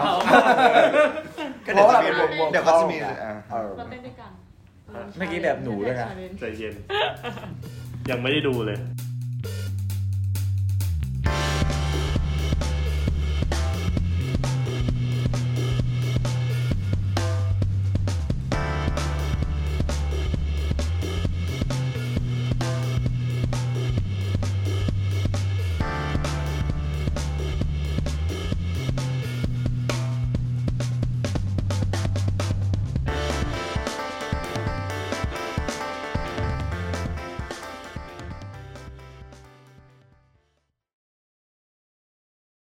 [1.66, 4.32] ก็เดี๋ยวจะมีวงวงเดี๋ยวก็จะมีเข้าอ่าเออเราเต้นด้วยกัน
[5.18, 6.74] เมื่อกี้แบบหนูด้วยนะ challenge ใจเย็น
[8.12, 8.78] ยังไม่ได้ดูเลย